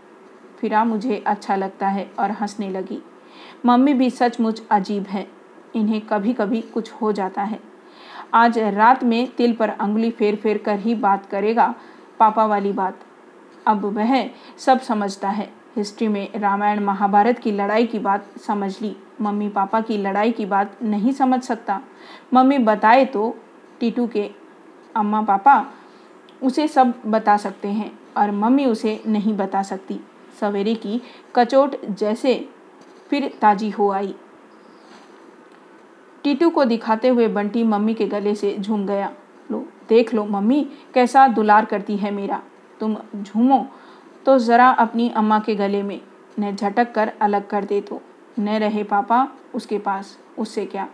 फिर, 0.59 0.83
मुझे 0.83 1.23
अच्छा 1.27 1.55
लगता 1.55 1.87
है 1.87 2.11
और 2.19 2.31
हंसने 2.31 2.69
लगी। 2.69 3.03
मम्मी 3.65 3.93
भी 3.93 4.09
सचमुच 4.09 4.63
अजीब 4.71 5.03
है। 5.03 5.27
इन्हें 5.75 6.01
कभी 6.01 6.33
कभी 6.33 6.61
कुछ 6.61 6.91
हो 6.91 7.11
जाता 7.11 7.43
है। 7.43 7.72
आज 8.33 8.57
रात 8.57 9.03
में 9.03 9.27
तिल 9.27 9.53
पर 9.53 9.69
अंगुली 9.69 10.09
फेर 10.11 10.35
फेर 10.35 10.57
कर 10.57 10.79
ही 10.79 10.95
बात 10.95 11.25
करेगा, 11.25 11.73
पापा 12.19 12.45
वाली 12.45 12.71
बात। 12.71 12.99
अब 13.67 13.85
वह 13.87 14.29
सब 14.57 14.79
समझता 14.79 15.29
है। 15.29 15.49
हिस्ट्री 15.75 16.07
में 16.07 16.39
रामायण 16.39 16.79
महाभारत 16.79 17.39
की 17.39 17.51
लड़ाई 17.51 17.85
की 17.87 17.99
बात 17.99 18.25
समझ 18.39 18.81
ली। 18.81 18.95
मम्मी 19.21 19.49
पापा 19.49 19.81
की 19.81 19.97
लड़ाई 19.97 20.31
की 20.31 20.45
बात 20.45 20.77
नहीं 20.83 21.11
समझ 21.11 21.41
सकता। 21.41 21.79
मम्मी 22.33 22.57
बताए 22.57 23.05
तो 23.05 23.35
टीटू 23.79 24.07
के 24.07 24.29
अम्मा 24.95 25.21
पापा 25.21 25.65
उसे 26.43 26.67
सब 26.67 26.93
बता 27.05 27.37
सकते 27.37 27.67
हैं 27.67 27.91
और 28.17 28.31
मम्मी 28.31 28.65
उसे 28.65 28.99
नहीं 29.07 29.37
बता 29.37 29.63
सकती। 29.63 29.99
सवेरे 30.39 30.75
की 30.75 31.01
कचोट 31.35 31.75
जैसे 31.85 32.35
फिर 33.09 33.31
ताजी 33.41 33.69
हो 33.69 33.91
आई। 33.91 34.15
टीटू 36.23 36.49
को 36.49 36.65
दिखाते 36.65 37.07
हुए 37.07 37.27
बंटी 37.27 37.63
मम्मी 37.63 37.93
के 37.93 38.05
गले 38.05 38.35
से 38.35 38.55
झूम 38.59 38.85
गया। 38.85 39.11
लो, 39.51 39.65
देख 39.89 40.13
लो 40.13 40.25
मम्मी, 40.25 40.69
कैसा 40.93 41.27
दुलार 41.27 41.65
करती 41.65 41.97
है 41.97 42.11
मेरा। 42.11 42.41
तुम 42.79 42.97
झूमो 43.23 43.67
तो 44.25 44.37
ज़रा 44.39 44.69
अपनी 44.69 45.09
अम्मा 45.09 45.39
के 45.39 45.55
गले 45.55 45.83
में। 45.83 46.01
न 46.39 46.55
झटक 46.55 46.93
कर 46.93 47.13
अलग 47.21 47.47
कर 47.47 47.65
दे 47.65 47.81
तो। 47.81 48.01
न 48.39 48.49
रहे 48.49 48.83
पापा 48.83 49.27
उसके 49.55 49.77
पास, 49.77 50.19
उससे 50.37 50.65
क्या? 50.65 50.87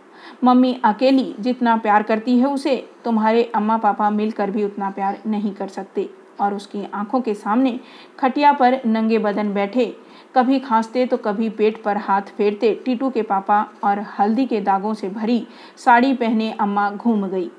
मम्मी 0.44 0.82
अकेली 0.84 1.36
जितना 1.40 1.78
प्यार 1.78 2.04
करती 2.04 2.40
है 2.40 2.46
उसे, 2.46 2.90
तुम्हारे 3.06 3.52
अम्मा 3.56 3.78
पापा 3.78 4.10
मिलकर 4.10 4.52
भी 4.52 4.64
उतना 4.64 4.90
प्यार 4.90 5.20
नहीं 5.28 5.54
कर 5.54 5.68
सकते। 5.68 6.10
और 6.42 6.54
उसकी 6.54 6.88
आँखों 6.94 7.22
के 7.22 7.34
सामने 7.34 7.80
खटिया 8.20 8.54
पर 8.54 8.82
नंगे 8.86 9.18
बदन 9.18 9.54
बैठे 9.54 9.98
कभी 10.36 10.60
खांसते 10.60 11.06
तो 11.06 11.18
कभी 11.18 11.50
पेट 11.50 11.82
पर 11.84 11.98
हाथ 11.98 12.22
फेरते, 12.22 12.74
टीटू 12.86 13.10
के 13.10 13.22
पापा 13.22 13.62
और 13.84 14.00
हल्दी 14.20 14.46
के 14.46 14.62
दागों 14.62 14.94
से 14.94 15.10
भरी 15.10 15.48
साड़ी 15.78 16.14
पहने 16.14 16.52
अम्मा 16.52 16.90
घूम 16.92 17.28
गई। 17.28 17.50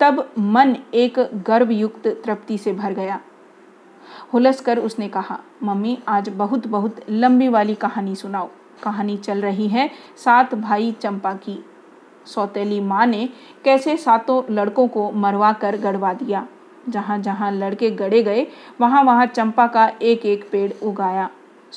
तब 0.00 0.32
मन 0.38 0.76
एक 0.94 1.18
गर्वयुक्त 1.46 2.06
तृप्ति 2.24 2.58
से 2.58 2.72
भर 2.72 2.92
गया। 2.92 3.20
हुलस 4.32 4.60
कर 4.60 4.78
उसने 4.78 5.08
कहा, 5.08 5.38
मम्मी, 5.62 5.98
आज 6.08 6.28
बहुत 6.28 6.66
बहुत 6.66 6.96
लंबी 7.10 7.48
वाली 7.48 7.74
कहानी 7.74 8.14
सुनाओ। 8.14 8.50
कहानी 8.82 9.16
चल 9.16 9.42
रही 9.42 9.68
है 9.68 9.90
सात 10.16 10.54
भाई 10.54 10.92
चंपा 10.92 11.34
की। 11.34 11.64
सौतेली 12.26 12.80
माँ 12.80 13.06
ने 13.06 13.28
कैसे 13.64 13.96
सातों 13.96 14.42
लड़कों 14.50 14.88
को 14.88 15.10
मरवा 15.12 15.52
कर 15.52 15.76
गड़वा 15.76 16.12
दिया। 16.12 16.46
जहाँ 16.88 17.18
जहाँ 17.18 17.50
लड़के 17.52 17.90
गड़े 17.90 18.22
गए, 18.22 18.46
वहाँ 18.80 19.02
वहाँ 19.04 19.26
चंपा 19.26 19.66
का 19.66 19.92
एक 20.02 20.26
एक 20.26 20.48
पेड़ 20.52 20.72
उगाया। 20.82 21.30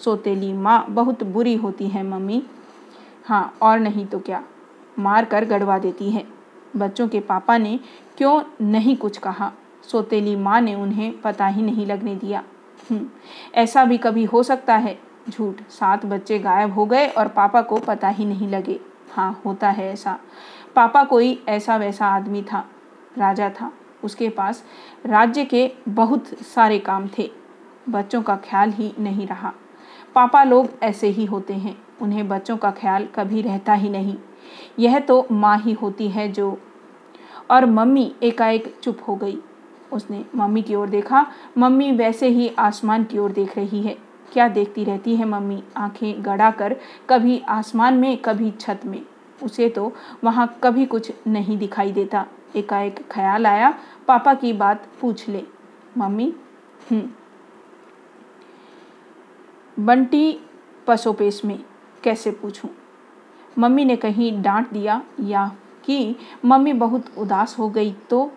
सोतेली 0.03 0.53
माँ 0.53 0.85
बहुत 0.89 1.23
बुरी 1.23 1.55
होती 1.55 1.87
है 1.87 2.03
मम्मी। 2.03 2.43
हाँ 3.25 3.57
और 3.61 3.79
नहीं 3.79 4.05
तो 4.05 4.19
क्या? 4.19 4.43
मार 4.99 5.25
कर 5.25 5.45
गड़वा 5.45 5.79
देती 5.79 6.11
है। 6.11 6.27
बच्चों 6.75 7.07
के 7.07 7.19
पापा 7.19 7.57
ने 7.57 7.79
क्यों 8.17 8.43
नहीं 8.61 8.97
कुछ 8.97 9.17
कहा? 9.17 9.51
सोतेली 9.91 10.35
माँ 10.35 10.61
ने 10.61 10.75
उन्हें 10.75 11.21
पता 11.21 11.47
ही 11.47 11.61
नहीं 11.61 11.85
लगने 11.85 12.15
दिया। 12.15 12.43
हम्म, 12.91 13.09
ऐसा 13.55 13.85
भी 13.85 13.97
कभी 13.97 14.23
हो 14.23 14.43
सकता 14.43 14.75
है? 14.75 14.99
झूठ। 15.29 15.61
सात 15.69 16.05
बच्चे 16.05 16.39
गायब 16.39 16.73
हो 16.73 16.85
गए 16.85 17.07
और 17.07 17.27
पापा 17.27 17.61
को 17.61 17.77
पता 17.77 18.07
ही 18.07 18.25
नहीं 18.25 18.47
लगे। 18.47 18.79
हाँ 19.11 19.41
होता 19.45 19.69
है 19.69 19.93
ऐसा। 19.93 20.19
पापा 20.75 21.03
कोई 21.03 21.43
ऐसा 21.47 21.77
वैसा 21.77 22.07
आदमी 22.07 22.41
था 22.41 22.65
राजा 23.17 23.49
था। 23.49 23.73
उसके 24.03 24.29
पास 24.29 24.63
राज्य 25.05 25.45
के 25.45 25.71
बहुत 25.89 26.25
सारे 26.27 26.79
काम 26.79 27.09
थे। 27.17 27.31
बच्चों 27.89 28.21
का 28.21 28.35
ख्याल 28.35 28.71
ही 28.71 28.93
नहीं 28.99 29.27
रहा। 29.27 29.53
पापा 30.17 30.43
लोग 30.43 30.69
ऐसे 30.83 31.07
ही 31.07 31.25
होते 31.25 31.53
हैं। 31.53 31.77
उन्हें 32.01 32.27
बच्चों 32.27 32.57
का 32.57 32.71
ख्याल 32.71 33.07
कभी 33.15 33.41
रहता 33.41 33.73
ही 33.73 33.89
नहीं। 33.89 34.15
यह 34.79 34.99
तो 34.99 35.27
माँ 35.31 35.57
ही 35.57 35.73
होती 35.73 36.07
है 36.09 36.31
जो 36.31 36.57
और 37.51 37.65
मम्मी 37.65 38.15
एकाएक 38.23 38.75
चुप 38.83 38.97
हो 39.07 39.15
गई। 39.15 39.37
उसने 39.93 40.25
मम्मी 40.35 40.61
की 40.61 40.75
ओर 40.75 40.89
देखा। 40.89 41.25
मम्मी 41.57 41.91
वैसे 41.91 42.27
ही 42.27 42.51
आसमान 42.59 43.03
की 43.03 43.17
ओर 43.17 43.31
देख 43.31 43.57
रही 43.57 43.81
है। 43.81 43.97
क्या 44.33 44.47
देखती 44.47 44.83
रहती 44.83 45.15
है 45.15 45.25
मम्मी? 45.25 45.63
आँखें 45.77 46.25
गड़ा 46.25 46.51
कर 46.51 46.75
कभी 47.09 47.41
आसमान 47.49 47.93
में, 47.93 48.17
कभी 48.17 48.51
छत 48.51 48.81
में। 48.85 49.05
उसे 49.43 49.69
तो 49.69 49.93
वहाँ 50.23 50.59
कभी 50.63 50.85
कुछ 50.85 51.11
नहीं 51.27 51.57
दिखाई 51.57 51.91
देता। 51.91 52.25
एकाएक 52.55 52.99
ख्याल 53.11 53.47
आया। 53.47 53.73
पापा 54.07 54.33
की 54.33 54.53
बात 54.53 54.87
पूछ 55.01 55.29
ले। 55.29 55.43
मम्मी 55.97 56.33
हम्म 56.91 57.09
बंटी 59.79 60.39
पसोपेश 60.87 61.45
में 61.45 61.59
कैसे 62.03 62.31
पूछूँ? 62.31 62.69
मम्मी 63.59 63.85
ने 63.85 63.95
कहीं 63.95 64.41
डांट 64.41 64.71
दिया 64.71 65.01
या 65.21 65.55
कि 65.85 66.15
मम्मी 66.45 66.73
बहुत 66.73 67.05
उदास 67.17 67.55
हो 67.59 67.69
गई 67.69 67.91
तो? 68.09 68.31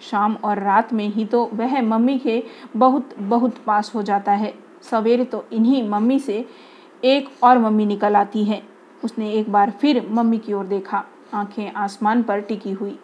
शाम 0.00 0.36
और 0.44 0.58
रात 0.58 0.92
में 0.92 1.08
ही 1.08 1.24
तो 1.24 1.50
वह 1.54 1.82
मम्मी 1.82 2.18
के 2.18 2.42
बहुत 2.76 3.18
बहुत 3.18 3.58
पास 3.58 3.94
हो 3.94 4.02
जाता 4.02 4.32
है। 4.32 4.54
सवेरे 4.82 5.24
तो 5.24 5.44
इन्हीं 5.52 5.88
मम्मी 5.88 6.18
से 6.18 6.48
एक 7.04 7.28
और 7.42 7.58
मम्मी 7.58 7.86
निकल 7.86 8.16
आती 8.16 8.44
है। 8.44 8.62
उसने 9.04 9.32
एक 9.32 9.52
बार 9.52 9.70
फिर 9.70 10.06
मम्मी 10.10 10.38
की 10.38 10.52
ओर 10.52 10.66
देखा। 10.66 11.04
आँखें 11.34 11.72
आसमान 11.72 12.22
पर 12.22 12.40
टिकी 12.40 12.72
हुई। 12.72 12.98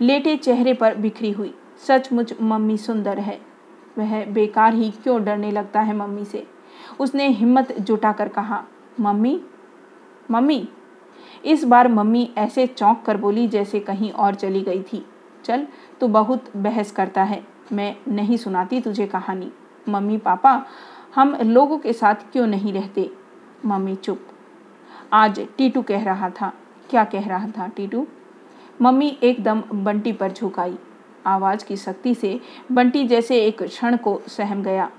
लेटे 0.00 0.36
चेहरे 0.36 0.74
पर 0.74 0.94
बिखरी 0.94 1.30
हुई। 1.30 1.54
सचमुच 1.86 2.34
मम्मी 2.42 2.76
सुंदर 2.76 3.18
है। 3.18 3.40
वह 3.98 4.24
बेकार 4.24 4.74
ही 4.74 4.90
क्यों 4.90 5.24
डरने 5.24 5.50
लगता 5.50 5.80
है 5.80 5.96
मम्मी 5.96 6.24
से? 6.24 6.55
उसने 7.00 7.28
हिम्मत 7.28 7.72
जुटाकर 7.72 8.28
कहा, 8.28 8.64
मम्मी 9.00 9.40
मम्मी। 10.30 10.68
इस 11.44 11.64
बार 11.64 11.88
मम्मी 11.88 12.30
ऐसे 12.38 12.66
चौंक 12.66 13.02
कर 13.06 13.16
बोली 13.16 13.48
जैसे 13.48 13.80
कहीं 13.80 14.10
और 14.10 14.34
चली 14.34 14.62
गई 14.62 14.82
थी। 14.82 15.06
चल, 15.44 15.66
तू 16.00 16.08
बहुत 16.08 16.56
बहस 16.56 16.92
करता 16.92 17.22
है, 17.22 17.46
मैं 17.72 17.96
नहीं 18.08 18.36
सुनाती 18.36 18.80
तुझे 18.80 19.06
कहानी। 19.06 19.52
मम्मी, 19.88 20.18
पापा, 20.18 20.66
हम 21.14 21.34
लोगों 21.34 21.78
के 21.78 21.92
साथ 21.92 22.14
क्यों 22.14 22.46
नहीं 22.46 22.72
रहते? 22.72 23.10
मम्मी 23.64 23.94
चुप। 23.94 24.20
आज 25.12 25.40
टीटू 25.58 25.82
कह 25.82 26.04
रहा 26.04 26.30
था। 26.30 26.52
क्या 26.90 27.04
कह 27.04 27.28
रहा 27.28 27.48
था 27.48 27.66
टीटू? 27.66 28.06
मम्मी 28.82 29.18
एकदम 29.22 29.62
बंटी 29.74 30.12
पर 30.12 30.32
झुकाई 30.32 30.78
आवाज़ 31.26 31.64
की 31.64 31.76
शक्ति 31.76 32.14
से 32.14 32.40
बंटी 32.72 33.04
जैसे 33.04 33.44
एक 33.44 33.62
क्षण 33.62 33.96
को 33.96 34.20
सहम 34.28 34.62
गया। 34.62 34.90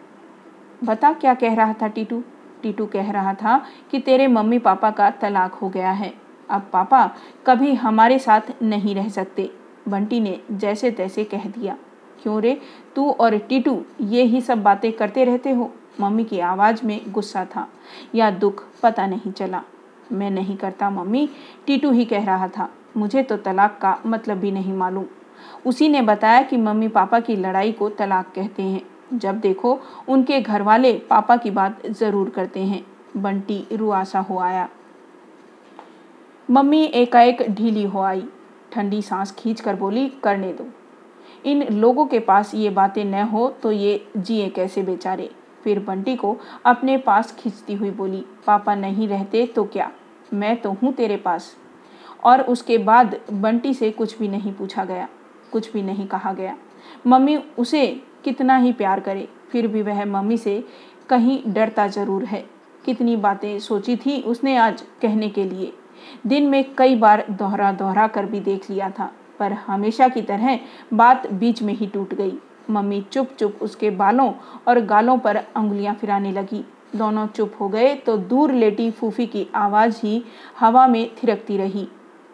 बता 0.84 1.14
क्या 1.14 1.34
कह 1.34 1.54
रहा 1.54 1.74
था 1.74 1.88
टीटू? 1.88 2.24
टीटू 2.64 2.86
कह 2.86 3.12
रहा 3.12 3.34
था 3.34 3.66
कि 3.92 4.00
तेरे 4.00 4.28
मम्मी 4.28 4.60
पापा 4.60 4.92
का 4.92 5.10
तलाक 5.10 5.54
हो 5.54 5.70
गया 5.70 5.92
है। 5.92 6.14
अब 6.50 6.70
पापा 6.74 7.12
कभी 7.46 7.74
हमारे 7.74 8.20
साथ 8.20 8.42
नहीं 8.64 8.96
रह 8.96 9.10
सकते। 9.10 9.52
बंटी 9.88 10.20
ने 10.20 10.42
जैसे 10.52 10.92
तैसे 10.92 11.24
कह 11.24 11.44
दिया। 11.46 11.78
क्यों 12.24 12.42
रे? 12.42 12.62
तू 12.96 13.12
और 13.12 13.38
टीटू 13.38 13.84
ये 14.02 14.24
ही 14.24 14.42
सब 14.42 14.64
बातें 14.64 14.92
करते 14.92 15.24
रहते 15.24 15.52
हो। 15.52 15.74
मम्मी 16.02 16.24
की 16.24 16.40
आवाज़ 16.40 16.86
में 16.86 17.02
गुस्सा 17.12 17.46
था 17.46 17.68
या 18.16 18.32
दुख 18.32 18.64
पता 18.84 19.08
नहीं 19.08 19.32
चला। 19.32 19.64
मैं 20.12 20.32
नहीं 20.32 20.58
करता 20.58 20.90
मम्मी, 20.90 21.30
टीटू 21.66 21.92
ही 21.92 22.06
कह 22.06 22.26
रहा 22.26 22.48
था। 22.48 22.70
मुझे 22.98 23.24
तो 23.24 23.38
तलाक 23.38 23.80
का 23.82 24.00
मतलब 24.06 24.38
भी 24.38 24.52
नहीं 24.52 24.74
मालूम। 24.74 25.06
उसी 25.66 25.90
ने 25.90 26.02
बताया 26.02 26.42
कि 26.42 26.58
मम्मी 26.58 26.88
पापा 26.88 27.20
की 27.20 27.36
लड़ाई 27.36 27.72
को 27.72 27.90
तलाक 27.90 28.32
कहते 28.36 28.64
हैं। 28.64 28.82
जब 29.14 29.40
देखो 29.40 29.80
उनके 30.08 30.40
घर 30.42 30.62
वाले 30.62 30.94
पापा 31.10 31.36
की 31.38 31.52
बात 31.52 31.86
ज़रूर 31.90 32.30
करते 32.30 32.60
हैं। 32.60 32.86
बंटी 33.18 33.66
रुआसा 33.74 34.20
हो 34.20 34.40
आया। 34.40 34.68
मम्मी 36.50 36.84
एकाएक 36.86 37.42
ढीली 37.50 37.84
हो 37.84 38.02
आई। 38.02 38.24
ठंडी 38.72 39.02
सांस 39.02 39.32
खींच 39.32 39.62
कर 39.62 39.76
बोली, 39.76 40.08
करने 40.24 40.52
दो। 40.54 40.68
इन 41.46 41.64
लोगों 41.72 42.06
के 42.06 42.20
पास 42.20 42.54
ये 42.56 42.70
बातें 42.70 43.04
न 43.06 43.22
हो 43.24 43.48
तो 43.64 43.72
ये 43.72 44.08
जिए 44.18 44.50
कैसे 44.50 44.82
बेचारे? 44.84 45.30
फिर 45.64 45.80
बंटी 45.80 46.16
को 46.16 46.36
अपने 46.66 46.98
पास 46.98 47.32
खींचती 47.34 47.74
हुई 47.74 47.90
बोली, 47.92 48.24
पापा 48.48 48.76
नहीं 48.76 49.08
रहते 49.08 49.46
तो 49.46 49.64
क्या? 49.64 49.92
मैं 50.34 50.56
तो 50.62 50.72
हूँ 50.74 50.94
तेरे 50.94 51.18
पास। 51.18 51.56
और 52.24 52.42
उसके 52.42 52.78
बाद 52.78 53.16
बंटी 53.32 53.74
से 53.74 53.90
कुछ 53.92 54.18
भी 54.20 54.28
नहीं 54.28 54.54
पूछा 54.54 54.86
गया, 54.86 55.08
कुछ 55.52 55.72
भी 55.74 55.82
नहीं 55.82 56.08
कहा 56.08 56.34
गया। 56.34 56.56
मम्मी 57.08 57.38
उसे 57.58 58.02
कितना 58.24 58.58
ही 58.58 58.72
प्यार 58.74 59.00
करे, 59.00 59.28
फिर 59.52 59.68
भी 59.68 59.82
वह 59.82 60.04
मम्मी 60.06 60.38
से 60.38 60.64
कहीं 61.10 61.40
डरता 61.48 61.88
ज़रूर 61.88 62.24
है। 62.26 62.44
कितनी 62.86 63.16
बातें 63.18 63.60
सोची 63.60 63.96
थी 63.96 64.22
उसने 64.24 64.56
आज 64.58 64.82
कहने 65.02 65.30
के 65.30 65.44
लिए। 65.44 65.72
दिन 66.28 66.48
में 66.48 66.64
कई 66.76 66.96
बार 66.96 67.26
दोहरा 67.32 67.72
दोहरा 67.74 68.08
कर 68.08 68.26
भी 68.26 68.40
देख 68.40 68.70
लिया 68.70 68.90
था, 68.90 69.12
पर 69.40 69.54
हमेशा 69.68 70.08
की 70.08 70.22
तरह 70.22 70.60
बात 70.94 71.32
बीच 71.32 71.62
में 71.64 71.74
ही 71.74 71.88
टूट 71.88 72.14
गई। 72.14 72.34
मम्मी 72.70 73.02
चुप 73.12 73.30
चुप 73.40 73.60
उसके 73.62 73.90
बालों 73.92 74.32
और 74.68 74.80
गालों 74.86 75.18
पर 75.18 75.38
उंगलियाँ 75.58 75.94
फिराने 75.96 76.32
लगी। 76.32 76.64
दोनों 76.96 77.26
चुप 77.28 77.54
हो 77.60 77.68
गए 77.70 77.94
तो 77.96 78.16
दूर 78.18 78.52
लेटी 78.54 78.90
फूफी 78.92 79.26
की 79.26 79.48
आवाज़ 79.56 80.00
ही 80.04 80.24
हवा 80.60 80.88
में 80.88 81.10
थिरकती 81.16 81.58
रही। 81.58 81.88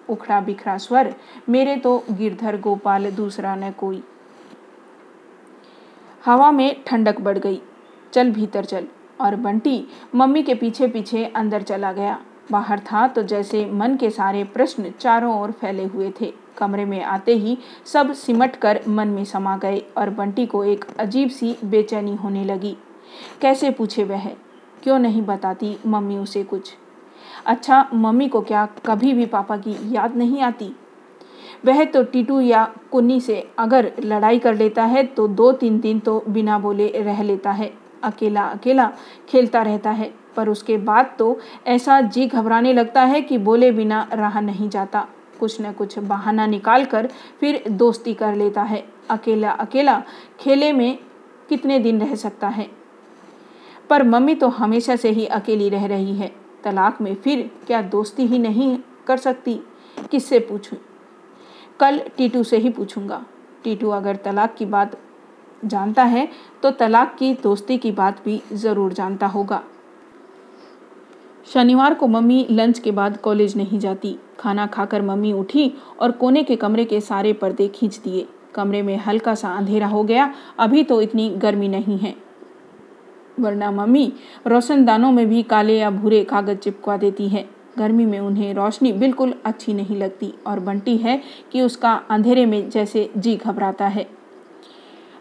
उखड़ा 0.10 0.40
बिखरा 0.42 0.78
स्वर, 0.78 1.14
मेरे 1.50 1.76
तो 1.76 2.04
गिरधर 2.12 2.60
गोपाल 2.60 3.10
दूसरा 3.12 3.56
न 3.56 3.72
कोई। 3.72 4.04
हवा 6.26 6.52
में 6.52 6.84
ठंडक 6.88 7.20
बढ़ 7.22 7.38
गई। 7.38 7.62
चल 8.14 8.32
भीतर 8.32 8.66
चल। 8.66 8.88
और 9.22 9.36
बंटी 9.36 9.84
मम्मी 10.16 10.44
के 10.44 10.54
पीछे 10.56 10.88
पीछे 10.88 11.26
अंदर 11.26 11.62
चला 11.62 11.92
गया। 11.94 12.20
बाहर 12.52 12.80
था 12.80 13.08
तो 13.08 13.24
जैसे 13.24 13.66
मन 13.66 13.96
के 13.96 14.10
सारे 14.10 14.44
प्रश्न 14.44 14.92
चारों 15.00 15.42
ओर 15.42 15.52
फैले 15.52 15.86
हुए 15.86 16.14
थे। 16.22 16.34
कमरे 16.58 16.86
में 16.86 17.04
आते 17.04 17.36
ही 17.36 17.58
सब 17.86 18.14
सिमट 18.14 18.56
कर 18.56 18.82
मन 18.88 19.08
में 19.08 19.24
समा 19.26 19.58
गए 19.58 19.80
और 19.98 20.10
बंटी 20.10 20.46
को 20.46 20.64
एक 20.64 20.86
अजीब 21.00 21.30
सी 21.30 21.56
बेचैनी 21.66 22.16
होने 22.16 22.44
लगी। 22.44 22.78
कैसे 23.42 23.72
पूछे 23.72 24.04
वह? 24.04 24.28
क्यों 24.84 25.00
नहीं 25.00 25.22
बताती 25.22 25.78
मम्मी 25.86 26.18
उसे 26.18 26.44
कुछ? 26.44 26.74
अच्छा 27.46 27.90
मम्मी 27.94 28.28
को 28.28 28.42
क्या 28.42 28.66
कभी 28.86 29.14
भी 29.14 29.26
पापा 29.26 29.58
की 29.58 29.96
याद 29.96 30.16
नहीं 30.16 30.42
आती? 30.42 30.76
वह 31.64 31.84
तो 31.86 32.04
टीटू 32.04 32.40
या 32.42 32.64
कुन्नी 32.92 33.20
से 33.22 33.36
अगर 33.60 33.92
लड़ाई 34.00 34.40
कर 34.40 34.56
लेता 34.56 34.84
है 34.86 35.04
तो 35.06 35.28
दो 35.30 35.52
तीन 35.52 35.80
दिन 35.80 36.00
तो 36.00 36.24
बिना 36.30 36.60
बोले 36.60 36.88
रह 36.98 37.22
लेता 37.24 37.52
है। 37.52 37.72
अकेला 38.04 38.44
अकेला 38.44 38.92
खेलता 39.30 39.62
रहता 39.62 39.92
है, 39.92 40.12
पर 40.36 40.50
उसके 40.50 40.78
बाद 40.80 41.16
तो 41.20 41.38
ऐसा 41.68 42.00
जी 42.02 42.28
घबराने 42.28 42.74
लगता 42.74 43.04
है 43.04 43.22
कि 43.22 43.38
बोले 43.38 43.72
बिना 43.72 44.08
रहा 44.14 44.40
नहीं 44.42 44.70
जाता। 44.70 45.08
कुछ 45.40 45.62
न 45.62 45.72
कुछ 45.72 45.98
बहाना 46.00 46.46
निकाल 46.48 46.86
कर 46.86 47.10
फिर 47.40 47.64
दोस्ती 47.70 48.14
कर 48.14 48.36
लेता 48.36 48.62
है। 48.62 48.84
अकेला 49.10 49.52
अकेला 49.52 50.02
खेले 50.40 50.72
में 50.74 50.98
कितने 51.50 51.80
दिन 51.80 52.02
रह 52.02 52.16
सकता 52.16 52.48
है? 52.48 52.70
पर 53.90 54.04
मम्मी 54.04 54.36
तो 54.36 54.48
हमेशा 54.50 54.96
से 54.96 55.10
ही 55.10 55.26
अकेली 55.26 55.70
रह 55.70 55.86
रही 55.86 56.16
है। 56.16 56.32
तलाक 56.64 57.02
में 57.02 57.14
फिर 57.16 57.50
क्या 57.68 57.82
दोस्ती 57.82 58.26
ही 58.26 58.40
नहीं 58.40 58.78
कर 59.08 59.18
सकती? 59.18 59.60
किससे 60.12 60.40
पूछूँ? 60.40 60.78
कल 61.80 62.00
टीटू 62.18 62.44
से 62.44 62.58
ही 62.58 62.70
पूछूँगा। 62.70 63.24
टीटू 63.64 63.90
अगर 63.90 64.16
तलाक 64.16 64.56
की 64.56 64.66
बात 64.68 64.98
जानता 65.66 66.04
है 66.04 66.28
तो 66.64 66.72
तलाक 66.72 67.16
की 67.20 67.34
दोस्ती 67.34 67.78
की 67.78 67.92
बात 67.92 68.24
भी 68.26 68.42
ज़रूर 68.54 68.94
जानता 68.94 69.28
होगा। 69.28 69.62
शनिवार 71.48 71.94
को 71.94 72.08
मम्मी 72.08 72.46
लंच 72.50 72.80
के 72.80 72.92
बाद 72.92 73.18
कॉलेज 73.18 73.56
नहीं 73.58 73.80
जाती। 73.80 74.16
खाना 74.40 74.66
खाकर 74.68 75.02
मम्मी 75.02 75.32
उठी 75.34 75.72
और 76.02 76.12
कोने 76.12 76.44
के 76.44 76.56
कमरे 76.56 76.86
के 76.86 77.00
सारे 77.02 77.34
पर्दे 77.34 77.68
खींच 77.68 77.98
दिए। 77.98 78.28
कमरे 78.56 78.82
में 78.82 78.96
हल्का 78.98 79.34
सा 79.36 79.50
अंधेरा 79.50 79.88
हो 79.88 80.04
गया। 80.04 80.34
अभी 80.60 80.84
तो 80.84 81.02
इतनी 81.02 81.30
गर्मी 81.38 81.68
नहीं 81.68 81.98
है। 81.98 82.16
वरना 83.40 83.72
मम्मी 83.72 84.12
रोशनदानों 84.48 85.12
में 85.12 85.28
भी 85.30 85.44
काले 85.44 85.78
या 85.78 85.90
भूरे 85.92 86.24
कागज़ 86.24 86.58
चिपका 86.58 86.98
देती 86.98 87.28
है। 87.30 87.46
गर्मी 87.78 88.06
में 88.06 88.20
उन्हें 88.20 88.54
रोशनी 88.54 88.92
बिल्कुल 88.94 89.34
अच्छी 89.46 89.74
नहीं 89.74 89.96
लगती 89.96 90.34
और 90.48 90.60
बंटी 90.60 90.98
है 90.98 91.22
कि 91.52 91.62
उसका 91.62 91.94
अंधेरे 92.10 92.46
में 92.46 92.70
जैसे 92.70 93.10
जी 93.18 93.36
घबराता 93.36 93.88
है। 93.88 94.08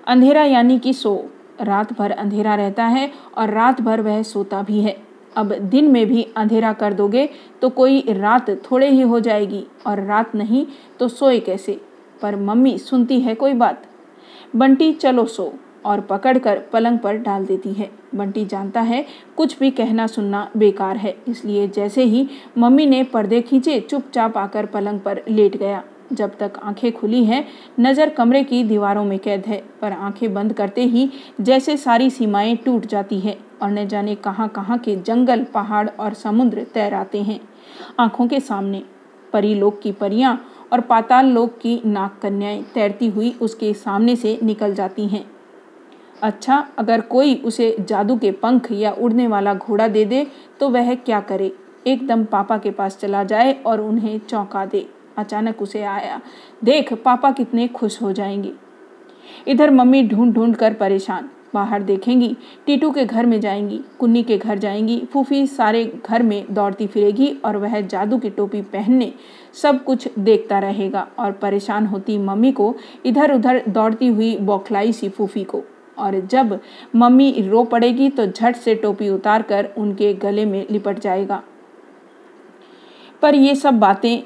अंधेरा 0.07 0.45
यानी 0.45 0.79
कि 0.79 0.93
सो। 0.93 1.31
रात 1.61 1.93
भर 1.93 2.11
अंधेरा 2.11 2.55
रहता 2.55 2.85
है 2.85 3.11
और 3.39 3.51
रात 3.51 3.81
भर 3.81 4.01
वह 4.01 4.23
सोता 4.23 4.63
भी 4.63 4.81
है। 4.81 4.97
अब 5.37 5.53
दिन 5.53 5.91
में 5.91 6.07
भी 6.07 6.27
अंधेरा 6.37 6.73
कर 6.73 6.93
दोगे 6.93 7.29
तो 7.63 7.69
कोई 7.71 8.01
रात 8.09 8.51
थोड़े 8.51 8.89
ही 8.91 9.01
हो 9.01 9.21
जाएगी 9.21 9.65
और 9.87 10.03
रात 10.03 10.35
नहीं 10.35 10.67
तो 11.01 11.09
सोए 11.09 11.41
कैसे? 11.41 11.81
पर 12.23 12.37
मम्मी 12.37 12.79
सुनती 12.79 13.21
है 13.21 13.35
कोई 13.35 13.55
बात? 13.55 13.87
बंटी, 14.57 14.93
चलो 14.93 15.25
सो। 15.27 15.53
और 15.85 16.01
पकड़कर 16.01 16.59
पलंग 16.73 16.99
पर 16.99 17.17
डाल 17.17 17.47
देती 17.47 17.73
है। 17.73 17.91
बंटी 18.15 18.45
जानता 18.45 18.81
है, 18.81 19.05
कुछ 19.37 19.59
भी 19.59 19.71
कहना 19.71 20.07
सुनना 20.07 20.51
बेकार 20.57 20.97
है। 20.97 21.15
इसलिए 21.29 21.69
जैसे 21.69 22.05
ही 22.05 22.29
मम्मी 22.59 22.87
ने 22.87 23.03
पर्दे 23.05 23.41
खींचे, 23.41 23.81
चुपचाप 23.81 24.39
आकर 24.39 24.67
पलंग 24.67 25.01
पर 25.01 25.23
लेट 25.29 25.57
गया। 25.57 25.83
जब 26.13 26.37
तक 26.39 26.53
आँखें 26.63 26.91
खुली 26.93 27.25
हैं, 27.25 27.47
नज़र 27.81 28.09
कमरे 28.09 28.43
की 28.45 28.63
दीवारों 28.65 29.05
में 29.05 29.19
कैद 29.19 29.47
है। 29.47 29.63
पर 29.81 29.93
आँखें 29.93 30.33
बंद 30.35 30.53
करते 30.53 30.85
ही 30.85 31.09
जैसे 31.41 31.77
सारी 31.77 32.11
सीमाएँ 32.11 32.57
टूट 32.57 32.87
जाती 32.87 33.21
है 33.21 33.37
और 33.63 33.71
न 33.71 33.87
जाने 33.89 34.15
कहाँ 34.15 34.49
कहाँ 34.49 34.79
के 34.79 34.97
जंगल, 34.97 35.45
पहाड़ 35.45 35.89
और 35.91 36.15
समुद्र 36.15 36.67
तैराते 36.75 37.23
हैं। 37.23 37.41
आँखों 38.01 38.27
के 38.29 38.41
सामने 38.41 38.83
परी 39.33 39.55
लोक 39.55 39.81
की 39.81 39.93
परियाँ 39.93 40.41
और 40.73 40.81
पाताल 40.81 41.27
लोग 41.27 41.61
की 41.61 41.81
नाग 41.87 42.19
कन्याएँ 42.23 42.63
तैरती 42.75 43.09
हुई 43.09 43.35
उसके 43.41 43.73
सामने 43.75 44.17
से 44.17 44.39
निकल 44.43 44.75
जाती 44.75 45.07
हैं। 45.07 45.25
अच्छा 46.23 46.67
अगर 46.79 47.01
कोई 47.01 47.35
उसे 47.35 47.77
जादू 47.81 48.17
के 48.17 48.31
पंख 48.33 48.71
या 48.73 48.93
उड़ने 48.93 49.27
वाला 49.27 49.55
घोड़ा 49.55 49.89
दे 49.89 50.05
दे 50.05 50.27
तो 50.61 50.69
वह 50.69 50.95
क्या 50.95 51.21
करे? 51.21 51.53
एकदम 51.87 52.25
पापा 52.25 52.59
के 52.59 52.71
पास 52.71 52.99
चला 52.99 53.25
जाए 53.25 53.53
और 53.67 53.81
उन्हें 53.81 54.19
चौंका 54.19 54.65
दे। 54.67 54.87
अचानक 55.19 55.63
उसे 55.63 55.83
आया। 55.83 56.21
देख, 56.65 56.93
पापा 56.95 57.31
कितने 57.31 57.69
खुश 57.69 58.01
हो 58.03 58.13
जाएँगे। 58.13 58.53
इधर 59.49 59.71
मम्मी 59.71 60.03
ढूंढ 60.09 60.33
ढूंढ 60.35 60.55
कर 60.57 60.75
परेशान। 60.75 61.29
बाहर 61.55 61.83
देखेंगी, 61.83 62.37
टीटू 62.67 62.91
के 62.91 63.05
घर 63.05 63.27
में 63.27 63.41
जाएँगी, 63.41 63.81
कुन्नी 63.99 64.23
के 64.23 64.39
घर 64.39 64.59
जाएँगी, 64.59 65.01
फूफी 65.13 65.47
सारे 65.47 65.85
घर 66.07 66.23
में 66.23 66.45
दौड़ती 66.51 66.87
फिरेगी 66.87 67.29
और 67.45 67.57
वह 67.57 67.81
जादू 67.81 68.19
की 68.19 68.31
टोपी 68.31 68.63
पहनने 68.63 69.13
सब 69.55 69.83
कुछ 69.85 70.09
देखता 70.19 70.59
रहेगा 70.59 71.07
और 71.19 71.33
परेशान 71.33 71.87
होती 71.87 72.19
मम्मी 72.19 72.53
को 72.53 72.75
इधर 73.07 73.35
उधर 73.35 73.63
दौड़ती 73.69 74.07
हुई 74.07 74.37
बौखलाई 74.37 74.93
सी 74.93 75.09
फूफी 75.09 75.45
को। 75.45 75.63
और 75.97 76.19
जब 76.23 76.59
मम्मी 76.97 77.31
रो 77.41 77.63
पड़ेगी 77.65 78.09
तो 78.11 78.27
झट 78.27 78.57
से 78.57 78.75
टोपी 78.75 79.09
उतार 79.09 79.43
कर 79.43 79.73
उनके 79.79 80.13
गले 80.15 80.45
में 80.45 80.67
लिपट 80.71 80.99
जाएगा। 80.99 81.43
पर 83.23 83.35
ये 83.35 83.55
सब 83.55 83.79
बातें 83.81 84.23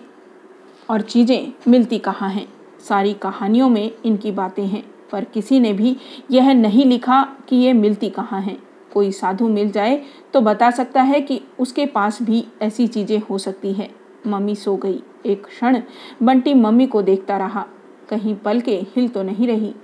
और 0.88 1.00
चीज़ें 1.00 1.52
मिलती 1.68 1.98
कहाँ 1.98 2.30
हैं? 2.30 2.46
सारी 2.80 3.12
कहानियों 3.14 3.68
में 3.68 3.90
इनकी 4.04 4.30
बातें 4.32 4.66
हैं, 4.66 4.82
पर 5.12 5.24
किसी 5.24 5.60
ने 5.60 5.72
भी 5.72 5.96
यह 6.30 6.52
नहीं 6.54 6.84
लिखा 6.84 7.22
कि 7.48 7.56
ये 7.56 7.72
मिलती 7.72 8.10
कहाँ 8.10 8.40
हैं। 8.40 8.58
कोई 8.92 9.10
साधु 9.12 9.48
मिल 9.48 9.70
जाए 9.70 10.00
तो 10.34 10.40
बता 10.40 10.70
सकता 10.70 11.02
है 11.02 11.20
कि 11.20 11.40
उसके 11.58 11.86
पास 11.86 12.22
भी 12.22 12.44
ऐसी 12.62 12.86
चीज़ें 12.86 13.18
हो 13.20 13.38
सकती 13.38 13.72
है। 13.72 13.88
मम्मी 14.26 14.54
सो 14.54 14.76
गई। 14.76 15.02
एक 15.26 15.46
क्षण 15.46 15.80
बंटी 16.22 16.54
मम्मी 16.54 16.86
को 16.86 17.02
देखता 17.02 17.36
रहा। 17.36 17.64
कहीं 18.08 18.34
पल 18.34 18.60
के 18.60 18.74
हिल 18.96 19.08
तो 19.08 19.22
नहीं 19.22 19.46
रही। 19.46 19.74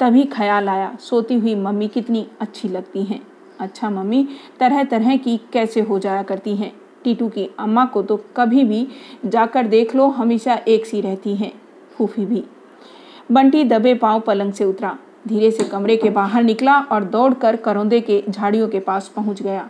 तभी 0.00 0.24
ख्याल 0.24 0.68
आया, 0.68 0.96
सोती 1.00 1.34
हुई 1.34 1.54
मम्मी 1.54 1.88
कितनी 1.88 2.26
अच्छी 2.40 2.68
लगती 2.68 3.02
हैं। 3.02 3.20
अच्छा 3.60 3.90
मम्मी 3.90 4.26
तरह 4.60 4.84
तरह 4.84 5.16
की 5.16 5.36
कैसे 5.52 5.80
हो 5.80 5.98
जाया 5.98 6.22
करती 6.22 6.56
हैं? 6.56 6.72
टीटू 7.04 7.28
की 7.28 7.48
अम्मा 7.58 7.84
को 7.84 8.02
तो 8.02 8.16
कभी 8.36 8.64
भी 8.64 8.86
जाकर 9.26 9.66
देख 9.66 9.94
लो, 9.96 10.06
हमेशा 10.08 10.54
एक 10.68 10.86
सी 10.86 11.00
रहती 11.00 11.34
हैं, 11.34 11.52
फूफी 11.92 12.26
भी। 12.26 12.44
बंटी 13.32 13.64
दबे 13.64 13.94
पाँव 13.94 14.20
पलंग 14.20 14.52
से 14.52 14.64
उतरा, 14.64 14.96
धीरे 15.28 15.50
से 15.50 15.64
कमरे 15.64 15.96
के 15.96 16.10
बाहर 16.10 16.42
निकला 16.42 16.78
और 16.82 17.04
दौड़कर 17.04 17.56
करौंदे 17.56 18.00
के 18.00 18.22
झाड़ियों 18.28 18.68
के 18.68 18.80
पास 18.80 19.08
पहुँच 19.08 19.42
गया। 19.42 19.68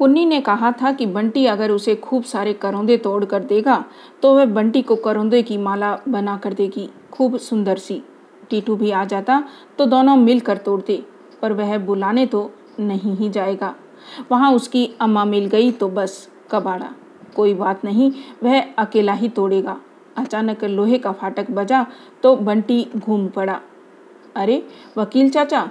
कुन्नी 0.00 0.24
ने 0.26 0.40
कहा 0.40 0.70
था 0.72 0.90
कि 0.92 1.06
बंटी 1.06 1.44
अगर 1.46 1.70
उसे 1.70 1.94
खूब 1.96 2.22
सारे 2.24 2.52
करौंदे 2.52 2.96
तोड़ 2.96 3.24
कर 3.24 3.42
देगा 3.44 3.84
तो 4.22 4.34
वह 4.34 4.44
बंटी 4.48 4.82
को 4.82 4.96
करौंदे 4.96 5.42
की 5.42 5.56
माला 5.58 5.98
बना 6.08 6.36
कर 6.36 6.52
देगी, 6.52 6.88
खूब 7.12 7.36
सुंदर 7.38 7.78
सी। 7.78 8.00
टीटू 8.50 8.76
भी 8.76 8.90
आ 8.90 9.04
जाता 9.04 9.42
तो 9.78 9.86
दोनों 9.86 10.14
मिलकर 10.16 10.56
तोड़ते, 10.56 11.02
पर 11.42 11.52
वह 11.52 11.76
बुलाने 11.78 12.24
तो 12.26 12.50
नहीं 12.80 13.16
ही 13.16 13.28
जाएगा। 13.28 13.74
वहाँ 14.30 14.52
उसकी 14.52 14.88
अम्मा 15.00 15.24
मिल 15.24 15.46
गई 15.46 15.70
तो 15.72 15.88
बस 15.88 16.28
कबाड़ा। 16.50 16.90
कोई 17.36 17.52
बात 17.54 17.84
नहीं, 17.84 18.12
वह 18.42 18.60
अकेला 18.78 19.12
ही 19.12 19.28
तोड़ेगा। 19.28 19.76
अचानक 20.16 20.64
लोहे 20.64 20.98
का 20.98 21.12
फाटक 21.12 21.50
बजा 21.50 21.84
तो 22.22 22.34
बंटी 22.36 22.86
घूम 22.96 23.26
पड़ा। 23.28 23.60
अरे, 24.36 24.62
वकील 24.98 25.30
चाचा? 25.30 25.68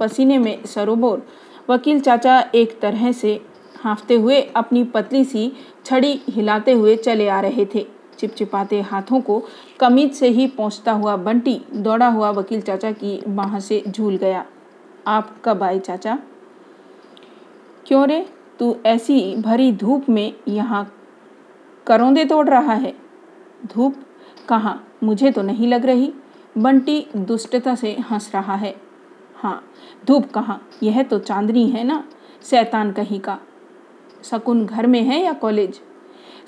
पसीने 0.00 0.38
में 0.38 0.64
सरोबोर। 0.64 1.22
वकील 1.70 2.00
चाचा 2.00 2.38
एक 2.54 2.78
तरह 2.80 3.12
से 3.12 3.40
हाँफते 3.82 4.14
हुए 4.14 4.40
अपनी 4.56 4.84
पतली 4.84 5.24
सी 5.24 5.52
छड़ी 5.84 6.20
हिलाते 6.28 6.72
हुए 6.72 6.96
चले 6.96 7.28
आ 7.28 7.40
रहे 7.40 7.66
थे। 7.74 7.86
चिपचिपाते 8.18 8.80
हाथों 8.80 9.20
को 9.20 9.42
कमीज 9.80 10.14
से 10.14 10.28
ही 10.28 10.46
पहुँचता 10.46 10.92
हुआ 10.92 11.16
बंटी, 11.16 11.60
दौड़ा 11.72 12.08
हुआ 12.08 12.30
वकील 12.30 12.60
चाचा 12.60 12.92
की 12.92 13.20
बाह 13.28 13.58
से 13.58 13.82
झूल 13.88 14.16
गया। 14.16 14.44
आप 15.06 15.36
कब 15.44 15.62
आए 15.62 15.78
चाचा? 15.78 16.18
क्यों 17.86 18.06
रे? 18.08 18.28
तू 18.58 18.76
ऐसी 18.86 19.36
भरी 19.36 19.72
धूप 19.72 20.08
में 20.08 20.32
यहाँ 20.48 20.94
करौंदे 21.86 22.24
तोड़ 22.24 22.48
रहा 22.48 22.74
है। 22.74 22.94
धूप? 23.66 23.96
कहाँ? 24.48 24.84
मुझे 25.02 25.30
तो 25.30 25.42
नहीं 25.42 25.68
लग 25.68 25.86
रही 25.86 26.12
बंटी 26.58 27.06
दुष्टता 27.16 27.74
से 27.74 27.96
हंस 28.10 28.30
रहा 28.34 28.54
है। 28.54 28.74
हाँ 29.36 29.62
धूप 30.06 30.30
कहाँ? 30.32 30.68
यह 30.82 31.02
तो 31.02 31.18
चांदनी 31.18 31.68
है 31.68 31.84
ना? 31.84 32.04
शैतान 32.42 32.92
कहीं 32.92 33.20
का। 33.20 33.38
शकुन 34.24 34.66
घर 34.66 34.86
में 34.86 35.02
है 35.02 35.24
या 35.24 35.32
कॉलेज? 35.32 35.80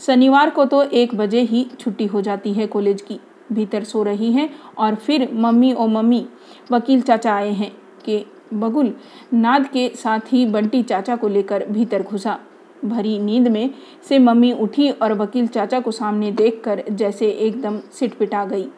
शनिवार 0.01 0.51
को 0.51 0.64
तो 0.64 0.83
एक 0.83 1.14
बजे 1.14 1.41
ही 1.41 1.66
छुट्टी 1.81 2.07
हो 2.07 2.21
जाती 2.21 2.53
है 2.53 2.66
कॉलेज 2.66 3.03
की। 3.03 3.21
भीतर 3.53 3.85
सो 3.85 4.03
रही 4.03 4.33
हैं 4.33 4.51
और 4.79 4.95
फिर 4.95 5.29
मम्मी 5.33 5.73
ओ 5.73 5.87
मम्मी, 5.87 6.27
वकील 6.73 7.01
चाचा 7.01 7.35
आए 7.35 7.51
हैं 7.51 7.73
कि 8.05 8.27
बगुल, 8.55 8.95
नाद 9.35 9.66
के 9.66 9.89
साथ 9.95 10.21
ही 10.33 10.47
बंटी 10.47 10.83
चाचा 10.83 11.16
को 11.16 11.29
लेकर 11.29 11.66
भीतर 11.66 12.03
घुसा। 12.03 12.39
भरी 12.85 13.18
नींद 13.18 13.49
में 13.49 13.71
से 14.09 14.18
मम्मी 14.18 14.53
उठी 14.53 14.91
और 14.91 15.12
वकील 15.12 15.47
चाचा 15.47 15.81
को 15.81 15.91
सामने 15.91 16.33
देखकर 16.33 16.85
जैसे 16.91 17.29
एकदम 17.29 17.79
सिटपिटा 17.79 18.45
गई। 18.45 18.68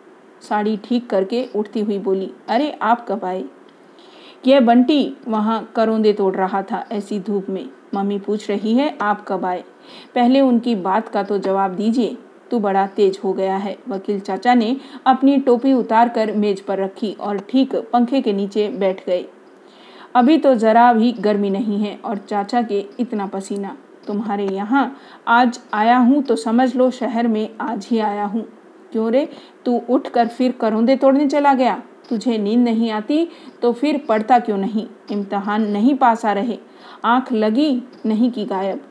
साड़ी 0.40 0.76
ठीक 0.76 1.11
करके 1.11 1.49
उठती 1.57 1.80
हुई 1.80 1.99
बोली, 1.99 2.32
अरे, 2.49 2.78
आप 2.82 3.07
कब 3.09 3.24
आए? 3.24 3.45
यह 4.47 4.61
बंटी 4.61 5.16
वहाँ 5.28 5.72
करोंदे 5.76 6.12
तोड़ 6.12 6.34
रहा 6.34 6.62
था, 6.62 6.86
ऐसी 6.93 7.20
धूप 7.20 7.47
में। 7.49 7.68
मम्मी 7.95 8.18
पूछ 8.18 8.49
रही 8.51 8.74
है, 8.74 8.97
आप 9.01 9.24
कब 9.28 9.45
आए? 9.45 9.62
पहले 10.14 10.40
उनकी 10.40 10.74
बात 10.76 11.09
का 11.09 11.22
तो 11.22 11.38
जवाब 11.38 11.74
दीजिए। 11.74 12.16
तू 12.51 12.59
बड़ा 12.59 12.86
तेज 12.86 13.18
हो 13.24 13.32
गया 13.32 13.57
है। 13.57 13.76
वकील 13.88 14.18
चाचा 14.20 14.55
ने 14.55 14.76
अपनी 15.07 15.36
टोपी 15.38 15.72
उतार 15.72 16.09
कर 16.09 16.32
मेज 16.32 16.61
पर 16.61 16.78
रखी 16.78 17.12
और 17.12 17.38
ठीक 17.51 17.74
पंखे 17.93 18.20
के 18.20 18.32
नीचे 18.32 18.68
बैठ 18.70 19.05
गए। 19.07 19.24
अभी 20.14 20.36
तो 20.38 20.55
ज़रा 20.55 20.93
भी 20.93 21.12
गर्मी 21.20 21.51
नहीं 21.51 21.78
है 21.78 21.97
और 21.97 22.18
चाचा 22.20 22.62
के 22.62 22.84
इतना 23.01 23.26
पसीना। 23.26 23.76
तुम्हारे 24.07 24.47
यहाँ 24.47 24.84
आज 25.28 25.61
आया 25.74 25.97
हूँ 25.99 26.22
तो 26.22 26.36
समझ 26.36 26.74
लो 26.76 26.90
शहर 26.90 27.28
में 27.28 27.49
आज 27.61 27.86
ही 27.90 27.99
आया 28.01 28.24
हूँ। 28.24 28.45
क्यों 28.93 29.11
रे? 29.12 29.28
तू 29.64 29.80
उठ 29.90 30.09
कर 30.09 30.28
फिर 30.28 30.53
करौंदे 30.53 30.97
तोड़ने 30.97 31.26
चला 31.28 31.55
गया। 31.55 31.82
तुझे 32.09 32.36
नींद 32.38 32.61
नहीं 32.61 32.90
आती 32.90 33.26
तो 33.62 33.72
फिर 33.72 33.99
पढ़ता 34.09 34.38
क्यों 34.38 34.59
नहीं? 34.59 34.86
इम्तहान 35.11 35.66
नहीं 35.68 35.95
पास 35.95 36.24
आ 36.26 36.32
रहे। 36.32 36.59
आँख 37.05 37.32
लगी 37.32 37.82
नहीं 38.07 38.30
की 38.30 38.44
गायब। 38.44 38.82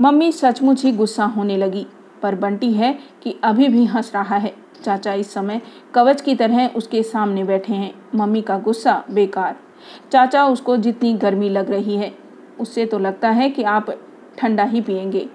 मम्मी 0.00 0.32
सचमुच 0.32 0.84
ही 0.84 0.92
गुस्सा 0.92 1.24
होने 1.24 1.56
लगी, 1.56 1.86
पर 2.22 2.34
बंटी 2.34 2.72
है 2.72 2.98
कि 3.22 3.40
अभी 3.44 3.68
भी 3.68 3.84
हंस 3.84 4.12
रहा 4.14 4.36
है। 4.36 4.54
चाचा 4.82 5.12
इस 5.12 5.34
समय 5.34 5.60
कवच 5.94 6.20
की 6.20 6.34
तरह 6.34 6.68
उसके 6.68 7.02
सामने 7.02 7.44
बैठे 7.44 7.72
हैं। 7.72 7.94
मम्मी 8.14 8.42
का 8.42 8.58
गुस्सा 8.58 9.04
बेकार। 9.10 9.56
चाचा 10.12 10.46
उसको 10.46 10.76
जितनी 10.76 11.12
गर्मी 11.12 11.48
लग 11.48 11.70
रही 11.70 11.96
है, 11.96 12.14
उससे 12.60 12.86
तो 12.86 12.98
लगता 12.98 13.30
है 13.30 13.50
कि 13.50 13.62
आप 13.62 13.90
ठंडा 14.38 14.64
ही 14.64 14.80
पियेंगे। 14.80 15.28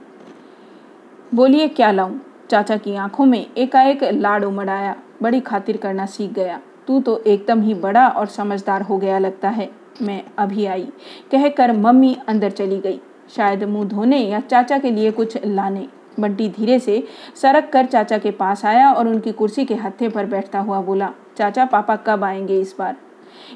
बोलिए, 1.35 1.67
क्या 1.67 1.91
लाऊं? 1.91 2.19
चाचा 2.49 2.77
की 2.77 2.95
आँखों 2.95 3.25
में 3.25 3.45
एकाएक 3.57 4.03
लाड़ 4.03 4.43
उमड़ 4.43 4.69
आया। 4.69 4.95
बड़ी 5.21 5.39
खातिर 5.39 5.77
करना 5.77 6.05
सीख 6.05 6.31
गया। 6.31 6.61
तू 6.87 7.01
तो 7.01 7.19
एकदम 7.19 7.61
ही 7.61 7.73
बड़ा 7.73 8.07
और 8.07 8.25
समझदार 8.25 8.81
हो 8.81 8.97
गया 8.97 9.19
लगता 9.19 9.49
है। 9.49 9.78
मैं 10.01 10.23
अभी 10.37 10.65
आई। 10.65 10.87
कहकर 11.31 11.71
मम्मी 11.71 12.17
अंदर 12.27 12.51
चली 12.51 12.79
गई। 12.79 12.99
शायद 13.35 13.63
मुँह 13.63 13.85
धोने 13.85 14.17
या 14.17 14.39
चाचा 14.39 14.77
के 14.77 14.91
लिए 14.91 15.11
कुछ 15.11 15.37
लाने। 15.45 15.87
बंटी 16.19 16.49
धीरे 16.49 16.79
से 16.79 17.03
सरक 17.35 17.69
कर 17.73 17.85
चाचा 17.85 18.17
के 18.17 18.31
पास 18.31 18.65
आया 18.65 18.91
और 18.91 19.07
उनकी 19.07 19.31
कुर्सी 19.31 19.65
के 19.65 19.75
हत्थे 19.75 20.09
पर 20.09 20.25
बैठता 20.25 20.59
हुआ 20.59 20.81
बोला, 20.81 21.09
चाचा, 21.37 21.65
पापा 21.65 21.95
कब 21.95 22.23
आएँगे 22.23 22.59
इस 22.61 22.75
बार? 22.79 22.95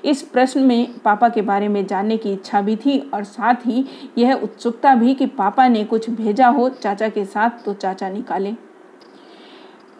इस 0.05 0.21
प्रश्न 0.21 0.59
में 0.59 0.99
पापा 0.99 1.29
के 1.29 1.41
बारे 1.41 1.67
में 1.67 1.85
जानने 1.87 2.17
की 2.17 2.31
इच्छा 2.33 2.61
भी 2.61 2.75
थी 2.75 2.99
और 3.13 3.23
साथ 3.23 3.55
ही 3.65 3.85
यह 4.17 4.33
उत्सुकता 4.33 4.95
भी 4.95 5.13
कि 5.13 5.25
पापा 5.25 5.67
ने 5.67 5.83
कुछ 5.83 6.09
भेजा 6.09 6.47
हो 6.47 6.69
चाचा 6.69 7.09
के 7.09 7.25
साथ 7.25 7.49
तो 7.65 7.73
चाचा 7.73 8.09
निकाले। 8.09 8.53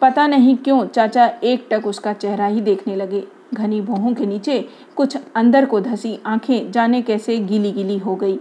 पता 0.00 0.26
नहीं 0.26 0.56
क्यों 0.56 0.86
चाचा 0.86 1.26
एक 1.44 1.68
टक 1.70 1.86
उसका 1.86 2.12
चेहरा 2.12 2.46
ही 2.46 2.60
देखने 2.60 2.96
लगे। 2.96 3.24
घनी 3.54 3.80
भौहों 3.80 4.14
के 4.14 4.26
नीचे 4.26 4.68
कुछ 4.96 5.16
अंदर 5.36 5.66
को 5.66 5.80
धसी 5.80 6.18
आँखें 6.26 6.72
जाने 6.72 7.02
कैसे 7.02 7.38
गीली 7.38 7.72
गीली 7.72 7.98
हो 7.98 8.16
गई। 8.16 8.38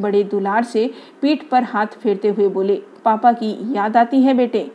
बड़े 0.00 0.22
दुलार 0.24 0.64
से 0.64 0.90
पीठ 1.22 1.48
पर 1.48 1.62
हाथ 1.62 1.86
फेरते 1.86 2.28
हुए 2.28 2.48
बोले, 2.48 2.82
पापा 3.04 3.32
की 3.32 3.74
याद 3.76 3.96
आती 3.96 4.22
है 4.22 4.34
बेटे? 4.34 4.70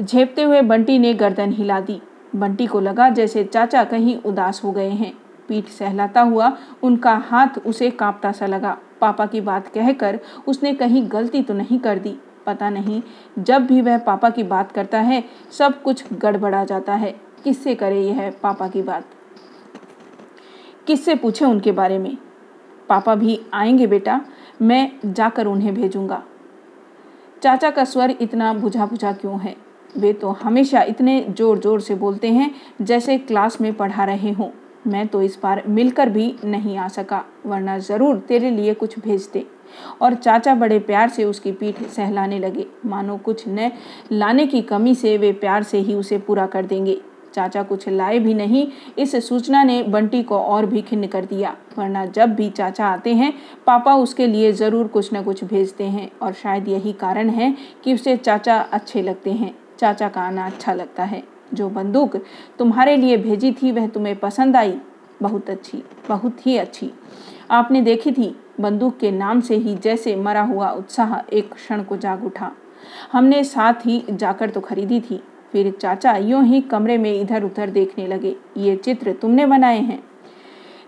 झेपते 0.00 0.42
हुए 0.42 0.62
बंटी 0.62 0.98
ने 0.98 1.14
गर्दन 1.14 1.52
हिला 1.52 1.80
दी। 1.80 2.00
बंटी 2.36 2.66
को 2.66 2.80
लगा 2.80 3.08
जैसे 3.08 3.44
चाचा 3.44 3.84
कहीं 3.84 4.16
उदास 4.16 4.64
हो 4.64 4.72
गए 4.72 4.90
हैं। 4.90 5.12
पीठ 5.48 5.68
सहलाता 5.68 6.20
हुआ 6.20 6.56
उनका 6.82 7.14
हाथ 7.16 7.58
उसे 7.66 7.90
कांपता 7.90 8.32
सा 8.32 8.46
लगा। 8.46 8.78
पापा 9.00 9.26
की 9.26 9.40
बात 9.40 9.68
कहकर 9.68 10.20
उसने 10.48 10.74
कहीं 10.74 11.04
गलती 11.12 11.42
तो 11.42 11.54
नहीं 11.54 11.78
कर 11.78 11.98
दी। 11.98 12.16
पता 12.46 12.70
नहीं, 12.70 13.02
जब 13.38 13.66
भी 13.66 13.80
वह 13.80 13.98
पापा 13.98 14.30
की 14.30 14.42
बात 14.42 14.72
करता 14.72 15.00
है, 15.00 15.24
सब 15.50 15.82
कुछ 15.82 16.04
गड़बड़ा 16.12 16.64
जाता 16.64 16.94
है। 16.94 17.23
किससे 17.44 17.74
करे 17.74 18.00
यह 18.00 18.30
पापा 18.42 18.68
की 18.68 18.82
बात? 18.82 19.04
किससे 20.86 21.14
पूछे 21.14 21.44
उनके 21.44 21.72
बारे 21.72 21.98
में? 21.98 22.16
पापा 22.88 23.14
भी 23.14 23.40
आएँगे 23.54 23.86
बेटा, 23.86 24.20
मैं 24.62 24.90
जाकर 25.06 25.46
उन्हें 25.46 25.74
भेजूँगा। 25.74 26.22
चाचा 27.42 27.70
का 27.70 27.84
स्वर 27.84 28.10
इतना 28.20 28.52
बुझा 28.54 28.86
बुझा 28.86 29.12
क्यों 29.12 29.40
है? 29.40 29.56
वे 29.96 30.12
तो 30.12 30.30
हमेशा 30.30 30.82
इतने 30.82 31.20
ज़ोर 31.30 31.58
ज़ोर 31.58 31.80
से 31.80 31.94
बोलते 31.94 32.28
हैं 32.28 32.50
जैसे 32.82 33.18
क्लास 33.18 33.60
में 33.60 33.72
पढ़ा 33.74 34.04
रहे 34.04 34.32
हों। 34.32 34.50
मैं 34.86 35.06
तो 35.08 35.22
इस 35.22 35.38
बार 35.42 35.62
मिलकर 35.68 36.08
भी 36.08 36.34
नहीं 36.44 36.76
आ 36.78 36.88
सका, 36.88 37.24
वरना 37.46 37.78
ज़रूर 37.78 38.16
तेरे 38.18 38.50
लिए 38.50 38.74
कुछ 38.74 38.98
भेजते। 38.98 39.46
और 40.02 40.14
चाचा 40.14 40.54
बड़े 40.54 40.78
प्यार 40.78 41.08
से 41.08 41.24
उसकी 41.24 41.52
पीठ 41.52 41.82
सहलाने 41.82 42.38
लगे। 42.38 42.66
मानो 42.86 43.16
कुछ 43.16 43.44
न 43.48 43.70
लाने 44.12 44.46
की 44.46 44.62
कमी 44.62 44.94
से 44.94 45.16
वे 45.18 45.32
प्यार 45.32 45.62
से 45.62 45.78
ही 45.78 45.94
उसे 45.94 46.18
पूरा 46.18 46.46
कर 46.46 46.66
देंगे। 46.66 47.00
चाचा 47.34 47.62
कुछ 47.62 47.88
लाए 47.88 48.18
भी 48.18 48.34
नहीं। 48.34 48.66
इस 48.98 49.14
सूचना 49.28 49.62
ने 49.64 49.82
बंटी 49.82 50.22
को 50.22 50.38
और 50.38 50.66
भी 50.66 50.82
खिन्न 50.82 51.06
कर 51.06 51.24
दिया, 51.24 51.56
वरना 51.78 52.04
जब 52.06 52.34
भी 52.34 52.48
चाचा 52.50 52.86
आते 52.86 53.14
हैं, 53.14 53.32
पापा 53.66 53.94
उसके 53.94 54.26
लिए 54.26 54.52
ज़रूर 54.52 54.86
कुछ 54.86 55.12
न 55.14 55.22
कुछ 55.22 55.44
भेजते 55.44 55.84
हैं 55.84 56.10
और 56.22 56.32
शायद 56.32 56.68
यही 56.68 56.92
कारण 56.92 57.30
है 57.30 57.54
कि 57.84 57.94
उसे 57.94 58.16
चाचा 58.16 58.58
अच्छे 58.72 59.02
लगते 59.02 59.32
हैं। 59.32 59.54
चाचा 59.78 60.08
का 60.08 60.20
आना 60.20 60.46
अच्छा 60.46 60.74
लगता 60.74 61.04
है। 61.04 61.22
जो 61.54 61.68
बंदूक 61.68 62.16
तुम्हारे 62.58 62.96
लिए 62.96 63.16
भेजी 63.16 63.52
थी, 63.52 63.72
वह 63.72 63.86
तुम्हें 63.86 64.16
पसंद 64.16 64.56
आई? 64.56 64.78
बहुत 65.22 65.50
अच्छी, 65.50 65.82
बहुत 66.08 66.46
ही 66.46 66.56
अच्छी। 66.56 66.90
आपने 67.50 67.80
देखी 67.80 68.12
थी? 68.12 68.34
बंदूक 68.60 68.98
के 68.98 69.10
नाम 69.10 69.40
से 69.40 69.56
ही 69.56 69.74
जैसे 69.74 70.14
मरा 70.16 70.42
हुआ 70.42 70.70
उत्साह 70.70 71.14
एक 71.32 71.52
क्षण 71.54 71.82
को 71.82 71.96
जाग 71.96 72.24
उठा। 72.24 72.50
हमने 73.12 73.42
साथ 73.44 73.86
ही 73.86 74.02
जाकर 74.10 74.50
तो 74.50 74.60
खरीदी 74.60 75.00
थी। 75.00 75.22
फिर 75.54 75.70
चाचा 75.72 76.16
यूँ 76.16 76.42
ही 76.44 76.60
कमरे 76.60 76.96
में 76.98 77.12
इधर 77.12 77.44
उधर 77.44 77.70
देखने 77.70 78.06
लगे। 78.06 78.34
ये 78.56 78.74
चित्र 78.76 79.12
तुमने 79.12 79.44
बनाए 79.46 79.80
हैं। 79.80 80.02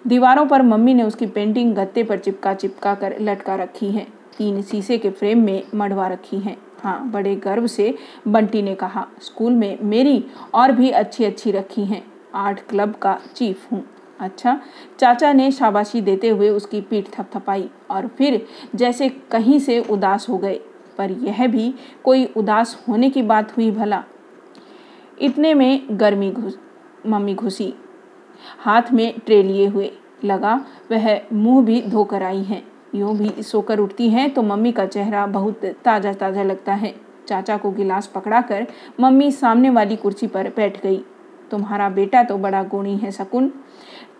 दीवारों 0.06 0.46
पर 0.46 0.62
मम्मी 0.62 0.94
ने 0.94 1.02
उसकी 1.02 1.26
पेंटिंग 1.26 1.74
गत्ते 1.74 2.02
पर 2.02 2.18
चिपका 2.18 2.54
चिपका 2.54 2.94
कर 2.94 3.14
लटका 3.20 3.54
रखी 3.54 3.90
है। 3.90 4.06
तीन 4.38 4.60
शीशे 4.62 4.98
के 4.98 5.10
फ्रेम 5.10 5.44
में 5.44 5.62
मढ़वा 5.74 6.06
रखी 6.08 6.38
हैं। 6.38 6.56
हाँ 6.82 7.10
बड़े 7.10 7.34
गर्व 7.36 7.66
से 7.66 7.94
बंटी 8.28 8.62
ने 8.62 8.74
कहा, 8.74 9.06
स्कूल 9.22 9.52
में 9.52 9.78
मेरी 9.82 10.24
और 10.54 10.72
भी 10.72 10.90
अच्छी 10.90 11.24
अच्छी 11.24 11.50
रखी 11.50 11.84
हैं। 11.84 12.02
आर्ट 12.34 12.60
क्लब 12.60 12.94
का 12.94 13.18
चीफ 13.36 13.72
हूँ। 13.72 13.84
अच्छा 14.20 14.60
चाचा 14.98 15.32
ने 15.32 15.50
शाबाशी 15.50 16.00
देते 16.00 16.28
हुए 16.28 16.48
उसकी 16.48 16.80
पीठ 16.80 17.08
थपथपाई 17.10 17.68
और 17.90 18.06
फिर 18.08 18.46
जैसे 18.74 19.08
कहीं 19.30 19.58
से 19.58 19.78
उदास 19.80 20.28
हो 20.28 20.38
गए। 20.38 20.60
पर 20.98 21.10
यह 21.12 21.46
भी 21.46 21.72
कोई 22.04 22.24
उदास 22.36 22.76
होने 22.88 23.10
की 23.10 23.22
बात 23.22 23.56
हुई 23.56 23.70
भला। 23.70 24.04
इतने 25.18 25.52
में 25.54 25.86
गर्मी 25.90 26.30
घुस, 26.30 26.58
मम्मी 27.06 27.34
घुसी। 27.34 27.72
हाथ 28.58 28.92
में 28.92 29.18
ट्रे 29.26 29.42
लिए 29.42 29.66
हुए 29.66 29.90
लगा, 30.24 30.54
वह 30.90 31.20
मुँह 31.32 31.64
भी 31.64 31.80
धोकर 31.82 32.22
आई 32.22 32.42
हैं। 32.42 32.62
यूँ 32.94 33.16
भी 33.16 33.42
सोकर 33.42 33.78
उठती 33.78 34.08
हैं 34.08 34.32
तो 34.34 34.42
मम्मी 34.42 34.72
का 34.72 34.86
चेहरा 34.86 35.26
बहुत 35.26 35.64
ताज़ा 35.84 36.12
ताज़ा 36.12 36.42
लगता 36.42 36.74
है। 36.74 36.94
चाचा 37.28 37.56
को 37.56 37.70
गिलास 37.70 38.06
पकड़ाकर 38.06 38.66
मम्मी 39.00 39.30
सामने 39.32 39.70
वाली 39.70 39.96
कुर्सी 39.96 40.26
पर 40.26 40.48
बैठ 40.48 40.82
गई। 40.82 41.02
तुम्हारा 41.50 41.88
बेटा 41.88 42.22
तो 42.22 42.36
बड़ा 42.38 42.62
गुणी 42.62 42.96
है, 42.96 43.10
शकुन। 43.10 43.52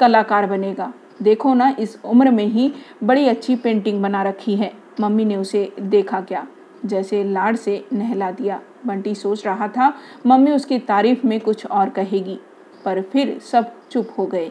कलाकार 0.01 0.47
बनेगा। 0.47 0.93
देखो 1.23 1.55
ना, 1.55 1.69
इस 1.79 1.99
उम्र 2.05 2.31
में 2.31 2.47
ही 2.47 2.73
बड़ी 3.05 3.29
अच्छी 3.29 3.57
पेंटिंग 3.57 4.03
बना 4.03 4.23
रखी 4.23 4.57
है। 4.57 4.73
मम्मी 5.01 5.25
ने 5.25 5.37
उसे 5.37 5.71
देखा 5.81 6.21
क्या? 6.21 6.47
जैसे 6.85 7.23
लाड 7.25 7.57
से 7.57 7.85
नहला 7.93 8.31
दिया। 8.31 8.61
बंटी 8.87 9.15
सोच 9.15 9.47
रहा 9.47 9.69
था, 9.69 9.93
मम्मी 10.27 10.51
उसकी 10.51 10.79
तारीफ़ 10.79 11.27
में 11.27 11.41
कुछ 11.41 11.67
और 11.67 11.89
कहेगी, 11.89 12.39
पर 12.85 13.01
फिर 13.03 13.39
सब 13.43 13.73
चुप 13.91 14.09
हो 14.19 14.27
गए। 14.27 14.51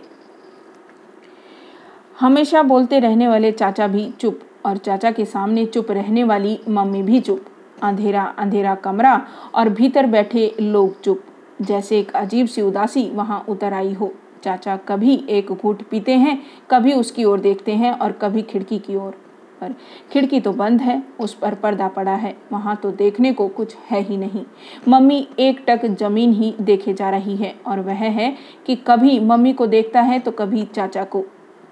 हमेशा 2.20 2.62
बोलते 2.64 3.00
रहने 3.00 3.28
वाले 3.28 3.52
चाचा 3.52 3.88
भी 3.88 4.10
चुप 4.12 4.40
और 4.66 4.78
चाचा 4.78 5.12
के 5.12 5.26
सामने 5.26 5.66
चुप 5.66 5.92
रहने 5.92 6.24
वाली 6.24 6.60
मम्मी 6.70 7.04
भी 7.04 7.20
चुप। 7.20 7.46
अंधेरा 7.84 8.24
अंधेरा 8.40 8.76
कमरा 8.76 9.22
और 9.56 9.70
भीतर 9.70 10.06
बैठे 10.06 10.56
लोग 10.62 11.02
चुप। 11.02 11.24
जैसे 11.62 12.00
एक 12.00 12.12
अजीब 12.12 12.48
सी 12.48 12.62
उदासी 12.62 13.10
वहाँ 13.10 13.46
उतर 13.50 13.74
आई 13.74 13.94
हो। 13.94 14.12
चाचा 14.44 14.76
कभी 14.78 15.16
एक 15.30 15.52
घूट 15.52 15.82
पीते 15.84 16.14
हैं, 16.14 16.42
कभी 16.72 16.94
उसकी 16.94 17.24
ओर 17.24 17.40
देखते 17.40 17.72
हैं 17.72 17.92
और 17.92 18.12
कभी 18.12 18.42
खिड़की 18.42 18.80
की 18.80 18.96
ओर। 18.96 19.25
पर। 19.62 19.74
खिड़की 20.12 20.40
तो 20.40 20.52
बंद 20.54 20.82
है, 20.82 21.02
उस 21.20 21.34
पर 21.34 21.56
पर्दा 21.56 21.88
पड़ा 21.88 22.16
है, 22.16 22.36
वहाँ 22.52 22.76
तो 22.76 22.92
देखने 22.94 23.34
को 23.34 23.48
कुछ 23.50 23.76
है 23.92 24.02
ही 24.02 24.18
नहीं। 24.18 24.44
मम्मी 24.88 25.28
एक 25.40 25.64
टक 25.68 25.86
ज़मीन 25.92 26.34
ही 26.34 26.54
देखे 26.62 26.94
जा 26.94 27.10
रही 27.10 27.36
है 27.36 27.56
और 27.68 27.80
वह 27.80 28.04
है 28.12 28.36
कि 28.66 28.76
कभी 28.88 29.20
मम्मी 29.22 29.54
को 29.54 29.68
देखता 29.68 30.02
है 30.02 30.20
तो 30.20 30.32
कभी 30.34 30.66
चाचा 30.66 31.04
को। 31.06 31.24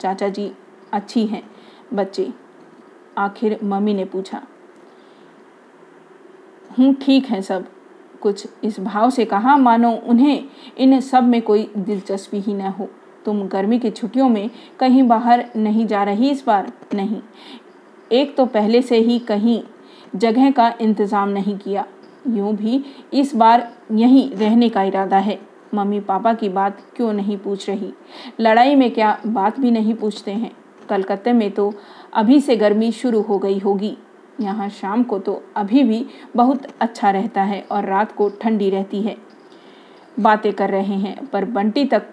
चाचा 0.01 0.29
जी 0.29 0.51
अच्छी 0.93 1.25
हैं, 1.25 1.43
बच्चे। 1.93 2.31
आखिर 3.17 3.59
मम्मी 3.63 3.93
ने 3.93 4.05
पूछा, 4.05 4.41
हूँ, 6.71 6.93
ठीक 6.95 7.25
है 7.25 7.41
सब। 7.41 7.67
कुछ 8.21 8.47
इस 8.63 8.79
भाव 8.79 9.09
से 9.09 9.23
कहा 9.25 9.55
मानो 9.57 9.91
उन्हें 10.03 10.43
इन 10.77 10.99
सब 11.01 11.23
में 11.23 11.41
कोई 11.41 11.69
दिलचस्पी 11.77 12.39
ही 12.39 12.53
न 12.53 12.67
हो। 12.69 12.87
तुम 13.25 13.41
गर्मी 13.47 13.79
की 13.79 13.89
छुट्टियों 13.91 14.29
में 14.29 14.49
कहीं 14.79 15.03
बाहर 15.03 15.45
नहीं 15.55 15.85
जा 15.87 16.03
रही 16.03 16.29
इस 16.29 16.43
बार? 16.47 16.71
नहीं। 16.93 17.21
एक 18.11 18.35
तो 18.37 18.45
पहले 18.45 18.81
से 18.81 18.97
ही 18.97 19.17
कहीं 19.19 19.61
जगह 20.15 20.51
का 20.51 20.73
इंतज़ाम 20.81 21.29
नहीं 21.29 21.57
किया। 21.57 21.85
यूँ 22.27 22.55
भी 22.55 22.83
इस 23.13 23.35
बार 23.35 23.67
यहीं 23.91 24.29
रहने 24.31 24.69
का 24.69 24.83
इरादा 24.83 25.17
है। 25.17 25.39
मम्मी 25.73 25.99
पापा 25.99 26.33
की 26.33 26.49
बात 26.49 26.81
क्यों 26.95 27.11
नहीं 27.13 27.37
पूछ 27.37 27.69
रही? 27.69 27.93
लड़ाई 28.39 28.75
में 28.75 28.89
क्या 28.91 29.17
बात 29.27 29.59
भी 29.59 29.71
नहीं 29.71 29.93
पूछते 29.93 30.31
हैं? 30.31 30.51
कलकत्ते 30.89 31.33
में 31.33 31.49
तो 31.51 31.73
अभी 32.13 32.39
से 32.39 32.55
गर्मी 32.55 32.91
शुरू 32.91 33.21
हो 33.21 33.37
गई 33.37 33.59
होगी। 33.59 33.95
यहाँ 34.41 34.67
शाम 34.71 35.03
को 35.03 35.19
तो 35.19 35.41
अभी 35.57 35.83
भी 35.83 36.05
बहुत 36.35 36.67
अच्छा 36.81 37.09
रहता 37.11 37.43
है 37.43 37.61
और 37.71 37.85
रात 37.85 38.11
को 38.11 38.29
ठंडी 38.41 38.69
रहती 38.69 39.01
है। 39.01 39.15
बातें 40.19 40.51
कर 40.53 40.69
रहे 40.69 40.95
हैं, 40.95 41.25
पर 41.25 41.45
बंटी 41.45 41.85
तक 41.85 42.09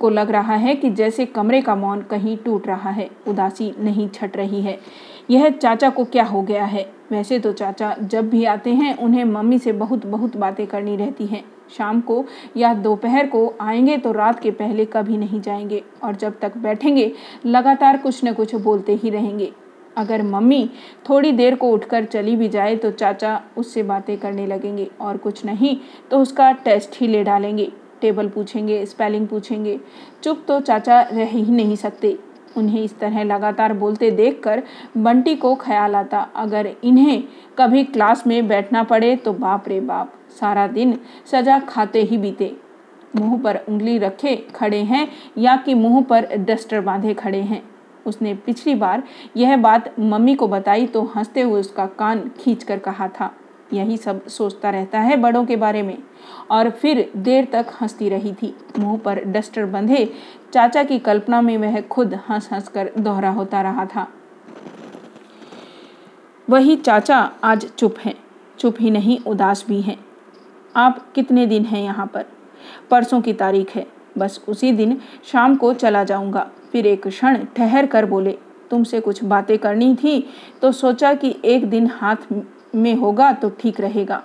को 0.00 0.08
लग 0.10 0.30
रहा 0.30 0.54
है 0.54 0.74
कि 0.76 0.90
जैसे 0.90 1.26
कमरे 1.26 1.60
का 1.62 1.74
मौन 1.76 2.02
कहीं 2.02 2.36
टूट 2.36 2.66
रहा 2.66 2.90
है। 2.90 3.08
उदासी 3.28 3.72
नहीं 3.78 4.08
छट 4.08 4.36
रही 4.36 4.60
है। 4.62 4.78
यह 5.30 5.48
चाचा 5.48 5.90
को 5.90 6.04
क्या 6.04 6.24
हो 6.24 6.42
गया 6.42 6.64
है? 6.64 6.90
वैसे 7.10 7.38
तो 7.38 7.52
चाचा 7.52 7.94
जब 8.00 8.28
भी 8.30 8.44
आते 8.44 8.70
हैं, 8.70 8.96
उन्हें 8.98 9.24
मम्मी 9.24 9.58
से 9.58 9.72
बहुत 9.72 10.06
बहुत 10.06 10.36
बातें 10.36 10.66
करनी 10.66 10.96
रहती 10.96 11.26
हैं। 11.26 11.44
शाम 11.76 12.00
को 12.00 12.24
या 12.56 12.72
दोपहर 12.74 13.26
को 13.26 13.54
आएँगे 13.60 13.96
तो 13.96 14.12
रात 14.12 14.40
के 14.40 14.50
पहले 14.50 14.84
कभी 14.84 15.16
नहीं 15.16 15.40
जाएँगे 15.40 15.82
और 16.04 16.16
जब 16.16 16.38
तक 16.40 16.56
बैठेंगे, 16.56 17.12
लगातार 17.46 17.96
कुछ 17.96 18.24
न 18.24 18.32
कुछ 18.32 18.54
बोलते 18.54 18.94
ही 18.94 19.10
रहेंगे। 19.10 19.52
अगर 19.96 20.22
मम्मी 20.22 20.70
थोड़ी 21.08 21.32
देर 21.32 21.54
को 21.54 21.70
उठकर 21.70 22.04
चली 22.04 22.36
भी 22.36 22.48
जाए 22.48 22.76
तो 22.76 22.90
चाचा 22.90 23.40
उससे 23.56 23.82
बातें 23.82 24.16
करने 24.18 24.46
लगेंगे 24.46 24.90
और 25.00 25.16
कुछ 25.16 25.44
नहीं 25.44 25.76
तो 26.10 26.18
उसका 26.18 26.50
टेस्ट 26.52 27.00
ही 27.00 27.06
ले 27.06 27.22
डालेंगे। 27.24 27.72
टेबल 28.00 28.28
पूछेंगे, 28.28 28.84
स्पेलिंग 28.86 29.26
पूछेंगे। 29.28 29.78
चुप 30.22 30.44
तो 30.48 30.60
चाचा 30.60 31.00
रह 31.02 31.28
ही 31.28 31.42
नहीं 31.42 31.76
सकते। 31.76 32.16
उन्हें 32.56 32.82
इस 32.82 32.98
तरह 32.98 33.22
लगातार 33.24 33.72
बोलते 33.72 34.10
देखकर 34.10 34.62
बंटी 34.96 35.34
को 35.36 35.54
ख्याल 35.56 35.96
आता। 35.96 36.20
अगर 36.36 36.66
इन्हें 36.84 37.22
कभी 37.58 37.84
क्लास 37.84 38.26
में 38.26 38.48
बैठना 38.48 38.82
पड़े 38.82 39.14
तो 39.16 39.32
बाप 39.32 39.68
रे 39.68 39.80
बाप, 39.80 40.12
सारा 40.40 40.66
दिन 40.66 40.98
सजा 41.26 41.58
खाते 41.58 42.02
ही 42.02 42.18
बीते। 42.18 42.54
मुँह 43.16 43.40
पर 43.42 43.56
उंगली 43.68 43.98
रखे 43.98 44.36
खड़े 44.54 44.82
हैं 44.82 45.08
या 45.38 45.56
कि 45.56 45.74
मुँह 45.74 46.02
पर 46.02 46.26
डस्टर 46.38 46.80
बांधे 46.80 47.14
खड़े 47.14 47.40
हैं? 47.40 47.62
उसने 48.06 48.34
पिछली 48.36 48.74
बार 48.74 49.02
यह 49.36 49.56
बात 49.56 49.94
मम्मी 50.00 50.34
को 50.34 50.48
बताई 50.48 50.86
तो 50.86 51.02
हँसते 51.16 51.42
हुए 51.42 51.60
उसका 51.60 51.86
कान 51.98 52.30
खींच 52.40 52.62
कर 52.62 52.78
कहा 52.78 53.08
था। 53.10 53.30
यही 53.72 53.96
सब 53.96 54.26
सोचता 54.26 54.70
रहता 54.70 55.00
है 55.00 55.16
बड़ों 55.16 55.44
के 55.44 55.56
बारे 55.56 55.82
में। 55.82 55.98
और 56.50 56.70
फिर 56.70 57.10
देर 57.16 57.48
तक 57.52 57.66
हंसती 57.80 58.08
रही 58.08 58.32
थी। 58.32 58.54
मुँह 58.78 58.98
पर 58.98 59.24
डस्टर 59.24 59.66
बंधे 59.66 60.12
चाचा 60.54 60.82
की 60.84 60.98
कल्पना 60.98 61.40
में 61.40 61.56
वह 61.58 61.80
खुद 61.80 62.14
हंस 62.28 62.48
हंस 62.52 62.68
कर 62.68 62.90
दोहरा 62.98 63.30
होता 63.30 63.62
रहा 63.62 63.86
था। 63.86 64.06
वही 66.50 66.76
चाचा 66.76 67.18
आज 67.44 67.66
चुप 67.78 67.96
है। 67.98 68.14
चुप 68.58 68.76
ही 68.80 68.90
नहीं, 68.90 69.18
उदास 69.26 69.64
भी 69.68 69.80
हैं। 69.80 69.98
आप 70.76 71.12
कितने 71.12 71.46
दिन 71.46 71.64
हैं 71.64 71.82
यहाँ 71.82 72.06
पर? 72.06 72.24
परसों 72.90 73.20
की 73.20 73.32
तारीख 73.32 73.74
है। 73.76 73.86
बस 74.18 74.44
उसी 74.48 74.72
दिन 74.72 75.00
शाम 75.24 75.56
को 75.56 75.72
चला 75.74 76.04
जाऊँगा। 76.04 76.50
फिर 76.72 76.86
एक 76.86 77.06
क्षण 77.06 77.44
ठहर 77.56 77.86
कर 77.86 78.06
बोले, 78.06 78.38
तुमसे 78.70 79.00
कुछ 79.00 79.22
बातें 79.24 79.58
करनी 79.58 79.94
थी 79.94 80.28
तो 80.62 80.72
सोचा 80.72 81.14
कि 81.14 81.36
एक 81.44 81.70
दिन 81.70 81.86
हाथ 81.86 82.16
में 82.74 82.94
होगा 82.94 83.32
तो 83.32 83.50
ठीक 83.60 83.80
रहेगा। 83.80 84.22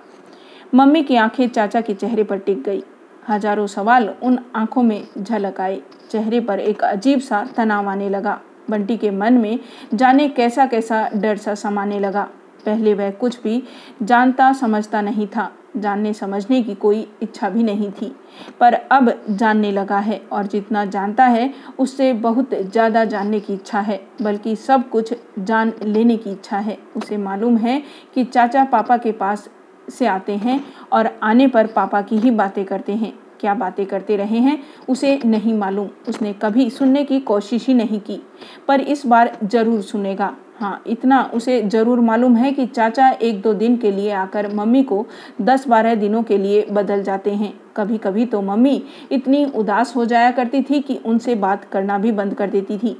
मम्मी 0.74 1.02
की 1.02 1.16
आँखें 1.16 1.48
चाचा 1.48 1.80
के 1.80 1.94
चेहरे 1.94 2.24
पर 2.24 2.38
टिक 2.38 2.62
गई। 2.62 2.82
हज़ारों 3.28 3.66
सवाल 3.66 4.08
उन 4.22 4.38
आँखों 4.56 4.82
में 4.82 5.02
झलक 5.18 5.60
आए। 5.60 5.80
चेहरे 6.10 6.40
पर 6.40 6.60
एक 6.60 6.84
अजीब 6.84 7.20
सा 7.20 7.44
तनाव 7.56 7.88
आने 7.88 8.08
लगा। 8.08 8.40
बंटी 8.70 8.96
के 8.96 9.10
मन 9.10 9.34
में 9.34 9.58
जाने 9.94 10.28
कैसा 10.28 10.66
कैसा 10.66 11.08
डर 11.14 11.36
सा 11.36 11.54
समाने 11.54 11.98
लगा। 12.00 12.28
पहले 12.66 12.94
वह 12.94 13.10
कुछ 13.10 13.42
भी 13.42 13.62
जानता 14.02 14.52
समझता 14.52 15.00
नहीं 15.00 15.26
था। 15.26 15.50
जानने 15.78 16.12
समझने 16.14 16.62
की 16.62 16.74
कोई 16.74 17.06
इच्छा 17.22 17.50
भी 17.50 17.62
नहीं 17.62 17.90
थी। 17.92 18.14
पर 18.60 18.74
अब 18.74 19.12
जानने 19.30 19.70
लगा 19.72 19.98
है 19.98 20.20
और 20.32 20.46
जितना 20.46 20.84
जानता 20.86 21.24
है, 21.26 21.52
उससे 21.78 22.12
बहुत 22.14 22.54
ज़्यादा 22.54 23.04
जानने 23.04 23.40
की 23.40 23.54
इच्छा 23.54 23.80
है, 23.80 24.00
बल्कि 24.22 24.56
सब 24.56 24.88
कुछ 24.90 25.14
जान 25.38 25.72
लेने 25.82 26.16
की 26.16 26.30
इच्छा 26.30 26.58
है। 26.58 26.78
उसे 26.96 27.16
मालूम 27.18 27.56
है 27.56 27.82
कि 28.14 28.24
चाचा 28.24 28.64
पापा 28.64 28.96
के 28.96 29.12
पास 29.12 29.48
से 29.88 30.06
आते 30.06 30.36
हैं 30.36 30.62
और 30.92 31.08
आने 31.22 31.46
पर 31.46 31.66
पापा 31.68 32.00
की 32.02 32.18
ही 32.18 32.30
बातें 32.32 32.64
करते 32.64 32.92
हैं। 32.94 33.12
क्या 33.40 33.54
बातें 33.54 33.84
करते 33.86 34.16
रहे 34.16 34.38
हैं, 34.38 34.58
उसे 34.88 35.18
नहीं 35.24 35.54
मालूम। 35.54 35.88
उसने 36.08 36.32
कभी 36.32 36.68
सुनने 36.70 37.04
की 37.04 37.20
कोशिश 37.22 37.66
ही 37.66 37.74
नहीं 37.74 38.00
की, 38.00 38.20
पर 38.68 38.80
इस 38.80 39.06
बार 39.06 39.36
ज़रूर 39.44 39.80
सुनेगा। 39.82 40.34
हाँ 40.56 40.82
इतना 40.86 41.22
उसे 41.34 41.60
ज़रूर 41.62 42.00
मालूम 42.00 42.36
है 42.36 42.52
कि 42.52 42.66
चाचा 42.66 43.08
एक 43.12 43.40
दो 43.42 43.52
दिन 43.54 43.76
के 43.76 43.90
लिए 43.90 44.10
आकर 44.12 44.52
मम्मी 44.54 44.82
को 44.82 45.04
दस 45.40 45.66
बारह 45.68 45.94
दिनों 45.94 46.22
के 46.22 46.38
लिए 46.38 46.66
बदल 46.70 47.02
जाते 47.02 47.30
हैं। 47.32 47.52
कभी 47.76 47.98
कभी 47.98 48.24
तो 48.26 48.40
मम्मी 48.42 48.82
इतनी 49.12 49.44
उदास 49.46 49.94
हो 49.96 50.04
जाया 50.04 50.30
करती 50.30 50.62
थी 50.62 50.80
कि 50.80 50.98
उनसे 51.06 51.34
बात 51.36 51.64
करना 51.64 51.98
भी 51.98 52.12
बंद 52.12 52.34
कर 52.34 52.50
देती 52.50 52.78
थी। 52.78 52.96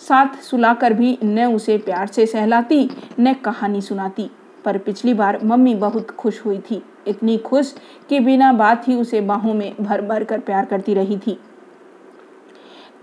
साथ 0.00 0.40
सुलाकर 0.42 0.92
भी 0.92 1.18
न 1.24 1.44
उसे 1.46 1.76
प्यार 1.78 2.06
से 2.06 2.26
सहलाती, 2.26 2.88
न 3.20 3.34
कहानी 3.34 3.80
सुनाती। 3.80 4.30
पर 4.64 4.78
पिछली 4.78 5.14
बार 5.14 5.38
मम्मी 5.44 5.74
बहुत 5.74 6.10
खुश 6.10 6.44
हुई 6.44 6.58
थी। 6.70 6.82
इतनी 7.06 7.36
खुश 7.38 7.74
कि 8.08 8.20
बिना 8.20 8.52
बात 8.52 8.88
ही 8.88 8.94
उसे 8.94 9.20
बाहों 9.20 9.54
में 9.54 9.74
भर 9.80 10.02
भर 10.02 10.24
कर 10.24 10.40
प्यार 10.40 10.64
करती 10.64 10.94
रही 10.94 11.18
थी। 11.18 11.38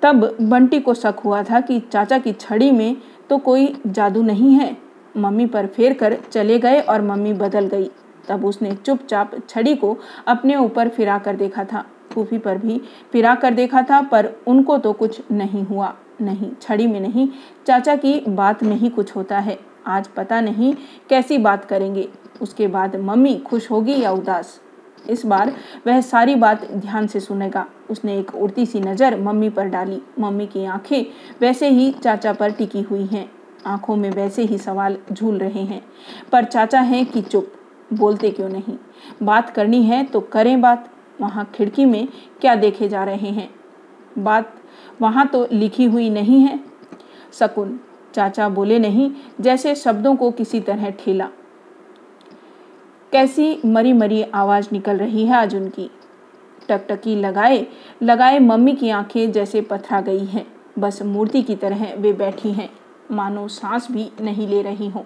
तब 0.02 0.38
बंटी 0.42 0.80
को 0.80 0.94
शक 0.94 1.16
हुआ 1.26 1.44
था 1.44 1.60
कि 1.60 1.80
चाचा 1.80 2.18
की 2.18 2.34
छड़ी 2.34 2.72
में 2.72 2.98
तो 3.30 3.38
कोई 3.38 3.76
जादू 3.88 4.22
नहीं 4.22 4.54
है। 4.54 4.78
मम्मी 5.18 5.46
पर 5.46 5.68
फेर 5.68 5.94
कर 5.94 6.18
चले 6.32 6.60
गए 6.60 6.80
और 6.80 7.02
मम्मी 7.02 7.34
बदल 7.34 7.68
गई। 7.68 7.90
तब 8.28 8.46
उसने 8.46 8.72
चुपचाप 8.76 9.32
छड़ी 9.50 9.76
को 9.76 9.98
अपने 10.28 10.56
ऊपर 10.56 10.90
फिरा 10.90 11.18
कर 11.18 11.36
देखा 11.36 11.64
था। 11.64 11.86
फूफी 12.12 12.38
पर 12.38 12.58
भी 12.58 12.82
फिरा 13.12 13.36
कर 13.36 13.54
देखा 13.54 13.82
था, 13.82 14.02
पर 14.02 14.32
उनको 14.48 14.78
तो 14.78 14.94
कुछ 14.94 15.22
नहीं 15.32 15.64
हुआ। 15.64 15.94
नहीं, 16.22 16.52
छड़ी 16.62 16.88
में 16.88 17.00
नहीं, 17.00 17.28
चाचा 17.68 17.96
की 17.96 18.20
बात 18.28 18.64
में 18.64 18.76
ही 18.76 18.90
कुछ 18.90 19.16
होता 19.16 19.40
है। 19.40 19.58
आज 19.88 20.08
पता 20.08 20.42
नहीं 20.42 20.74
कैसी 21.10 21.38
बात 21.38 21.66
करेंगे। 21.66 22.10
उसके 22.42 22.68
बाद 22.68 22.96
मम्मी 22.96 23.36
खुश 23.38 23.72
होगी 23.72 24.00
या 24.02 24.12
उदास? 24.12 24.60
इस 25.10 25.26
बार 25.26 25.54
वह 25.88 26.02
सारी 26.02 26.36
बात 26.36 26.66
ध्यान 26.66 27.08
से 27.08 27.20
सुनेगा। 27.20 27.66
उसने 27.90 28.18
एक 28.20 28.36
उड़ती 28.36 28.66
सी 28.66 28.80
नज़र 28.80 29.20
मम्मी 29.20 29.50
पर 29.50 29.66
डाली। 29.66 30.02
मम्मी 30.20 30.48
की 30.48 30.66
आँखें 30.66 31.06
वैसे 31.42 31.70
ही 31.70 31.92
चाचा 31.92 32.34
पर 32.34 32.52
टिकी 32.52 32.82
हुई 32.82 33.06
हैं। 33.06 33.30
आँखों 33.66 33.96
में 33.96 34.10
वैसे 34.12 34.44
ही 34.44 34.58
सवाल 34.58 34.98
झूल 35.12 35.38
रहे 35.38 35.64
हैं। 35.64 35.82
पर 36.32 36.44
चाचा 36.44 36.82
हैं 36.82 37.06
कि 37.06 37.22
चुप? 37.22 37.52
बोलते 37.94 38.32
क्यों 38.32 38.50
नहीं? 38.50 38.78
बात 39.24 39.50
करनी 39.50 39.84
है 39.84 40.04
तो 40.04 40.20
करें 40.22 40.62
बात। 40.62 40.90
वहाँ 41.22 41.52
खिड़की 41.56 41.86
में 41.86 42.08
क्या 42.42 42.56
देखे 42.56 42.88
जा 42.90 43.04
रहे 43.04 43.30
हैं? 43.30 43.50
बात 44.18 44.54
वहाँ 45.02 45.28
तो 45.28 45.48
लिखी 45.52 45.86
हुई 45.86 46.10
नहीं 46.10 46.40
है। 46.40 46.60
शकुन 47.34 47.80
चाचा 48.14 48.50
बोले, 48.50 48.80
नहीं, 48.80 49.12
जैसे 49.42 49.76
शब्दों 49.76 50.16
को 50.16 50.32
किसी 50.32 50.60
तरह 50.60 50.90
ठेला। 50.90 51.30
कैसी 53.12 53.62
मरी 53.66 53.94
मरी 53.94 54.22
आवाज़ 54.24 54.70
निकल 54.72 54.98
रही 54.98 55.26
है 55.26 55.36
आज 55.36 55.56
उनकी। 55.56 55.92
टकटकी 56.70 57.16
लगाए 57.16 57.68
लगाए 58.04 58.40
मम्मी 58.40 58.76
की 58.76 58.90
आँखें 58.90 59.32
जैसे 59.32 59.62
पथरा 59.62 60.02
गई 60.02 60.26
हैं। 60.26 60.48
बस 60.80 61.02
मूर्ति 61.02 61.42
की 61.42 61.56
तरह 61.56 61.94
वे 61.98 62.14
बैठी 62.14 62.52
हैं। 62.52 62.70
मानो 63.12 63.48
सांस 63.48 63.88
भी 63.92 64.12
नहीं 64.22 64.48
ले 64.48 64.62
रही 64.62 64.90
हो। 64.90 65.06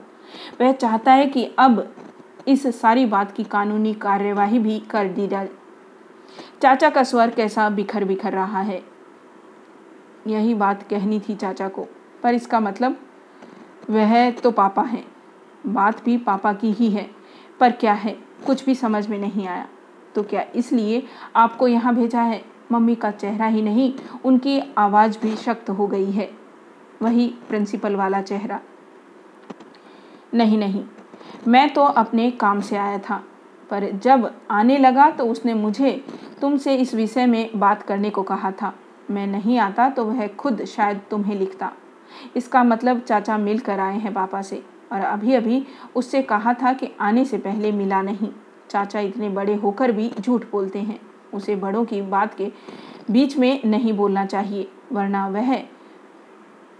वह 0.62 0.72
चाहता 0.72 1.12
है 1.12 1.26
कि 1.26 1.51
अब 1.60 1.95
इस 2.47 2.82
सारी 2.82 3.06
बात 3.06 3.32
की 3.32 3.43
कानूनी 3.43 3.93
कार्यवाही 3.93 4.60
भी 4.60 4.80
कर 4.80 5.08
दी 5.08 5.28
जाए। 5.28 5.49
चाचा 6.62 6.89
का 6.89 7.03
स्वर 7.03 7.30
कैसा 7.30 7.70
बिखर 7.70 8.03
बिखर 8.03 8.34
रहा 8.34 8.62
है। 8.62 8.84
यही 10.28 10.53
बात 10.53 10.84
कहनी 10.84 11.20
थी 11.20 11.36
चाचा 11.36 11.68
को। 11.68 11.88
पर 12.26 12.34
इसका 12.34 12.60
मतलब 12.60 12.98
वह 13.90 14.30
तो 14.34 14.52
पापा 14.52 14.82
हैं। 14.84 15.06
बात 15.66 16.04
भी 16.06 16.18
पापा 16.20 16.54
की 16.54 16.72
ही 16.72 16.90
है, 16.90 17.10
पर 17.60 17.72
क्या 17.72 17.94
है? 17.94 18.18
कुछ 18.46 18.66
भी 18.66 18.76
समझ 18.76 19.08
में 19.08 19.18
नहीं 19.20 19.48
आया। 19.48 19.68
तो 20.16 20.24
क्या 20.24 20.46
इसलिए 20.56 21.04
आपको 21.36 21.68
यहाँ 21.68 21.94
भेजा 21.96 22.22
है? 22.22 22.44
मम्मी 22.72 22.96
का 22.96 23.12
चेहरा 23.12 23.46
ही 23.46 23.62
नहीं, 23.62 23.94
उनकी 24.26 24.60
आवाज़ 24.78 25.20
भी 25.22 25.36
शक्त 25.36 25.70
हो 25.70 25.88
गई 25.88 26.12
है। 26.12 26.30
वही 27.02 27.28
प्रिंसिपल 27.50 27.96
वाला 27.96 28.22
चेहरा। 28.22 28.60
नहीं 30.34 30.58
नहीं, 30.58 30.84
मैं 31.48 31.74
तो 31.74 31.84
अपने 31.84 32.30
काम 32.32 32.62
से 32.62 32.78
आया 32.78 32.98
था, 33.00 33.24
पर 33.70 33.90
जब 33.94 34.32
आने 34.52 34.78
लगा 34.78 35.10
तो 35.10 35.26
उसने 35.26 35.54
मुझे 35.54 35.92
तुमसे 36.42 36.76
इस 36.76 36.94
विषय 36.96 37.26
में 37.26 37.50
बात 37.56 37.84
करने 37.84 38.10
को 38.10 38.24
कहा 38.24 38.52
था। 38.52 38.74
मैं 39.12 39.28
नहीं 39.28 39.60
आता 39.60 39.90
तो 39.90 40.06
वह 40.06 40.28
खुद 40.28 40.64
शायद 40.66 41.02
तुम्हें 41.12 41.36
लिखता। 41.36 41.72
इसका 42.36 42.64
मतलब 42.64 43.00
चाचा 43.00 43.38
मिल 43.38 43.60
कर 43.60 43.80
आए 43.80 43.98
हैं 43.98 44.14
पापा 44.14 44.42
से। 44.42 44.64
और 44.92 45.02
अभी 45.02 45.34
अभी 45.34 45.66
उससे 45.96 46.22
कहा 46.22 46.54
था 46.54 46.74
कि 46.74 46.90
आने 47.00 47.26
से 47.26 47.38
पहले 47.38 47.72
मिला 47.72 48.02
नहीं। 48.02 48.30
चाचा 48.70 49.00
इतने 49.00 49.30
बड़े 49.30 49.56
होकर 49.56 49.92
भी 49.92 50.12
झूठ 50.20 50.46
बोलते 50.52 50.80
हैं। 50.80 51.00
उसे 51.34 51.56
बड़ों 51.56 51.86
की 51.86 52.02
बात 52.02 52.34
के 52.34 52.52
बीच 53.12 53.38
में 53.38 53.62
नहीं 53.66 53.94
बोलना 53.94 54.26
चाहिए 54.26 54.68
वरना 54.92 55.28
वह 55.28 55.56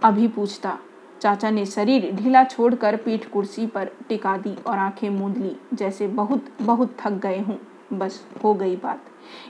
अभी 0.04 0.28
पूछता। 0.28 0.78
चाचा 1.20 1.50
ने 1.50 1.64
शरीर 1.66 2.10
ढीला 2.12 2.44
छोड़कर 2.44 2.96
पीठ 2.96 3.28
कुर्सी 3.30 3.66
पर 3.66 3.90
टिका 4.08 4.36
दी 4.36 4.54
और 4.66 4.78
आँखें 4.78 5.08
मूंद 5.10 5.36
ली 5.36 5.56
जैसे 5.74 6.06
बहुत 6.06 6.44
बहुत 6.62 6.96
थक 7.00 7.12
गए 7.12 7.38
हूँ। 7.38 7.58
बस 7.92 8.20
हो 8.44 8.54
गई 8.54 8.76
बात। 8.76 9.04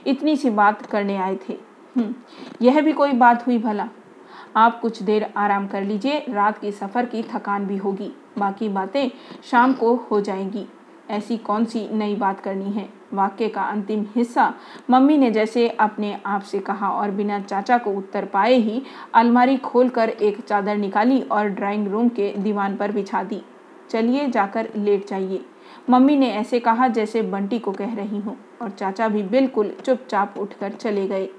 इतनी 0.07 0.35
सी 0.35 0.49
बात 0.49 0.85
करने 0.85 1.17
आए 1.17 1.35
थे। 1.49 1.53
हम्म, 1.95 2.13
यह 2.61 2.81
भी 2.81 2.91
कोई 2.91 3.11
बात 3.11 3.47
हुई 3.47 3.57
भला। 3.57 3.87
आप 4.55 4.79
कुछ 4.79 5.01
देर 5.03 5.31
आराम 5.37 5.67
कर 5.67 5.83
लीजिए, 5.83 6.25
रात 6.29 6.57
की 6.57 6.71
सफ़र 6.71 7.05
की 7.05 7.23
थकान 7.23 7.65
भी 7.65 7.77
होगी। 7.77 8.11
बाकी 8.37 8.69
बातें 8.69 9.09
शाम 9.43 9.73
को 9.73 9.95
हो 10.11 10.21
जाएँगी। 10.21 10.65
ऐसी 11.09 11.37
कौन 11.37 11.65
सी 11.65 11.87
नई 11.93 12.15
बात 12.15 12.39
करनी 12.39 12.71
है? 12.71 12.87
वाक्य 13.13 13.47
का 13.49 13.61
अंतिम 13.61 14.05
हिस्सा 14.15 14.53
मम्मी 14.89 15.17
ने 15.17 15.29
जैसे 15.31 15.67
अपने 15.69 16.19
आप 16.25 16.41
से 16.41 16.59
कहा 16.59 16.89
और 16.89 17.11
बिना 17.11 17.39
चाचा 17.39 17.77
को 17.77 17.91
उत्तर 17.91 18.25
पाए 18.25 18.53
ही 18.53 18.81
अलमारी 19.13 19.57
खोलकर 19.57 20.09
एक 20.09 20.41
चादर 20.41 20.77
निकाली 20.77 21.21
और 21.21 21.49
ड्राइंग 21.49 21.87
रूम 21.87 22.09
के 22.09 22.33
दीवान 22.37 22.75
पर 22.75 22.91
बिछा 22.91 23.23
दी। 23.23 23.41
चलिए 23.89 24.27
जाकर 24.27 24.69
लेट 24.75 25.07
जाइए। 25.07 25.45
मम्मी 25.89 26.15
ने 26.15 26.31
ऐसे 26.31 26.59
कहा 26.59 26.87
जैसे 26.87 27.21
बंटी 27.21 27.59
को 27.59 27.71
कह 27.71 27.93
रही 27.95 28.19
हूँ 28.19 28.37
और 28.61 28.69
चाचा 28.69 29.07
भी 29.07 29.23
बिल्कुल 29.23 29.75
चुपचाप 29.85 30.37
उठकर 30.37 30.71
चले 30.71 31.07
गए। 31.07 31.29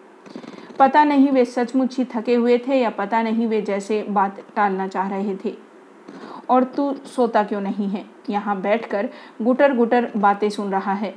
पता 0.78 1.04
नहीं 1.04 1.30
वे 1.30 1.44
सचमुच 1.44 1.96
ही 1.98 2.04
थके 2.04 2.34
हुए 2.34 2.58
थे 2.58 2.80
या 2.80 2.90
पता 2.90 3.22
नहीं 3.22 3.46
वे 3.46 3.62
जैसे 3.62 4.02
बात 4.02 4.40
टालना 4.56 4.86
चाह 4.88 5.08
रहे 5.08 5.36
थे। 5.44 5.54
और 6.50 6.64
तू 6.64 6.94
सोता 6.94 7.42
क्यों 7.44 7.60
नहीं 7.60 7.88
है? 7.88 8.04
यहाँ 8.30 8.60
बैठकर 8.60 9.08
गुटर 9.42 9.76
गुटर 9.76 10.10
बातें 10.16 10.48
सुन 10.50 10.70
रहा 10.70 10.92
है। 10.92 11.14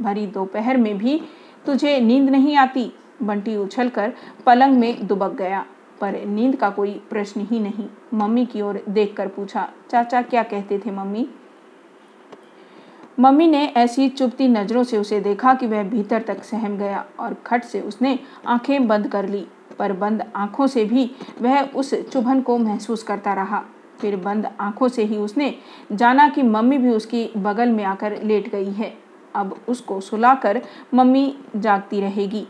भरी 0.00 0.26
दोपहर 0.26 0.76
में 0.76 0.98
भी 0.98 1.20
तुझे 1.66 2.00
नींद 2.00 2.30
नहीं 2.30 2.56
आती? 2.56 2.92
बंटी 3.22 3.56
उछलकर 3.56 4.12
पलंग 4.46 4.78
में 4.78 5.06
दुबक 5.06 5.32
गया। 5.32 5.66
पर 6.00 6.24
नींद 6.26 6.56
का 6.56 6.70
कोई 6.70 6.92
प्रश्न 7.10 7.40
ही 7.40 7.60
नहीं। 7.60 7.86
मम्मी 8.14 8.46
की 8.46 8.60
ओर 8.60 8.84
देखकर 8.88 9.28
पूछा, 9.28 9.68
चाचा, 9.90 10.22
क्या 10.22 10.42
कहते 10.42 10.78
थे 10.78 10.90
मम्मी? 10.90 11.28
मम्मी 13.20 13.46
ने 13.46 13.64
ऐसी 13.66 14.08
चुपती 14.08 14.46
नज़रों 14.48 14.82
से 14.82 14.98
उसे 14.98 15.18
देखा 15.20 15.52
कि 15.54 15.66
वह 15.66 15.82
भीतर 15.82 16.22
तक 16.22 16.42
सहम 16.44 16.76
गया 16.76 17.04
और 17.20 17.34
खट 17.46 17.64
से 17.64 17.80
उसने 17.80 18.18
आँखें 18.46 18.86
बंद 18.88 19.08
कर 19.08 19.28
ली, 19.28 19.44
पर 19.78 19.92
बंद 19.92 20.24
आँखों 20.36 20.66
से 20.66 20.84
भी 20.84 21.10
वह 21.42 21.60
उस 21.60 21.94
चुभन 22.12 22.40
को 22.40 22.56
महसूस 22.58 23.02
करता 23.02 23.34
रहा। 23.34 23.62
फिर 24.00 24.16
बंद 24.16 24.50
आँखों 24.60 24.88
से 24.88 25.04
ही 25.04 25.16
उसने 25.16 25.54
जाना 25.92 26.28
कि 26.28 26.42
मम्मी 26.42 26.78
भी 26.78 26.90
उसकी 26.90 27.28
बगल 27.36 27.68
में 27.68 27.84
आकर 27.84 28.22
लेट 28.22 28.50
गई 28.52 28.70
है। 28.70 28.92
अब 29.34 29.56
उसको 29.68 30.00
सुलाकर 30.00 30.62
मम्मी 30.94 31.34
जागती 31.56 32.00
रहेगी। 32.00 32.46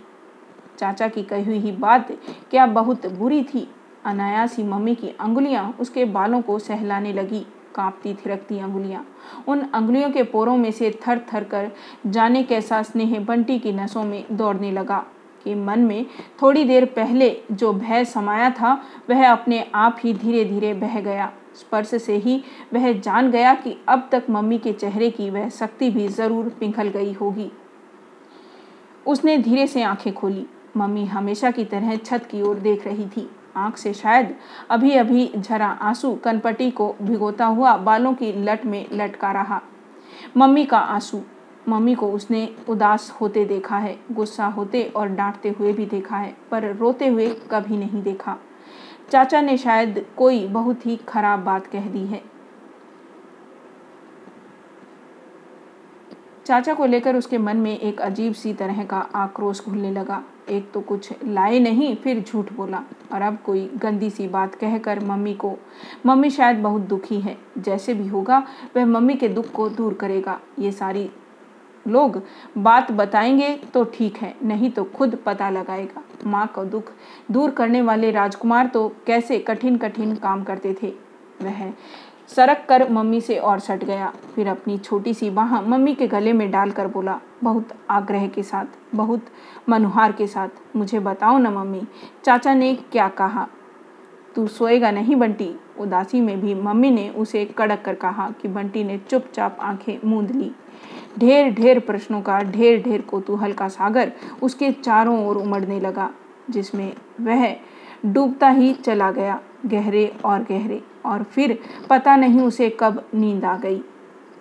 चाचा 0.79 1.09
की 1.09 1.23
कही 1.23 1.45
हुई 1.45 1.73
बात 1.73 2.13
क्या 2.51 2.67
बहुत 2.67 3.07
बुरी 3.07 3.43
थी? 3.45 3.69
अनायास 4.05 4.57
ही 4.57 4.65
मम्मी 4.65 4.95
की 4.95 5.09
अंगुलियाँ 5.21 5.77
उसके 5.81 6.05
बालों 6.05 6.43
को 6.43 6.59
सहलाने 6.59 7.13
लगी। 7.13 7.47
कांपती 7.81 8.15
थिरकती 8.15 8.59
अंगुलियाँ। 8.59 9.07
उन 9.49 9.69
अंगुलियों 9.75 10.11
के 10.11 10.23
पोरों 10.25 10.57
में 10.57 10.71
से 10.73 10.91
थर 11.07 11.21
थर 11.33 11.45
कर 11.45 11.71
जाने 12.07 12.43
कैसा 12.43 12.83
स्नेह 12.83 13.19
बंटी 13.21 13.59
की 13.59 13.73
नसों 13.73 14.05
में 14.05 14.25
दौड़ने 14.33 14.71
लगा 14.73 15.05
कि 15.45 15.55
मन 15.55 15.81
में 15.81 16.07
थोड़ी 16.43 16.65
देर 16.65 16.85
पहले 16.87 17.37
जो 17.53 17.73
भय 17.73 18.05
समाया 18.05 18.51
था, 18.51 18.73
वह 19.11 19.31
अपने 19.31 19.65
आप 19.75 19.97
ही 20.05 20.15
धीरे 20.15 20.45
धीरे 20.45 20.75
बह 20.75 21.01
गया। 21.01 21.33
स्पर्श 21.55 21.95
से 21.95 22.17
ही 22.17 22.43
वह 22.75 22.93
जान 22.93 23.31
गया 23.31 23.55
कि 23.55 23.77
अब 23.89 24.09
तक 24.13 24.27
मम्मी 24.31 24.59
के 24.59 24.73
चेहरे 24.73 25.11
की 25.11 25.31
वह 25.31 25.49
शक्ति 25.49 25.91
भी 25.91 26.09
ज़रूर 26.09 26.49
पिघल 26.51 26.89
गई 26.89 27.13
होगी। 27.13 27.51
उसने 29.07 29.39
धीरे 29.39 29.67
से 29.67 29.83
आँखें 29.83 30.13
खोली। 30.15 30.47
मम्मी 30.77 31.05
हमेशा 31.05 31.51
की 31.51 31.65
तरह 31.65 31.97
छत 31.97 32.29
की 32.31 32.43
ओर 32.43 32.59
देख 32.59 32.87
रही 32.87 33.07
थी। 33.07 33.29
आँख 33.57 33.77
से 33.77 33.93
शायद 33.93 34.35
अभी 34.71 34.93
अभी 34.93 35.33
झरा 35.37 35.69
आँसू 35.69 36.15
कनपटी 36.15 36.71
को 36.71 36.95
भिगोता 37.03 37.47
हुआ 37.47 37.77
बालों 37.77 38.15
की 38.15 38.33
लट 38.33 38.65
में 38.65 38.87
लटका 38.93 39.33
रहा। 39.33 39.61
मम्मी 40.37 40.65
का 40.65 40.79
आँसू। 40.79 41.21
मम्मी 41.69 41.95
को 41.95 42.11
उसने 42.13 42.57
उदास 42.69 43.11
होते 43.21 43.45
देखा 43.45 43.79
है, 43.79 43.99
गुस्सा 44.13 44.47
होते 44.47 44.83
और 44.97 45.09
डांटते 45.09 45.49
हुए 45.49 45.73
भी 45.73 45.87
देखा 45.87 46.17
है, 46.17 46.37
पर 46.51 46.77
रोते 46.77 47.09
हुए 47.09 47.29
कभी 47.51 47.77
नहीं 47.77 48.03
देखा। 48.03 48.37
चाचा 49.11 49.41
ने 49.41 49.57
शायद 49.57 50.07
कोई 50.17 50.47
बहुत 50.49 50.87
ही 50.87 50.97
खराब 50.97 51.41
बात 51.41 51.67
कह 51.67 51.87
दी 51.87 52.07
है। 52.07 52.23
चाचा 56.47 56.75
को 56.75 56.87
लेकर 56.87 57.17
उसके 57.17 57.39
मन 57.39 57.57
में 57.57 57.79
एक 57.79 58.01
अजीब 58.01 58.33
सी 58.33 58.55
तरह 58.55 58.85
का 58.85 58.99
आक्रोश 59.15 59.65
घुलने 59.65 59.91
लगा। 59.91 60.23
एक 60.51 60.71
तो 60.73 60.81
कुछ 60.81 61.13
लाए 61.25 61.59
नहीं, 61.59 61.95
फिर 61.97 62.21
झूठ 62.21 62.53
बोला। 62.53 62.83
और 63.13 63.23
अब 63.23 63.39
कोई 63.45 63.69
गंदी 63.77 64.11
सी 64.11 64.29
बात 64.29 64.55
कहकर 64.55 65.01
मम्मी 65.01 65.35
को, 65.35 65.57
मम्मी 66.07 66.31
शायद 66.31 66.59
बहुत 66.59 66.83
दुखी 66.83 67.21
है। 67.21 67.37
जैसे 67.59 67.95
भी 67.95 68.07
होगा, 68.09 68.43
वह 68.77 68.87
मम्मी 68.87 69.15
के 69.15 69.29
दुख 69.29 69.51
को 69.53 69.69
दूर 69.69 69.95
करेगा। 69.95 70.39
ये 70.59 70.73
सारी 70.73 71.09
लोग 71.87 72.21
बात 72.59 72.91
बताएँगे 72.93 73.55
तो 73.75 73.85
ठीक 73.85 74.17
है, 74.17 74.35
नहीं 74.45 74.71
तो 74.71 74.85
खुद 74.87 75.19
पता 75.27 75.51
लगाएगा। 75.51 76.03
माँ 76.27 76.47
का 76.47 76.65
दुख 76.65 76.93
दूर 77.31 77.51
करने 77.51 77.83
वाले 77.83 78.11
राजकुमार 78.11 78.67
तो 78.67 78.89
कैसे 79.07 79.39
कठिन 79.39 79.77
कठिन 79.77 80.15
काम 80.15 80.43
करते 80.45 80.77
थे। 80.83 80.93
वह 81.43 81.73
सरक 82.37 82.67
कर 82.69 82.91
मम्मी 82.91 83.21
से 83.21 83.37
और 83.37 83.59
सट 83.59 83.85
गया। 83.85 84.13
फिर 84.35 84.49
अपनी 84.49 84.79
छोटी 84.79 85.15
सी 85.15 85.31
बाह 85.31 85.61
मम्मी 85.61 85.95
के 85.95 86.07
गले 86.07 86.33
में 86.33 86.51
डालकर 86.51 86.87
बोला, 86.87 87.21
बहुत 87.45 87.69
आग्रह 87.91 88.27
के 88.29 88.43
साथ, 88.43 88.65
बहुत 88.95 89.27
मनुहार 89.69 90.13
के 90.13 90.27
साथ, 90.27 90.49
मुझे 90.77 91.01
बताओ 91.01 91.39
ना 91.39 91.51
मम्मी, 91.51 91.83
चाचा 92.25 92.55
ने 92.55 92.75
क्या 92.75 93.09
कहा? 93.09 93.49
तू 94.35 94.47
सोएगा 94.47 94.91
नहीं 94.91 95.17
बंटी? 95.17 95.61
उदासी 95.79 96.21
में 96.21 96.41
भी 96.41 96.55
मम्मी 96.55 96.91
ने 96.91 97.09
उसे 97.09 97.45
कड़क 97.45 97.83
कर 97.85 97.95
कहा 97.95 98.31
कि 98.43 98.49
बंटी 98.49 98.85
ने 98.85 98.99
चुपचाप 98.99 99.59
आँखें 99.61 99.99
मूंद 100.05 100.31
ली। 100.31 100.53
ढेर 101.19 101.55
ढेर 101.55 101.79
प्रश्नों 101.79 102.23
का, 102.23 102.39
ढेर 102.39 102.83
ढेर 102.83 103.01
कोतूहल 103.01 103.53
का 103.53 103.69
सागर 103.69 104.13
उसके 104.43 104.73
चारों 104.73 105.27
ओर 105.27 105.37
उमड़ने 105.37 105.81
लगा, 105.81 106.11
जिसमें 106.51 106.93
वह 107.21 107.57
डूबता 108.07 108.49
ही 108.49 108.73
चला 108.75 109.11
गया 109.11 109.41
गहरे 109.67 110.07
और 110.25 110.43
गहरे, 110.43 110.83
और 111.07 111.23
फिर 111.25 111.59
पता 111.91 112.17
नहीं 112.17 112.41
उसे 112.41 112.69
कब 112.81 113.05
नींद 113.15 113.45
आ 113.45 113.57
गई। 113.57 113.81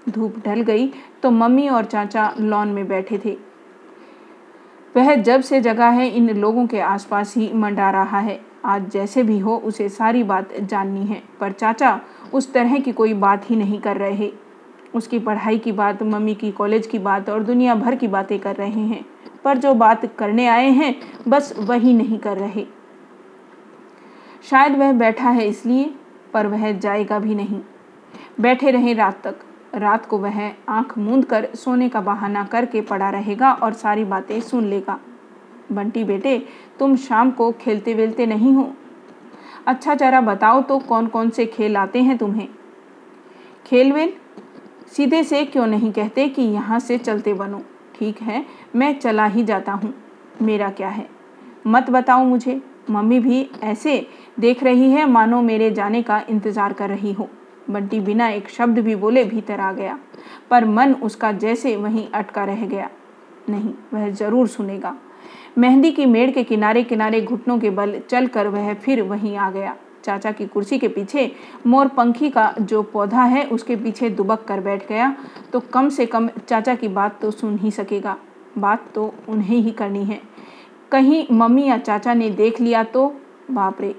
धूप 0.10 0.36
ढल 0.45 0.62
गई 0.62 0.91
तो 1.24 1.32
मम्मी 1.32 1.68
और 1.70 1.86
चाचा 1.86 2.34
लॉन 2.39 2.68
में 2.68 2.88
बैठे 2.88 3.18
थे। 3.26 3.38
वह 4.95 5.14
जब 5.16 5.41
से 5.41 5.60
जगह 5.62 5.86
है, 5.86 6.10
इन 6.10 6.30
लोगों 6.30 6.66
के 6.68 6.80
आसपास 6.80 7.36
ही 7.38 7.51
मंडा 7.53 7.89
रहा 7.91 8.20
है। 8.20 8.39
आज 8.66 8.89
जैसे 8.89 9.24
भी 9.24 9.38
हो, 9.39 9.55
उसे 9.57 9.89
सारी 9.89 10.24
बात 10.24 10.53
जाननी 10.53 11.05
है, 11.05 11.22
पर 11.39 11.51
चाचा 11.51 11.99
उस 12.34 12.51
तरह 12.53 12.78
की 12.78 12.91
कोई 12.91 13.14
बात 13.16 13.49
ही 13.49 13.55
नहीं 13.55 13.80
कर 13.80 13.97
रहे 13.97 14.32
उसकी 14.95 15.20
पढ़ाई 15.20 15.57
की 15.57 15.72
बात, 15.72 16.03
मम्मी 16.03 16.34
की 16.36 16.51
कॉलेज 16.51 16.88
की 16.88 16.99
बात 16.99 17.30
और 17.30 17.43
दुनिया 17.43 17.76
भर 17.76 17.95
की 17.95 18.07
बातें 18.07 18.39
कर 18.39 18.55
रहे 18.55 18.70
हैं। 18.70 19.05
पर 19.43 19.57
जो 19.57 19.74
बात 19.74 20.05
करने 20.16 20.47
आए 20.47 20.70
हैं, 20.70 20.95
बस 21.28 21.53
वही 21.60 21.93
नहीं 21.93 22.18
कर 22.20 22.38
रहे। 22.38 22.66
शायद 24.49 24.75
वह 24.75 24.91
बैठा 24.93 25.29
है 25.29 25.47
इसलिए, 25.47 25.95
पर 26.33 26.47
वह 26.47 26.71
जाएगा 26.71 27.19
भी 27.19 27.35
नहीं। 27.35 27.61
बैठे 28.39 28.71
रहे 28.71 28.93
रात 28.93 29.21
तक। 29.23 29.35
रात 29.75 30.05
को 30.05 30.17
वह 30.17 30.53
आँख 30.69 30.97
मूंद 30.97 31.25
कर 31.25 31.47
सोने 31.55 31.89
का 31.89 32.01
बहाना 32.01 32.43
करके 32.43 32.81
पड़ा 32.81 33.09
रहेगा 33.09 33.51
और 33.53 33.73
सारी 33.73 34.03
बातें 34.03 34.41
सुन 34.41 34.65
लेगा। 34.65 34.99
बंटी 35.71 36.03
बेटे, 36.03 36.45
तुम 36.79 36.95
शाम 36.95 37.31
को 37.31 37.51
खेलते 37.51 37.93
वेलते 37.93 38.25
नहीं 38.25 38.53
हो। 38.53 38.73
अच्छा 39.67 39.95
जरा 39.95 40.21
बताओ 40.21 40.61
तो 40.61 40.79
कौन 40.79 41.07
कौन 41.07 41.29
से 41.29 41.45
खेल 41.45 41.77
आते 41.77 42.01
हैं 42.01 42.17
तुम्हें? 42.17 42.47
खेल 43.65 43.91
वेल 43.91 44.13
सीधे 44.87 45.23
से 45.23 45.45
क्यों 45.45 45.67
नहीं 45.67 45.91
कहते 45.91 46.27
कि 46.29 46.41
यहाँ 46.41 46.79
से 46.79 46.97
चलते 46.97 47.33
बनो? 47.33 47.61
ठीक 47.95 48.21
है, 48.21 48.45
मैं 48.75 48.99
चला 48.99 49.25
ही 49.25 49.43
जाता 49.43 49.71
हूँ। 49.71 49.93
मेरा 50.41 50.69
क्या 50.69 50.89
है? 50.89 51.09
मत 51.67 51.89
बताओ 51.89 52.23
मुझे। 52.23 52.61
मम्मी 52.89 53.19
भी 53.19 53.49
ऐसे 53.63 54.05
देख 54.39 54.63
रही 54.63 54.91
है, 54.91 55.05
मानो 55.05 55.41
मेरे 55.41 55.69
जाने 55.71 56.01
का 56.01 56.21
इंतज़ार 56.29 56.73
कर 56.73 56.89
रही 56.89 57.11
हो। 57.13 57.29
बंटी 57.69 57.99
बिना 57.99 58.29
एक 58.29 58.49
शब्द 58.49 58.79
भी 58.79 58.95
बोले 58.95 59.23
भीतर 59.23 59.59
आ 59.59 59.71
गया। 59.73 59.97
पर 60.49 60.65
मन 60.65 60.93
उसका 60.93 61.31
जैसे 61.31 61.75
वहीं 61.75 62.07
अटका 62.09 62.43
रह 62.43 62.65
गया। 62.65 62.89
नहीं, 63.49 63.73
वह 63.93 64.09
ज़रूर 64.09 64.47
सुनेगा। 64.47 64.95
मेहंदी 65.57 65.91
की 65.91 66.05
मेड़ 66.05 66.29
के 66.31 66.43
किनारे 66.43 66.83
किनारे 66.83 67.21
घुटनों 67.21 67.59
के 67.59 67.69
बल 67.69 67.99
चलकर 68.09 68.47
वह 68.47 68.73
फिर 68.73 69.01
वहीं 69.01 69.35
आ 69.37 69.49
गया। 69.51 69.75
चाचा 70.03 70.31
की 70.31 70.45
कुर्सी 70.45 70.77
के 70.79 70.87
पीछे 70.87 71.31
मोर 71.67 71.87
पंखी 71.87 72.29
का 72.29 72.53
जो 72.61 72.81
पौधा 72.83 73.23
है, 73.23 73.43
उसके 73.45 73.75
पीछे 73.75 74.09
दुबक 74.09 74.43
कर 74.43 74.59
बैठ 74.59 74.87
गया। 74.89 75.15
तो 75.53 75.59
कम 75.73 75.89
से 75.89 76.05
कम 76.05 76.27
चाचा 76.47 76.75
की 76.75 76.87
बात 76.87 77.19
तो 77.21 77.31
सुन 77.31 77.57
ही 77.57 77.71
सकेगा। 77.71 78.17
बात 78.57 78.85
तो 78.95 79.13
उन्हें 79.29 79.57
ही 79.57 79.71
करनी 79.71 80.03
है। 80.03 80.21
कहीं 80.91 81.25
मम्मी 81.31 81.65
या 81.65 81.77
चाचा 81.77 82.13
ने 82.13 82.29
देख 82.29 82.61
लिया 82.61 82.83
तो 82.83 83.07
बाप 83.51 83.81
रे 83.81 83.95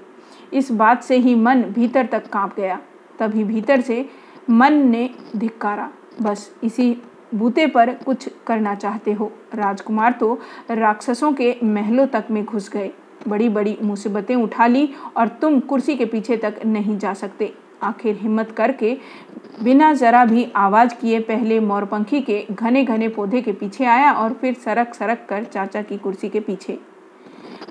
इस 0.53 0.71
बात 0.71 1.03
से 1.03 1.17
ही 1.17 1.35
मन 1.35 1.61
भीतर 1.63 2.05
तक 2.05 2.27
काँप 2.29 2.55
गया। 2.57 2.79
तभी 3.19 3.43
भीतर 3.43 3.81
से 3.81 4.05
मन 4.49 4.73
ने 4.87 5.09
धिक्कारा। 5.35 5.89
बस 6.21 6.49
इसी 6.63 6.95
बूते 7.35 7.67
पर 7.67 7.93
कुछ 7.95 8.29
करना 8.47 8.75
चाहते 8.75 9.13
हो। 9.13 9.31
राजकुमार 9.55 10.11
तो 10.11 10.33
राक्षसों 10.71 11.31
के 11.33 11.55
महलों 11.63 12.07
तक 12.07 12.27
में 12.31 12.43
घुस 12.45 12.69
गए। 12.69 12.91
बड़ी 13.27 13.49
बड़ी 13.49 13.77
मुसीबतें 13.81 14.35
उठा 14.35 14.67
ली 14.67 14.89
और 15.17 15.27
तुम 15.41 15.59
कुर्सी 15.59 15.95
के 15.95 16.05
पीछे 16.05 16.37
तक 16.37 16.59
नहीं 16.65 16.97
जा 16.97 17.13
सकते। 17.13 17.53
आखिर 17.83 18.15
हिम्मत 18.15 18.51
करके 18.51 18.97
बिना 19.63 19.93
जरा 19.93 20.23
भी 20.25 20.45
आवाज़ 20.55 20.93
किए 20.95 21.19
पहले 21.19 21.59
मोरपंखी 21.59 22.21
के 22.21 22.45
घने 22.51 22.83
घने 22.83 23.07
पौधे 23.07 23.41
के 23.41 23.51
पीछे 23.51 23.85
आया 23.85 24.11
और 24.11 24.33
फिर 24.33 24.53
सरक 24.53 24.93
सरक 24.93 25.25
कर 25.29 25.43
चाचा 25.43 25.81
की 25.81 25.97
कुर्सी 25.97 26.29
के 26.29 26.39
पीछे। 26.39 26.79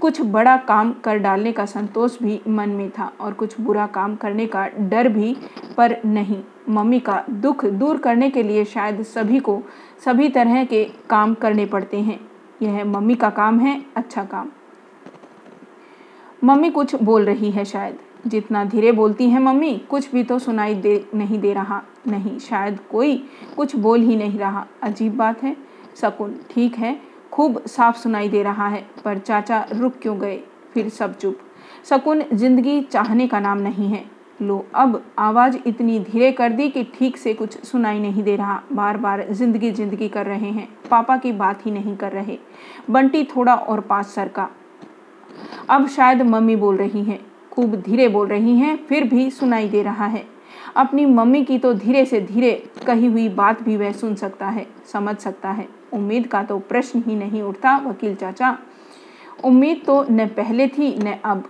कुछ 0.01 0.21
बड़ा 0.23 0.57
काम 0.59 0.93
कर 1.05 1.19
डालने 1.19 1.53
का 1.53 1.65
संतोष 1.67 2.17
भी 2.23 2.41
मन 2.49 2.69
में 2.69 2.91
था 2.91 3.13
और 3.21 3.33
कुछ 3.33 3.61
बुरा 3.61 3.87
काम 3.87 4.15
करने 4.17 4.47
का 4.47 4.67
डर 4.69 5.09
भी, 5.09 5.37
पर 5.77 5.97
नहीं। 6.07 6.43
मम्मी 6.69 7.01
का 7.01 7.23
दुख 7.31 7.65
दूर 7.65 7.99
करने 7.99 8.31
के 8.31 8.43
लिए 8.43 8.65
शायद 8.65 9.03
सभी 9.03 9.39
को 9.39 9.61
सभी 10.05 10.29
तरह 10.29 10.65
के 10.65 10.85
काम 11.11 11.35
करने 11.35 11.67
पड़ते 11.67 12.01
हैं। 12.01 12.21
यह 12.63 12.85
मम्मी 12.85 13.15
का 13.15 13.31
काम 13.31 13.61
है 13.61 13.81
अच्छा 13.97 14.25
काम। 14.25 14.51
मम्मी 16.45 16.71
कुछ 16.71 16.95
बोल 16.95 17.25
रही 17.25 17.51
है 17.51 17.65
शायद। 17.65 17.99
जितना 18.27 18.65
धीरे 18.65 18.93
बोलती 18.93 19.29
है 19.31 19.41
मम्मी, 19.43 19.73
कुछ 19.91 20.13
भी 20.13 20.23
तो 20.25 20.39
सुनाई 20.39 20.75
दे, 20.75 21.05
नहीं 21.15 21.39
दे 21.39 21.53
रहा। 21.53 21.83
नहीं, 22.09 22.39
शायद 22.39 22.79
कोई 22.91 23.17
कुछ 23.57 23.77
बोल 23.77 24.01
ही 24.01 24.17
नहीं 24.17 24.39
रहा। 24.39 24.67
अजीब 24.83 25.17
बात 25.17 25.43
है। 25.43 25.57
शकुन, 25.97 26.35
ठीक 26.51 26.77
है, 26.77 26.97
खूब 27.33 27.63
साफ़ 27.67 27.97
सुनाई 27.97 28.29
दे 28.29 28.43
रहा 28.43 28.69
है, 28.69 28.85
पर 29.05 29.19
चाचा 29.19 29.65
रुक 29.73 29.99
क्यों 30.03 30.19
गए? 30.21 30.41
फिर 30.75 30.89
सब 30.89 31.17
चुप। 31.17 31.39
शकुन, 31.85 32.23
ज़िंदगी 32.33 32.81
चाहने 32.83 33.27
का 33.29 33.41
नाम 33.41 33.59
नहीं 33.59 33.89
है। 33.89 34.05
लो, 34.43 34.65
अब 34.75 35.03
आवाज़ 35.19 35.57
इतनी 35.67 35.99
धीरे 36.01 36.31
कर 36.33 36.53
दी 36.53 36.69
कि 36.69 36.85
ठीक 36.95 37.17
से 37.17 37.35
कुछ 37.35 37.59
सुनाई 37.65 37.99
नहीं 37.99 38.23
दे 38.23 38.37
रहा। 38.37 38.61
बार 38.73 38.97
बार 38.97 39.27
ज़िंदगी 39.31 39.71
ज़िंदगी 39.71 40.09
कर 40.09 40.27
रहे 40.27 40.51
हैं। 40.51 40.69
पापा 40.91 41.17
की 41.17 41.33
बात 41.33 41.67
ही 41.67 41.71
नहीं 41.71 41.97
कर 41.97 42.13
रहे। 42.13 42.39
बंटी 42.91 43.25
थोड़ा 43.25 43.55
और 43.55 43.81
पास 43.81 44.15
सर 44.15 44.29
का 44.29 44.49
अब 45.71 45.87
शायद 45.89 46.23
मम्मी 46.23 46.57
बोल 46.57 46.77
रही 46.77 47.03
हैं। 47.05 47.19
खूब 47.51 47.75
धीरे 47.77 48.09
बोल 48.09 48.29
रही 48.29 48.57
हैं, 48.57 48.77
फिर 48.87 49.05
भी 49.05 49.31
सुनाई 49.31 49.69
दे 49.69 49.83
रहा 49.83 50.07
है। 50.07 50.25
अपनी 50.77 51.05
मम्मी 51.07 51.45
की 51.45 51.59
तो 51.59 51.73
धीरे 51.75 52.05
से 52.05 52.21
धीरे 52.21 52.53
कही 52.87 53.07
हुई 53.07 53.29
बात 53.29 53.63
भी 53.63 53.77
वह 53.77 53.93
सुन 53.93 54.15
सकता 54.15 54.49
है, 54.49 54.67
समझ 54.93 55.17
सकता 55.17 55.51
है। 55.51 55.69
उम्मीद 55.93 56.27
का 56.27 56.43
तो 56.43 56.59
प्रश्न 56.59 57.03
ही 57.07 57.15
नहीं 57.15 57.43
उठता 57.43 57.77
वकील 57.77 58.15
चाचा। 58.15 58.57
उम्मीद 59.45 59.83
तो 59.87 60.05
न 60.11 60.27
पहले 60.27 60.69
थी, 60.69 60.97
न 60.99 61.15
अब। 61.25 61.49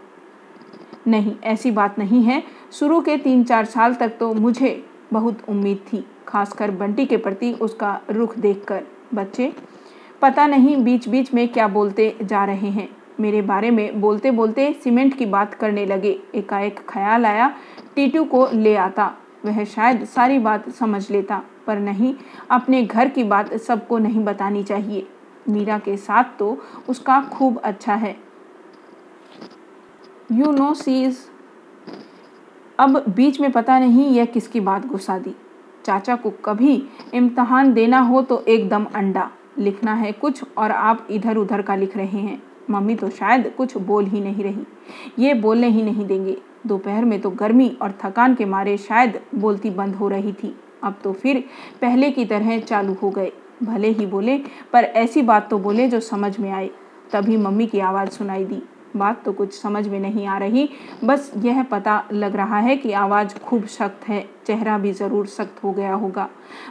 नहीं, 1.06 1.34
ऐसी 1.44 1.70
बात 1.70 1.98
नहीं 1.98 2.22
है। 2.22 2.42
शुरू 2.72 3.00
के 3.00 3.16
तीन 3.16 3.44
चार 3.44 3.64
साल 3.64 3.94
तक 3.94 4.16
तो 4.20 4.32
मुझे 4.34 4.84
बहुत 5.12 5.38
उम्मीद 5.48 5.78
थी, 5.92 6.04
खासकर 6.28 6.70
बंटी 6.70 7.06
के 7.06 7.16
प्रति 7.16 7.52
उसका 7.52 8.00
रुख 8.10 8.38
देखकर। 8.38 8.84
बच्चे, 9.14 9.52
पता 10.22 10.46
नहीं 10.46 10.76
बीच 10.76 11.08
बीच 11.08 11.32
में 11.34 11.48
क्या 11.48 11.68
बोलते 11.68 12.16
जा 12.22 12.44
रहे 12.44 12.70
हैं। 12.70 12.88
मेरे 13.20 13.42
बारे 13.42 13.70
में 13.70 14.00
बोलते 14.00 14.30
बोलते 14.30 14.72
सीमेंट 14.74 15.16
की 15.18 15.26
बात 15.26 15.54
करने 15.54 15.84
लगे। 15.86 16.18
एकाएक 16.34 16.80
ख्याल 16.88 17.26
आया, 17.26 17.52
टीटू 17.94 18.24
को 18.24 18.46
ले 18.52 18.74
आता। 18.76 19.12
वह 19.44 19.64
शायद 19.64 20.04
सारी 20.04 20.38
बात 20.38 20.68
समझ 20.70 21.10
लेता, 21.10 21.42
पर 21.66 21.78
नहीं, 21.78 22.14
अपने 22.50 22.82
घर 22.82 23.08
की 23.08 23.24
बात 23.24 23.54
सबको 23.56 23.98
नहीं 23.98 24.24
बतानी 24.24 24.62
चाहिए। 24.62 25.06
मीरा 25.48 25.78
के 25.78 25.96
साथ 25.96 26.38
तो 26.38 26.56
उसका 26.88 27.20
खूब 27.22 27.58
अच्छा 27.58 27.94
है। 27.94 28.16
यू 30.32 30.50
नो 30.52 30.72
सीज 30.74 31.18
अब 32.78 33.04
बीच 33.08 33.40
में 33.40 33.50
पता 33.52 33.78
नहीं 33.78 34.10
यह 34.10 34.24
किसकी 34.24 34.60
बात 34.60 34.86
घुसा 34.86 35.18
दी। 35.18 35.34
चाचा 35.84 36.16
को 36.16 36.30
कभी 36.44 36.82
इम्तहान 37.14 37.72
देना 37.72 38.00
हो 38.00 38.22
तो 38.22 38.42
एकदम 38.48 38.86
अंडा। 38.94 39.30
लिखना 39.58 39.94
है 39.94 40.12
कुछ 40.12 40.42
और 40.58 40.70
आप 40.70 41.06
इधर 41.10 41.36
उधर 41.36 41.62
का 41.62 41.74
लिख 41.74 41.96
रहे 41.96 42.18
हैं। 42.18 42.42
मम्मी 42.70 42.94
तो 42.94 43.10
शायद 43.10 43.52
कुछ 43.56 43.76
बोल 43.76 44.06
ही 44.06 44.20
नहीं 44.20 44.44
रही। 44.44 44.64
ये 45.18 45.34
बोलने 45.34 45.68
ही 45.68 45.82
नहीं 45.82 46.06
देंगे। 46.06 46.36
दोपहर 46.66 47.04
में 47.04 47.20
तो 47.20 47.30
गर्मी 47.30 47.68
और 47.82 47.98
थकान 48.04 48.34
के 48.34 48.44
मारे 48.44 48.76
शायद 48.76 49.20
बोलती 49.34 49.70
बंद 49.70 49.94
हो 49.94 50.08
रही 50.08 50.32
थी। 50.32 50.54
अब 50.84 50.98
तो 51.04 51.12
फिर 51.12 51.44
पहले 51.80 52.10
की 52.10 52.24
तरह 52.24 52.58
चालू 52.58 52.92
हो 52.92 53.10
गए। 53.10 53.32
भले 53.62 53.88
ही 53.88 54.06
बोले, 54.06 54.36
पर 54.72 54.84
ऐसी 54.84 55.22
बात 55.22 55.48
तो 55.50 55.58
बोले 55.58 55.88
जो 55.88 56.00
समझ 56.00 56.38
में 56.38 56.50
आए। 56.50 56.70
तभी 57.12 57.36
मम्मी 57.36 57.66
की 57.66 57.80
आवाज़ 57.80 58.10
सुनाई 58.10 58.44
दी। 58.44 58.62
बात 58.96 59.22
तो 59.24 59.32
कुछ 59.32 59.52
समझ 59.54 59.86
में 59.88 59.98
नहीं 60.00 60.26
आ 60.26 60.36
रही। 60.38 60.68
बस 61.04 61.32
यह 61.36 61.62
पता 61.62 62.02
लग 62.12 62.36
रहा 62.36 62.58
है 62.58 62.76
कि 62.76 62.92
आवाज़ 62.92 63.38
खूब 63.38 63.64
सख्त 63.64 64.08
है। 64.08 64.24
चेहरा 64.46 64.78
भी 64.78 64.92
ज़रूर 64.92 65.26
सख्त 65.26 65.62
हो 65.64 65.72
गया 65.72 65.94
होगा। 65.94 66.28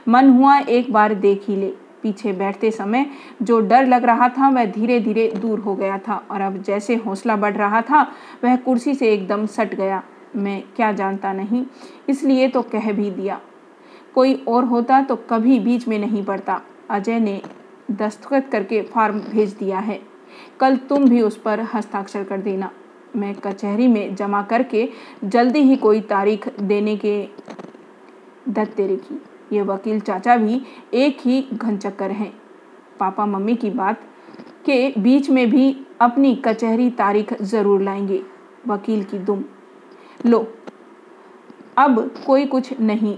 मन 0.07 0.29
हुआ 0.29 0.57
एक 0.59 0.91
बार 0.93 1.13
देख 1.13 1.45
ही 1.47 1.55
ले। 1.55 1.73
पीछे 2.03 2.31
बैठते 2.33 2.71
समय 2.71 3.05
जो 3.41 3.59
डर 3.61 3.85
लग 3.85 4.05
रहा 4.05 4.29
था 4.29 4.49
वह 4.49 4.65
धीरे 4.65 4.99
धीरे 4.99 5.27
दूर 5.37 5.59
हो 5.59 5.75
गया 5.75 5.97
था 5.97 6.15
और 6.31 6.41
अब 6.41 6.61
जैसे 6.63 6.95
हौसला 6.95 7.35
बढ़ 7.35 7.55
रहा 7.55 7.81
था, 7.81 8.01
वह 8.43 8.55
कुर्सी 8.55 8.93
से 8.93 9.11
एकदम 9.13 9.45
सट 9.47 9.75
गया। 9.75 10.01
मैं 10.35 10.61
क्या 10.75 10.91
जानता 10.91 11.33
नहीं, 11.33 11.65
इसलिए 12.09 12.47
तो 12.47 12.61
कह 12.63 12.91
भी 12.91 13.09
दिया। 13.11 13.39
कोई 14.15 14.33
और 14.47 14.63
होता 14.63 15.01
तो 15.01 15.15
कभी 15.29 15.59
बीच 15.59 15.87
में 15.87 15.97
नहीं 15.99 16.23
पड़ता। 16.25 16.61
अजय 16.89 17.19
ने 17.19 17.41
दस्तखत 17.91 18.49
करके 18.51 18.81
फार्म 18.83 19.19
भेज 19.21 19.53
दिया 19.53 19.79
है। 19.79 19.99
कल 20.59 20.75
तुम 20.89 21.09
भी 21.09 21.21
उस 21.21 21.37
पर 21.37 21.59
हस्ताक्षर 21.73 22.23
कर 22.23 22.37
देना। 22.37 22.69
मैं 23.15 23.33
कचहरी 23.35 23.87
में 23.87 24.15
जमा 24.15 24.41
करके 24.41 24.87
जल्दी 25.23 25.59
ही 25.59 25.75
कोई 25.75 26.01
तारीख 26.01 26.47
देने 26.59 26.95
के 26.97 27.21
दत्त 28.49 28.75
की 28.79 29.21
ये 29.53 29.61
वकील 29.61 29.99
चाचा 29.99 30.35
भी 30.35 30.61
एक 30.93 31.17
ही 31.21 31.41
घन 31.53 31.77
चक्कर 31.77 32.11
हैं। 32.11 32.31
पापा 32.99 33.25
मम्मी 33.25 33.55
की 33.55 33.69
बात 33.69 34.01
के 34.65 34.93
बीच 34.97 35.29
में 35.29 35.49
भी 35.49 35.85
अपनी 36.01 36.35
कचहरी 36.35 36.89
तारीख 36.89 37.41
ज़रूर 37.41 37.81
लाएँगे, 37.81 38.21
वकील 38.67 39.03
की 39.03 39.19
दुम। 39.19 39.43
लो, 40.25 40.39
अब 41.77 41.99
कोई 42.25 42.45
कुछ 42.45 42.79
नहीं, 42.79 43.17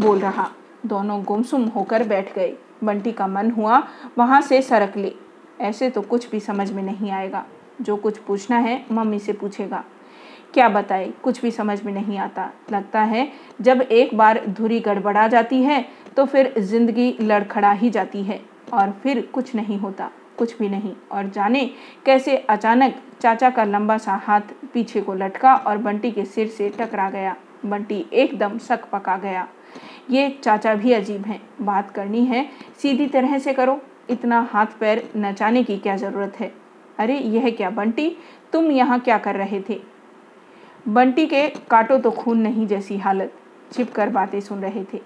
बोल 0.00 0.18
रहा। 0.18 0.50
दोनों 0.86 1.22
गुमसुम 1.24 1.64
होकर 1.64 2.02
बैठ 2.08 2.34
गए। 2.34 2.56
बंटी 2.84 3.12
का 3.12 3.26
मन 3.26 3.50
हुआ 3.50 3.82
वहाँ 4.18 4.40
से 4.40 4.62
सरक 4.62 4.96
ले। 4.96 5.12
ऐसे 5.60 5.90
तो 5.90 6.02
कुछ 6.02 6.30
भी 6.30 6.40
समझ 6.40 6.70
में 6.72 6.82
नहीं 6.82 7.10
आएगा। 7.10 7.44
जो 7.80 7.96
कुछ 7.96 8.18
पूछना 8.18 8.56
है, 8.56 8.84
मम्मी 8.92 9.18
से 9.18 9.32
पूछेगा। 9.32 9.84
क्या 10.54 10.68
बताए? 10.68 11.10
कुछ 11.22 11.40
भी 11.42 11.50
समझ 11.50 11.82
में 11.82 11.92
नहीं 11.92 12.18
आता। 12.18 12.50
लगता 12.72 13.00
है, 13.02 13.26
जब 13.60 13.80
एक 13.82 14.16
बार 14.16 14.44
धुरी 14.48 14.80
गड़बड़ा 14.80 15.26
जाती 15.28 15.62
है 15.62 15.84
तो 16.16 16.24
फिर 16.24 16.52
ज़िंदगी 16.60 17.14
लड़खड़ा 17.20 17.70
ही 17.72 17.90
जाती 17.90 18.22
है, 18.22 18.40
और 18.72 18.90
फिर 19.02 19.20
कुछ 19.34 19.54
नहीं 19.54 19.78
होता, 19.78 20.10
कुछ 20.38 20.58
भी 20.58 20.68
नहीं। 20.68 20.92
और 21.12 21.28
जाने 21.28 21.64
कैसे 22.06 22.36
अचानक 22.36 22.94
चाचा 23.20 23.50
का 23.50 23.64
लंबा 23.64 23.96
सा 23.98 24.14
हाथ 24.24 24.54
पीछे 24.74 25.00
को 25.00 25.14
लटका 25.14 25.54
और 25.56 25.78
बंटी 25.78 26.10
के 26.10 26.24
सिर 26.24 26.48
से 26.48 26.68
टकरा 26.70 27.08
गया। 27.10 27.36
बंटी 27.64 28.04
एकदम 28.12 28.58
सक 28.58 28.84
पका 28.92 29.16
गया। 29.18 29.46
ये 30.10 30.28
चाचा 30.44 30.74
भी 30.74 30.92
अजीब 30.92 31.26
हैं। 31.26 31.40
बात 31.62 31.90
करनी 31.90 32.24
है, 32.24 32.46
सीधी 32.82 33.06
तरह 33.06 33.38
से 33.38 33.52
करो। 33.52 33.80
इतना 34.10 34.40
हाथ 34.52 34.66
पैर 34.80 35.02
नचाने 35.16 35.62
की 35.64 35.76
क्या 35.78 35.96
ज़रूरत 35.96 36.40
है? 36.40 36.52
अरे, 36.98 37.18
यह 37.18 37.50
क्या 37.50 37.70
बंटी? 37.70 38.16
तुम 38.52 38.70
यहाँ 38.70 38.98
क्या 39.00 39.18
कर 39.18 39.36
रहे 39.36 39.60
थे? 39.60 39.80
बंटी 40.88 41.26
के 41.26 41.46
काटो 41.70 41.96
तो 41.98 42.10
खून 42.10 42.38
नहीं 42.38 42.66
जैसी 42.66 42.96
हालत 42.98 43.32
छिप 43.72 43.92
कर 43.92 44.08
बातें 44.08 44.40
सुन 44.40 44.60
रहे 44.60 44.84
थे। 44.84 45.00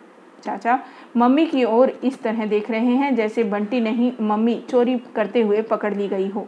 चाचा, 0.44 0.78
मम्मी 1.16 1.46
की 1.46 1.64
ओर 1.64 1.90
इस 2.04 2.20
तरह 2.22 2.46
देख 2.46 2.70
रहे 2.70 2.94
हैं 2.96 3.14
जैसे 3.16 3.44
बंटी 3.44 3.80
नहीं, 3.80 4.12
मम्मी 4.20 4.54
चोरी 4.70 4.96
करते 5.16 5.42
हुए 5.42 5.62
पकड़ 5.62 5.94
ली 5.94 6.08
गई 6.08 6.28
हो। 6.28 6.46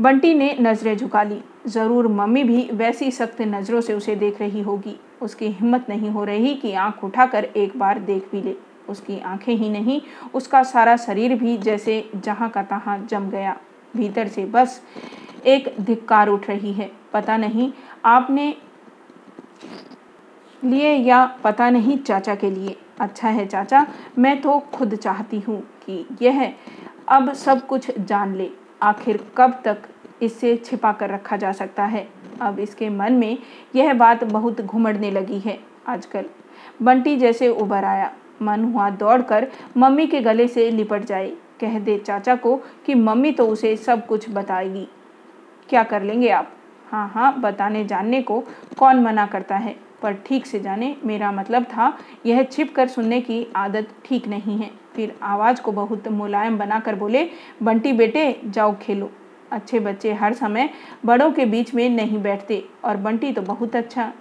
बंटी 0.00 0.32
ने 0.34 0.56
नज़रें 0.60 0.96
झुका 0.96 1.22
ली। 1.22 1.40
ज़रूर 1.66 2.08
मम्मी 2.08 2.44
भी 2.44 2.68
वैसी 2.72 3.10
सख्त 3.10 3.40
नज़रों 3.42 3.80
से 3.80 3.94
उसे 3.94 4.14
देख 4.16 4.40
रही 4.40 4.60
होगी। 4.60 4.96
उसकी 5.22 5.48
हिम्मत 5.48 5.86
नहीं 5.88 6.10
हो 6.10 6.24
रही 6.24 6.54
कि 6.54 6.72
आँख 6.74 7.04
उठाकर 7.04 7.44
एक 7.44 7.78
बार 7.78 7.98
देख 8.00 8.28
भी 8.32 8.42
ले। 8.42 8.54
उसकी 8.88 9.18
आँखें 9.20 9.54
ही 9.54 9.68
नहीं, 9.70 10.00
उसका 10.34 10.62
सारा 10.62 10.96
शरीर 10.96 11.34
भी 11.34 11.56
जैसे 11.58 12.04
जहाँ 12.16 12.48
का 12.50 12.62
तहाँ 12.62 12.98
जम 13.10 13.28
गया। 13.30 13.56
भीतर 13.96 14.28
से 14.28 14.44
बस 14.44 14.80
एक 15.46 15.74
धिक्कार 15.80 16.28
उठ 16.28 16.48
रही 16.48 16.72
है। 16.72 16.90
पता 17.12 17.36
नहीं। 17.36 17.72
आपने 18.04 18.54
लिए 20.62 20.92
या 20.92 21.24
पता 21.44 21.68
नहीं 21.70 21.96
चाचा 21.98 22.34
के 22.34 22.50
लिए? 22.50 22.76
अच्छा 23.00 23.28
है 23.28 23.46
चाचा, 23.46 23.86
मैं 24.18 24.40
तो 24.40 24.58
खुद 24.74 24.94
चाहती 24.94 25.38
हूँ 25.40 25.60
कि 25.84 26.04
यह 26.22 26.52
अब 27.08 27.32
सब 27.32 27.66
कुछ 27.66 27.90
जान 27.98 28.34
ले। 28.34 28.50
आखिर 28.82 29.24
कब 29.36 29.60
तक 29.64 29.88
इससे 30.22 30.56
छिपा 30.56 30.92
कर 30.92 31.10
रखा 31.10 31.36
जा 31.36 31.52
सकता 31.52 31.84
है? 31.84 32.06
अब 32.40 32.58
इसके 32.58 32.88
मन 32.88 33.12
में 33.12 33.38
यह 33.76 33.92
बात 33.94 34.24
बहुत 34.24 34.60
घुमड़ने 34.60 35.10
लगी 35.10 35.38
है 35.38 35.58
आजकल। 35.88 36.24
बंटी 36.82 37.16
जैसे 37.16 37.48
उभर 37.48 37.84
आया। 37.84 38.12
मन 38.42 38.64
हुआ 38.64 38.88
दौड़कर 38.90 39.46
मम्मी 39.76 40.06
के 40.06 40.20
गले 40.20 40.46
से 40.48 40.70
लिपट 40.70 41.04
जाए। 41.04 41.28
कह 41.60 41.78
दे 41.78 41.98
चाचा 41.98 42.34
को 42.36 42.56
कि 42.86 42.94
मम्मी 42.94 43.32
तो 43.32 43.46
उसे 43.46 43.76
सब 43.76 44.06
कुछ 44.06 44.30
बताएगी। 44.30 44.86
क्या 45.68 45.82
कर 45.82 46.02
लेंगे 46.02 46.28
आप? 46.28 46.52
हाँ 46.90 47.08
हाँ 47.08 47.40
बताने 47.40 47.84
जानने 47.84 48.22
को 48.22 48.42
कौन 48.78 49.00
मना 49.00 49.26
करता 49.26 49.56
है? 49.56 49.74
पर 50.02 50.12
ठीक 50.26 50.46
से 50.46 50.60
जाने, 50.60 50.96
मेरा 51.04 51.30
मतलब 51.32 51.64
था, 51.64 51.96
यह 52.26 52.42
छिप 52.42 52.74
कर 52.74 52.88
सुनने 52.88 53.20
की 53.20 53.46
आदत 53.56 53.88
ठीक 54.04 54.28
नहीं 54.28 54.58
है। 54.58 54.70
फिर 54.94 55.14
आवाज़ 55.22 55.60
को 55.62 55.72
बहुत 55.72 56.08
मुलायम 56.08 56.58
बनाकर 56.58 56.94
बोले, 56.94 57.28
बंटी 57.62 57.92
बेटे, 57.92 58.40
जाओ 58.44 58.74
खेलो। 58.82 59.10
अच्छे 59.52 59.80
बच्चे 59.80 60.12
हर 60.12 60.32
समय 60.32 60.68
बड़ों 61.06 61.30
के 61.32 61.44
बीच 61.46 61.74
में 61.74 61.88
नहीं 61.88 62.22
बैठते, 62.22 62.62
और 62.84 62.96
बंटी 62.96 63.32
तो 63.32 63.42
बहुत 63.42 63.76
अच्छा। 63.76 64.12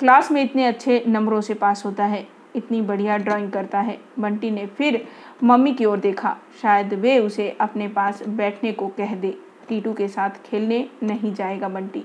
क्लास 0.00 0.30
में 0.32 0.42
इतने 0.42 0.66
अच्छे 0.66 1.02
नंबरों 1.08 1.40
से 1.40 1.54
पास 1.54 1.84
होता 1.86 2.04
है, 2.04 2.26
इतनी 2.56 2.80
बढ़िया 2.80 3.16
ड्राइंग 3.16 3.50
करता 3.50 3.80
है। 3.80 3.98
बंटी 4.18 4.50
ने 4.50 4.66
फिर 4.68 5.06
मम्मी 5.44 5.72
की 5.72 5.84
ओर 5.84 5.98
देखा, 5.98 6.36
शायद 6.62 6.94
वे 6.94 7.18
उसे 7.18 7.48
अपने 7.60 7.88
पास 7.88 8.22
बैठने 8.28 8.72
को 8.72 8.88
कह 8.88 9.14
दे। 9.14 9.34
टीटू 9.68 9.92
के 9.92 10.08
साथ 10.08 10.30
खेलने 10.44 10.88
नहीं 11.02 11.34
जाएगा 11.34 11.68
बंटी। 11.68 12.04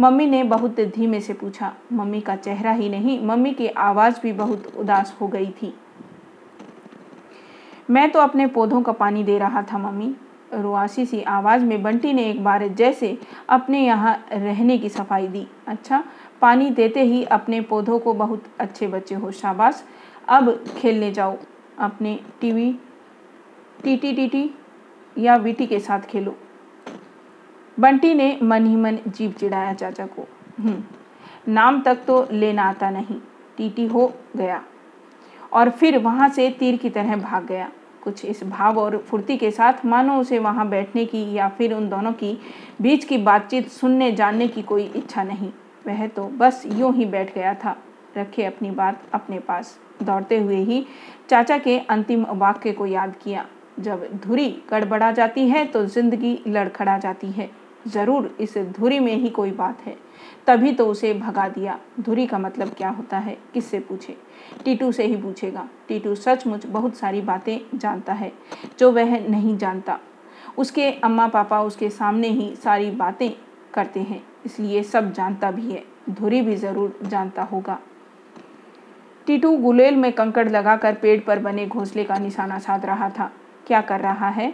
मम्मी 0.00 0.26
ने 0.26 0.42
बहुत 0.44 0.80
धीमे 0.80 1.20
से 1.20 1.32
पूछा। 1.32 1.72
मम्मी 1.92 2.20
का 2.20 2.36
चेहरा 2.36 2.72
ही 2.72 2.88
नहीं, 2.88 3.20
मम्मी 3.26 3.52
की 3.52 3.68
आवाज़ 3.68 4.20
भी 4.20 4.32
बहुत 4.32 4.72
उदास 4.76 5.16
हो 5.20 5.28
गई 5.28 5.50
थी। 5.62 5.74
मैं 7.90 8.10
तो 8.10 8.20
अपने 8.20 8.46
पौधों 8.46 8.82
का 8.82 8.92
पानी 8.92 9.24
दे 9.24 9.38
रहा 9.38 9.62
था, 9.62 9.78
मम्मी। 9.78 10.14
रुआसी 10.54 11.06
सी 11.06 11.22
आवाज़ 11.22 11.64
में 11.64 11.82
बंटी 11.82 12.12
ने 12.12 12.24
एक 12.30 12.44
बार 12.44 12.66
जैसे 12.68 13.18
अपने 13.48 13.84
यहाँ 13.86 14.26
रहने 14.32 14.78
की 14.78 14.88
सफ़ाई 14.88 15.26
दी। 15.28 15.46
अच्छा 15.66 16.04
पानी 16.40 16.70
देते 16.70 17.02
ही 17.02 17.24
अपने 17.24 17.60
पौधों 17.60 17.98
को 17.98 18.14
बहुत 18.14 18.44
अच्छे 18.60 18.86
बच्चे 18.86 19.14
हो, 19.14 19.30
शाबाश। 19.30 19.84
अब 20.28 20.64
खेलने 20.76 21.10
जाओ। 21.12 21.36
अपने 21.78 22.18
टीवी, 22.40 22.72
टीटी 23.84 24.12
टीटी 24.12 24.50
या 25.18 25.36
वीटी 25.36 25.66
के 25.66 25.78
साथ 25.78 26.00
खेलो। 26.00 26.34
बंटी 27.78 28.12
ने 28.14 28.38
मन 28.42 28.66
ही 28.66 28.76
मन 28.76 28.98
जीप 29.08 29.36
चिड़ाया 29.36 29.72
चाचा 29.72 30.06
को। 30.06 30.26
हम्म, 30.58 30.82
नाम 31.48 31.80
तक 31.82 32.04
तो 32.06 32.26
लेना 32.32 32.62
आता 32.62 32.90
नहीं 32.90 33.16
टीटी 33.56 33.86
हो 33.86 34.12
गया। 34.36 34.62
और 35.52 35.70
फिर 35.70 35.98
वहाँ 35.98 36.28
से 36.28 36.48
तीर 36.50 36.76
की 36.76 36.90
तरह 36.90 37.16
भाग 37.16 37.44
गया। 37.46 37.70
कुछ 38.02 38.24
इस 38.24 38.42
भाव 38.44 38.78
और 38.78 38.96
फुर्ती 39.00 39.36
के 39.36 39.50
साथ 39.50 39.84
मानो 39.86 40.18
उसे 40.20 40.38
वहाँ 40.38 40.68
बैठने 40.68 41.04
की 41.04 41.22
या 41.34 41.48
फिर 41.48 41.72
उन 41.74 41.88
दोनों 41.88 42.12
की 42.12 42.36
बीच 42.82 43.04
की 43.04 43.18
बातचीत 43.18 43.68
सुनने 43.68 44.10
जानने 44.12 44.48
की 44.48 44.62
कोई 44.62 44.84
इच्छा 44.96 45.22
नहीं। 45.22 45.50
वह 45.86 46.06
तो 46.06 46.24
बस 46.38 46.62
यूँ 46.68 46.92
ही 46.94 47.04
बैठ 47.06 47.34
गया 47.34 47.54
था 47.54 47.76
रखे 48.16 48.44
अपनी 48.44 48.70
बात 48.70 49.02
अपने 49.14 49.38
पास। 49.38 49.78
दौड़ते 50.02 50.38
हुए 50.38 50.56
ही 50.56 50.84
चाचा 51.30 51.58
के 51.58 51.78
अंतिम 51.80 52.26
वाक्य 52.30 52.72
को 52.72 52.86
याद 52.86 53.14
किया। 53.22 53.46
जब 53.80 54.06
धुरी 54.22 54.48
गड़बड़ा 54.70 55.10
जाती 55.12 55.48
है 55.48 55.64
तो 55.64 55.84
ज़िंदगी 55.86 56.38
लड़खड़ा 56.46 56.96
जाती 56.98 57.30
है। 57.30 57.50
ज़रूर 57.88 58.36
इस 58.40 58.56
धुरी 58.78 58.98
में 58.98 59.14
ही 59.14 59.28
कोई 59.28 59.50
बात 59.50 59.80
है। 59.80 59.96
तभी 60.46 60.72
तो 60.72 60.86
उसे 60.86 61.12
भगा 61.14 61.48
दिया। 61.48 61.78
धुरी 62.00 62.26
का 62.26 62.38
मतलब 62.38 62.68
क्या 62.68 62.88
होता 62.88 63.18
है, 63.18 63.36
किससे 63.54 63.78
पूछे? 63.80 64.16
टीटू 64.64 64.90
से 64.92 65.04
ही 65.04 65.16
पूछेगा। 65.16 65.68
टीटू 65.88 66.14
सचमुच 66.14 66.66
बहुत 66.66 66.96
सारी 66.96 67.20
बातें 67.20 67.58
जानता 67.74 68.12
है, 68.12 68.32
जो 68.78 68.90
वह 68.92 69.18
नहीं 69.20 69.56
जानता। 69.58 69.98
उसके 70.58 70.90
अम्मा 70.94 71.26
पापा 71.28 71.60
उसके 71.62 71.90
सामने 71.90 72.28
ही 72.28 72.54
सारी 72.56 72.90
बातें 72.90 73.30
करते 73.74 74.00
हैं, 74.00 74.22
इसलिए 74.46 74.82
सब 74.82 75.12
जानता 75.12 75.50
भी 75.50 75.70
है। 75.70 75.84
धुरी 76.10 76.40
भी 76.42 76.56
ज़रूर 76.56 76.98
जानता 77.02 77.42
होगा। 77.42 77.78
टीटू 79.26 79.56
गुलेल 79.56 79.96
में 79.96 80.12
कंकड़ 80.12 80.48
लगाकर 80.48 80.94
पेड़ 80.94 81.20
पर 81.20 81.38
बने 81.38 81.66
घोंसले 81.66 82.04
का 82.04 82.18
निशाना 82.18 82.58
साध 82.58 82.86
रहा 82.86 83.08
था। 83.10 83.30
क्या 83.66 83.80
कर 83.80 84.00
रहा 84.00 84.28
है? 84.28 84.52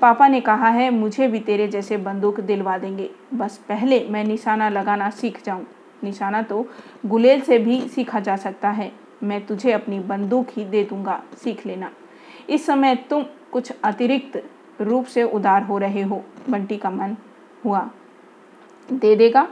पापा 0.00 0.28
ने 0.28 0.40
कहा 0.40 0.68
है, 0.68 0.90
मुझे 0.90 1.28
भी 1.28 1.40
तेरे 1.40 1.68
जैसे 1.68 1.96
बंदूक 1.96 2.40
दिलवा 2.40 2.78
देंगे। 2.78 3.10
बस 3.34 3.56
पहले 3.68 4.06
मैं 4.08 4.24
निशाना 4.24 4.68
लगाना 4.68 5.10
सीख 5.10 5.44
जाऊँ। 5.44 5.66
निशाना 6.04 6.42
तो 6.42 6.66
गुलेल 7.06 7.40
से 7.40 7.58
भी 7.58 7.88
सीखा 7.88 8.20
जा 8.20 8.36
सकता 8.36 8.70
है। 8.70 8.92
मैं 9.22 9.46
तुझे 9.46 9.72
अपनी 9.72 10.00
बंदूक 10.00 10.46
ही 10.50 10.64
दे 10.64 10.84
दूँगा। 10.84 11.22
सीख 11.44 11.66
लेना। 11.66 11.90
इस 12.50 12.66
समय 12.66 12.94
तुम 12.94 13.24
कुछ 13.52 13.72
अतिरिक्त 13.84 14.44
रूप 14.80 15.04
से 15.04 15.22
उदार 15.22 15.62
हो 15.62 15.78
रहे 15.78 16.02
हो। 16.02 16.24
बंटी 16.50 16.76
का 16.76 16.90
मन 16.90 17.16
हुआ। 17.64 17.90
दे 18.92 19.16
देगा। 19.16 19.48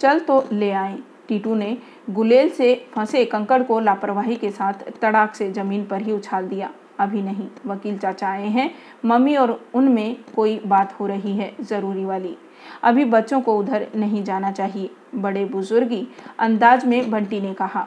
चल 0.00 0.20
तो 0.20 0.44
ले 0.52 0.70
आए। 0.70 0.98
टीटू 1.28 1.54
ने 1.54 1.78
गुलेल 2.10 2.50
से 2.50 2.86
फंसे 2.92 3.24
कंकड़ 3.24 3.62
को 3.62 3.80
लापरवाही 3.80 4.36
के 4.36 4.50
साथ 4.50 4.72
तड़ाक 5.02 5.34
से 5.34 5.52
ज़मीन 5.52 5.84
पर 5.86 6.02
ही 6.02 6.12
उछाल 6.12 6.48
दिया। 6.48 6.70
अभी 7.00 7.22
नहीं। 7.22 7.48
वकील 7.66 7.98
चाचा 7.98 8.28
आए 8.28 8.48
हैं। 8.48 8.70
मम्मी 9.04 9.36
और 9.36 9.60
उनमें 9.74 10.16
कोई 10.36 10.58
बात 10.66 10.92
हो 11.00 11.06
रही 11.06 11.36
है 11.36 11.54
ज़रूरी 11.60 12.04
वाली। 12.04 12.36
अभी 12.82 13.04
बच्चों 13.04 13.40
को 13.40 13.58
उधर 13.58 13.86
नहीं 13.96 14.24
जाना 14.24 14.52
चाहिए। 14.52 14.90
बड़े 15.14 15.44
बुजुर्गी 15.44 16.06
अंदाज 16.38 16.84
में 16.84 17.10
बंटी 17.10 17.40
ने 17.40 17.54
कहा, 17.54 17.86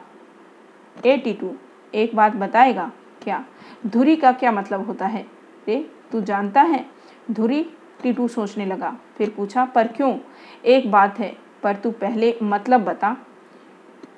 ए 1.06 1.16
टीटू, 1.16 1.52
एक 1.94 2.14
बात 2.16 2.36
बताएगा 2.36 2.90
क्या? 3.22 3.44
धुरी 3.86 4.16
का 4.16 4.32
क्या 4.32 4.52
मतलब 4.52 4.86
होता 4.86 5.06
है? 5.06 5.26
रे, 5.68 5.90
तू 6.12 6.20
जानता 6.20 6.62
है? 6.62 6.84
धुरी 7.30 7.66
टीटू 8.02 8.28
सोचने 8.28 8.66
लगा। 8.66 8.96
फिर 9.18 9.30
पूछा, 9.36 9.64
पर 9.64 9.86
क्यों? 9.86 10.18
एक 10.64 10.90
बात 10.90 11.18
है, 11.18 11.36
पर 11.62 11.76
तू 11.76 11.90
पहले 11.90 12.34
मतलब 12.42 12.84
बता। 12.84 13.16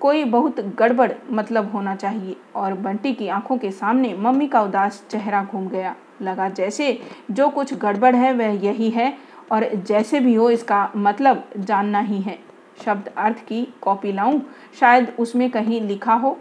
कोई 0.01 0.24
बहुत 0.24 0.61
गड़बड़ 0.61 1.12
मतलब 1.30 1.72
होना 1.72 1.94
चाहिए। 1.97 2.36
और 2.55 2.74
बंटी 2.74 3.12
की 3.14 3.28
आँखों 3.28 3.59
के 3.59 3.70
सामने 3.70 4.14
मम्मी 4.14 4.47
का 4.49 4.62
उदास 4.62 5.05
चेहरा 5.11 5.44
घूम 5.44 5.68
गया। 5.68 5.94
लगा, 6.22 6.49
जैसे 6.49 7.01
जो 7.30 7.49
कुछ 7.49 7.74
गड़बड़ 7.74 8.14
है, 8.16 8.32
वह 8.32 8.64
यही 8.64 8.90
है, 8.90 9.18
और 9.53 9.74
जैसे 9.74 10.20
भी 10.20 10.34
हो, 10.34 10.51
इसका 10.51 10.90
मतलब 10.97 11.51
जानना 11.59 12.01
ही 12.01 12.20
है। 12.20 12.38
शब्द 12.84 13.09
अर्थ 13.16 13.36
की 13.36 13.74
कॉपी 13.82 14.12
लाऊं, 14.12 14.40
शायद 14.80 15.16
उसमें 15.18 15.51
कहीं 15.51 15.80
लिखा 15.80 16.14
हो। 16.14 16.38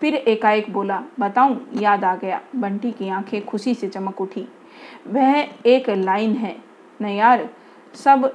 फिर 0.00 0.14
एकाएक 0.14 0.72
बोला, 0.72 1.02
बताऊँ, 1.20 1.68
याद 1.74 2.04
आ 2.04 2.16
गया। 2.16 2.40
बंटी 2.56 2.92
की 2.92 3.08
आँखें 3.08 3.44
खुशी 3.46 3.74
से 3.74 3.88
चमक 3.88 4.20
उठी। 4.20 4.48
वह 5.08 5.48
एक 5.66 5.90
लाइन 5.90 6.32
है 6.32 6.56
न 7.02 7.06
यार 7.06 7.48
सब 7.94 8.32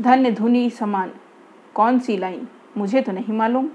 धन्य 0.00 0.30
धुनी 0.30 0.70
समान। 0.70 1.10
कौन 1.74 1.98
सी 1.98 2.16
लाइन? 2.16 2.48
मुझे 2.78 3.00
तो 3.00 3.12
नहीं 3.12 3.34
मालूम। 3.34 3.68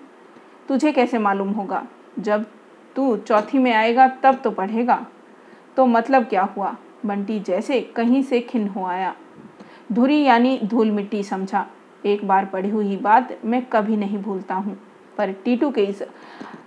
तुझे 0.68 0.92
कैसे 0.92 1.18
मालूम 1.18 1.50
होगा? 1.50 1.88
जब 2.20 2.46
तू 2.96 3.18
चौथी 3.18 3.58
में 3.58 3.74
आएगा, 3.74 4.08
तब 4.08 4.36
तो 4.36 4.52
पढ़ेगा। 4.52 5.06
तो 5.78 5.86
मतलब 5.86 6.24
क्या 6.24 6.44
हुआ? 6.44 6.76
बंटी 7.06 7.40
जैसे 7.40 7.82
कहीं 7.82 8.24
से 8.24 8.40
खिन 8.40 8.68
हो 8.68 8.86
आया। 8.86 9.16
धुरी 9.92 10.22
यानी 10.24 10.60
धूल 10.64 10.92
मिट्टी 10.92 11.24
समझा। 11.24 11.66
एक 12.06 12.28
बार 12.28 12.46
पढ़ी 12.46 12.70
हुई 12.70 12.98
बात 12.98 13.38
मैं 13.46 13.66
कभी 13.66 13.98
नहीं 13.98 14.18
भूलता 14.18 14.56
हूँ। 14.56 14.78
पर 15.18 15.32
टीटू 15.32 15.70
के 15.72 15.84
इस 15.84 16.04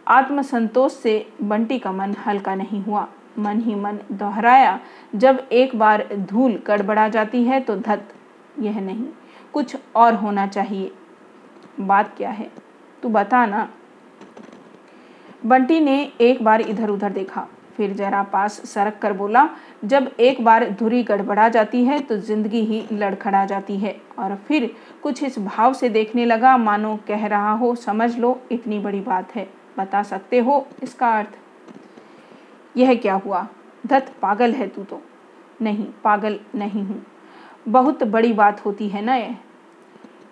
आत्मसंतोष 0.08 0.92
से 0.92 1.26
बंटी 1.42 1.78
का 1.78 1.92
मन 1.92 2.14
हल्का 2.26 2.54
नहीं 2.54 2.82
हुआ। 2.84 3.06
मन 3.38 3.60
ही 3.60 3.74
मन 3.74 3.98
दोहराया, 4.12 4.78
जब 5.14 5.48
एक 5.52 5.74
बार 5.76 6.08
धूल 6.14 6.58
गड़बड़ा 6.66 7.08
जाती 7.08 7.42
है 7.44 7.60
तो 7.60 7.76
धत, 7.76 8.08
यह 8.60 8.80
नहीं, 8.80 9.06
कुछ 9.52 9.76
और 9.96 10.14
होना 10.14 10.46
चाहिए। 10.46 10.92
बात 11.80 12.14
क्या 12.16 12.30
है? 12.30 12.50
तू 13.02 13.08
बता 13.08 13.46
ना। 13.46 13.68
बंटी 15.46 15.80
ने 15.80 16.12
एक 16.20 16.42
बार 16.44 16.60
इधर 16.60 16.88
उधर 16.88 17.12
देखा। 17.12 17.46
फिर 17.76 17.92
जरा 17.92 18.22
पास 18.22 18.52
सरक 18.52 18.98
कर 18.98 19.12
बोला, 19.12 19.48
जब 19.84 20.10
एक 20.20 20.44
बार 20.44 20.68
धुरी 20.70 21.02
गड़बड़ा 21.02 21.48
जाती 21.48 21.84
है 21.84 21.98
तो 22.00 22.16
ज़िंदगी 22.16 22.60
ही 22.60 22.84
लड़खड़ा 22.92 23.44
जाती 23.44 23.76
है। 23.76 23.96
और 24.18 24.34
फिर 24.36 24.70
कुछ 25.02 25.22
इस 25.22 25.38
भाव 25.38 25.74
से 25.74 25.88
देखने 25.88 26.24
लगा, 26.24 26.56
मानो 26.56 26.96
कह 27.08 27.26
रहा 27.26 27.52
हो, 27.52 27.74
समझ 27.74 28.16
लो, 28.18 28.40
इतनी 28.52 28.78
बड़ी 28.78 29.00
बात 29.00 29.34
है। 29.34 29.48
बता 29.78 30.02
सकते 30.02 30.38
हो 30.38 30.66
इसका 30.82 31.08
अर्थ? 31.18 31.38
यह 32.76 32.94
क्या 32.94 33.14
हुआ? 33.14 33.46
धत, 33.86 34.12
पागल 34.22 34.52
है 34.52 34.68
तू 34.68 34.84
तो? 34.84 35.00
नहीं, 35.62 35.86
पागल 36.04 36.38
नहीं 36.54 36.84
हूँ। 36.84 37.04
बहुत 37.68 38.04
बड़ी 38.04 38.32
बात 38.32 38.64
होती 38.64 38.88
है 38.88 39.02
ना 39.02 39.14
यह? 39.14 39.36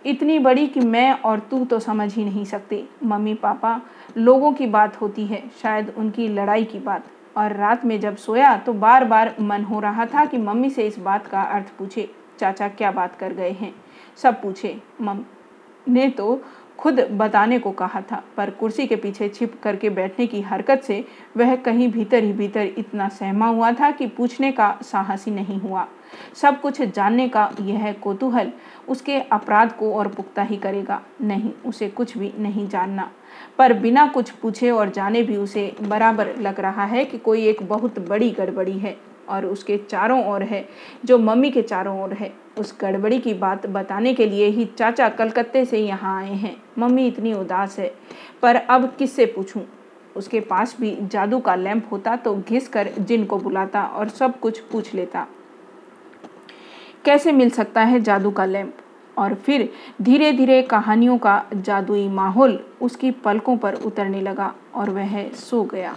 इतनी 0.04 0.38
बड़ी 0.38 0.66
कि 0.66 0.80
मैं 0.80 1.12
और 1.12 1.40
तू 1.40 1.64
तो 1.64 1.78
समझ 1.78 2.12
ही 2.14 2.24
नहीं 2.24 2.44
सकते। 2.44 2.84
मम्मी, 3.04 3.34
पापा, 3.34 3.80
लोगों 4.16 4.52
की 4.52 4.66
बात 4.66 5.00
होती 5.00 5.26
है, 5.26 5.42
शायद 5.62 5.92
उनकी 5.98 6.28
लड़ाई 6.28 6.64
की 6.64 6.78
बात। 6.78 7.04
और 7.36 7.52
रात 7.52 7.84
में 7.84 7.98
जब 8.00 8.16
सोया 8.16 8.56
तो 8.56 8.72
बार 8.72 9.04
बार 9.04 9.34
मन 9.40 9.62
हो 9.64 9.78
रहा 9.80 10.06
था 10.06 10.24
कि 10.24 10.38
मम्मी 10.38 10.70
से 10.70 10.86
इस 10.86 10.98
बात 10.98 11.26
का 11.26 11.42
अर्थ 11.42 11.76
पूछे, 11.78 12.08
चाचा 12.38 12.68
क्या 12.68 12.90
बात 12.90 13.16
कर 13.16 13.32
गए 13.32 13.50
हैं? 13.50 13.74
सब 14.16 14.42
पूछे, 14.42 14.76
मम, 15.00 15.24
ने 15.88 16.08
तो 16.08 16.42
खुद 16.78 17.00
बताने 17.12 17.58
को 17.58 17.70
कहा 17.70 18.00
था, 18.00 18.22
पर 18.36 18.50
कुर्सी 18.50 18.86
के 18.86 18.96
पीछे 18.96 19.28
छिप 19.28 19.54
करके 19.62 19.90
बैठने 19.90 20.26
की 20.26 20.40
हरकत 20.40 20.82
से 20.82 21.04
वह 21.36 21.54
कहीं 21.56 21.90
भीतर 21.92 22.24
ही 22.24 22.32
भीतर 22.32 22.70
इतना 22.78 23.08
सहमा 23.08 23.46
हुआ 23.46 23.70
था 23.72 23.90
कि 23.90 24.06
पूछने 24.06 24.50
का 24.52 24.76
साहस 24.82 25.24
ही 25.26 25.32
नहीं 25.32 25.58
हुआ। 25.60 25.86
सब 26.34 26.60
कुछ 26.60 26.80
जानने 26.82 27.28
का 27.28 27.50
यह 27.60 27.92
कोतूहल 27.92 28.52
उसके 28.88 29.18
अपराध 29.22 29.72
को 29.72 29.92
और 29.94 30.08
पुख्ता 30.08 30.42
ही 30.42 30.56
करेगा। 30.56 31.00
नहीं, 31.20 31.50
उसे 31.66 31.88
कुछ 31.88 32.16
भी 32.18 32.32
नहीं 32.38 32.68
जानना। 32.68 33.10
पर 33.58 33.72
बिना 33.72 34.06
कुछ 34.06 34.30
पूछे 34.32 34.70
और 34.70 34.90
जाने 34.90 35.22
भी 35.22 35.36
उसे 35.36 35.72
बराबर 35.82 36.34
लग 36.38 36.60
रहा 36.60 36.84
है 36.84 37.04
कि 37.04 37.18
कोई 37.18 37.46
एक 37.46 37.62
बहुत 37.62 37.98
बड़ी 38.08 38.30
गड़बड़ी 38.30 38.78
है 38.78 38.96
और 39.28 39.46
उसके 39.46 39.76
चारों 39.90 40.24
ओर 40.26 40.42
है, 40.42 40.64
जो 41.04 41.18
मम्मी 41.18 41.50
के 41.50 41.62
चारों 41.62 42.00
ओर 42.02 42.12
है। 42.12 42.32
उस 42.58 42.74
गड़बड़ी 42.80 43.18
की 43.18 43.34
बात 43.34 43.66
बताने 43.66 44.14
के 44.14 44.26
लिए 44.26 44.46
ही 44.46 44.64
चाचा 44.78 45.08
कलकत्ते 45.08 45.64
से 45.64 45.78
यहाँ 45.78 46.18
आए 46.18 46.34
हैं। 46.34 46.56
मम्मी 46.78 47.06
इतनी 47.06 47.32
उदास 47.32 47.78
है, 47.78 47.92
पर 48.42 48.56
अब 48.56 48.92
किससे 48.98 49.26
पूछूँ? 49.26 49.62
उसके 50.16 50.40
पास 50.40 50.76
भी 50.80 50.96
जादू 51.02 51.38
का 51.40 51.54
लैंप 51.54 51.86
होता 51.92 52.16
तो 52.16 52.34
घिस 52.38 52.68
कर 52.68 52.88
जिन 52.98 53.24
को 53.24 53.38
बुलाता 53.38 53.82
और 53.84 54.08
सब 54.08 54.38
कुछ 54.40 54.58
पूछ 54.62 54.94
लेता। 54.94 55.26
कैसे 57.04 57.32
मिल 57.32 57.50
सकता 57.50 57.80
है 57.80 58.00
जादू 58.00 58.30
का 58.30 58.44
लैंप? 58.44 58.74
और 59.18 59.34
फिर 59.34 59.68
धीरे 60.02 60.32
धीरे 60.32 60.62
कहानियों 60.62 61.18
का 61.18 61.44
जादुई 61.54 62.08
माहौल 62.08 62.58
उसकी 62.82 63.10
पलकों 63.10 63.56
पर 63.56 63.74
उतरने 63.74 64.20
लगा 64.20 64.54
और 64.74 64.90
वह 64.90 65.28
सो 65.28 65.62
गया। 65.64 65.96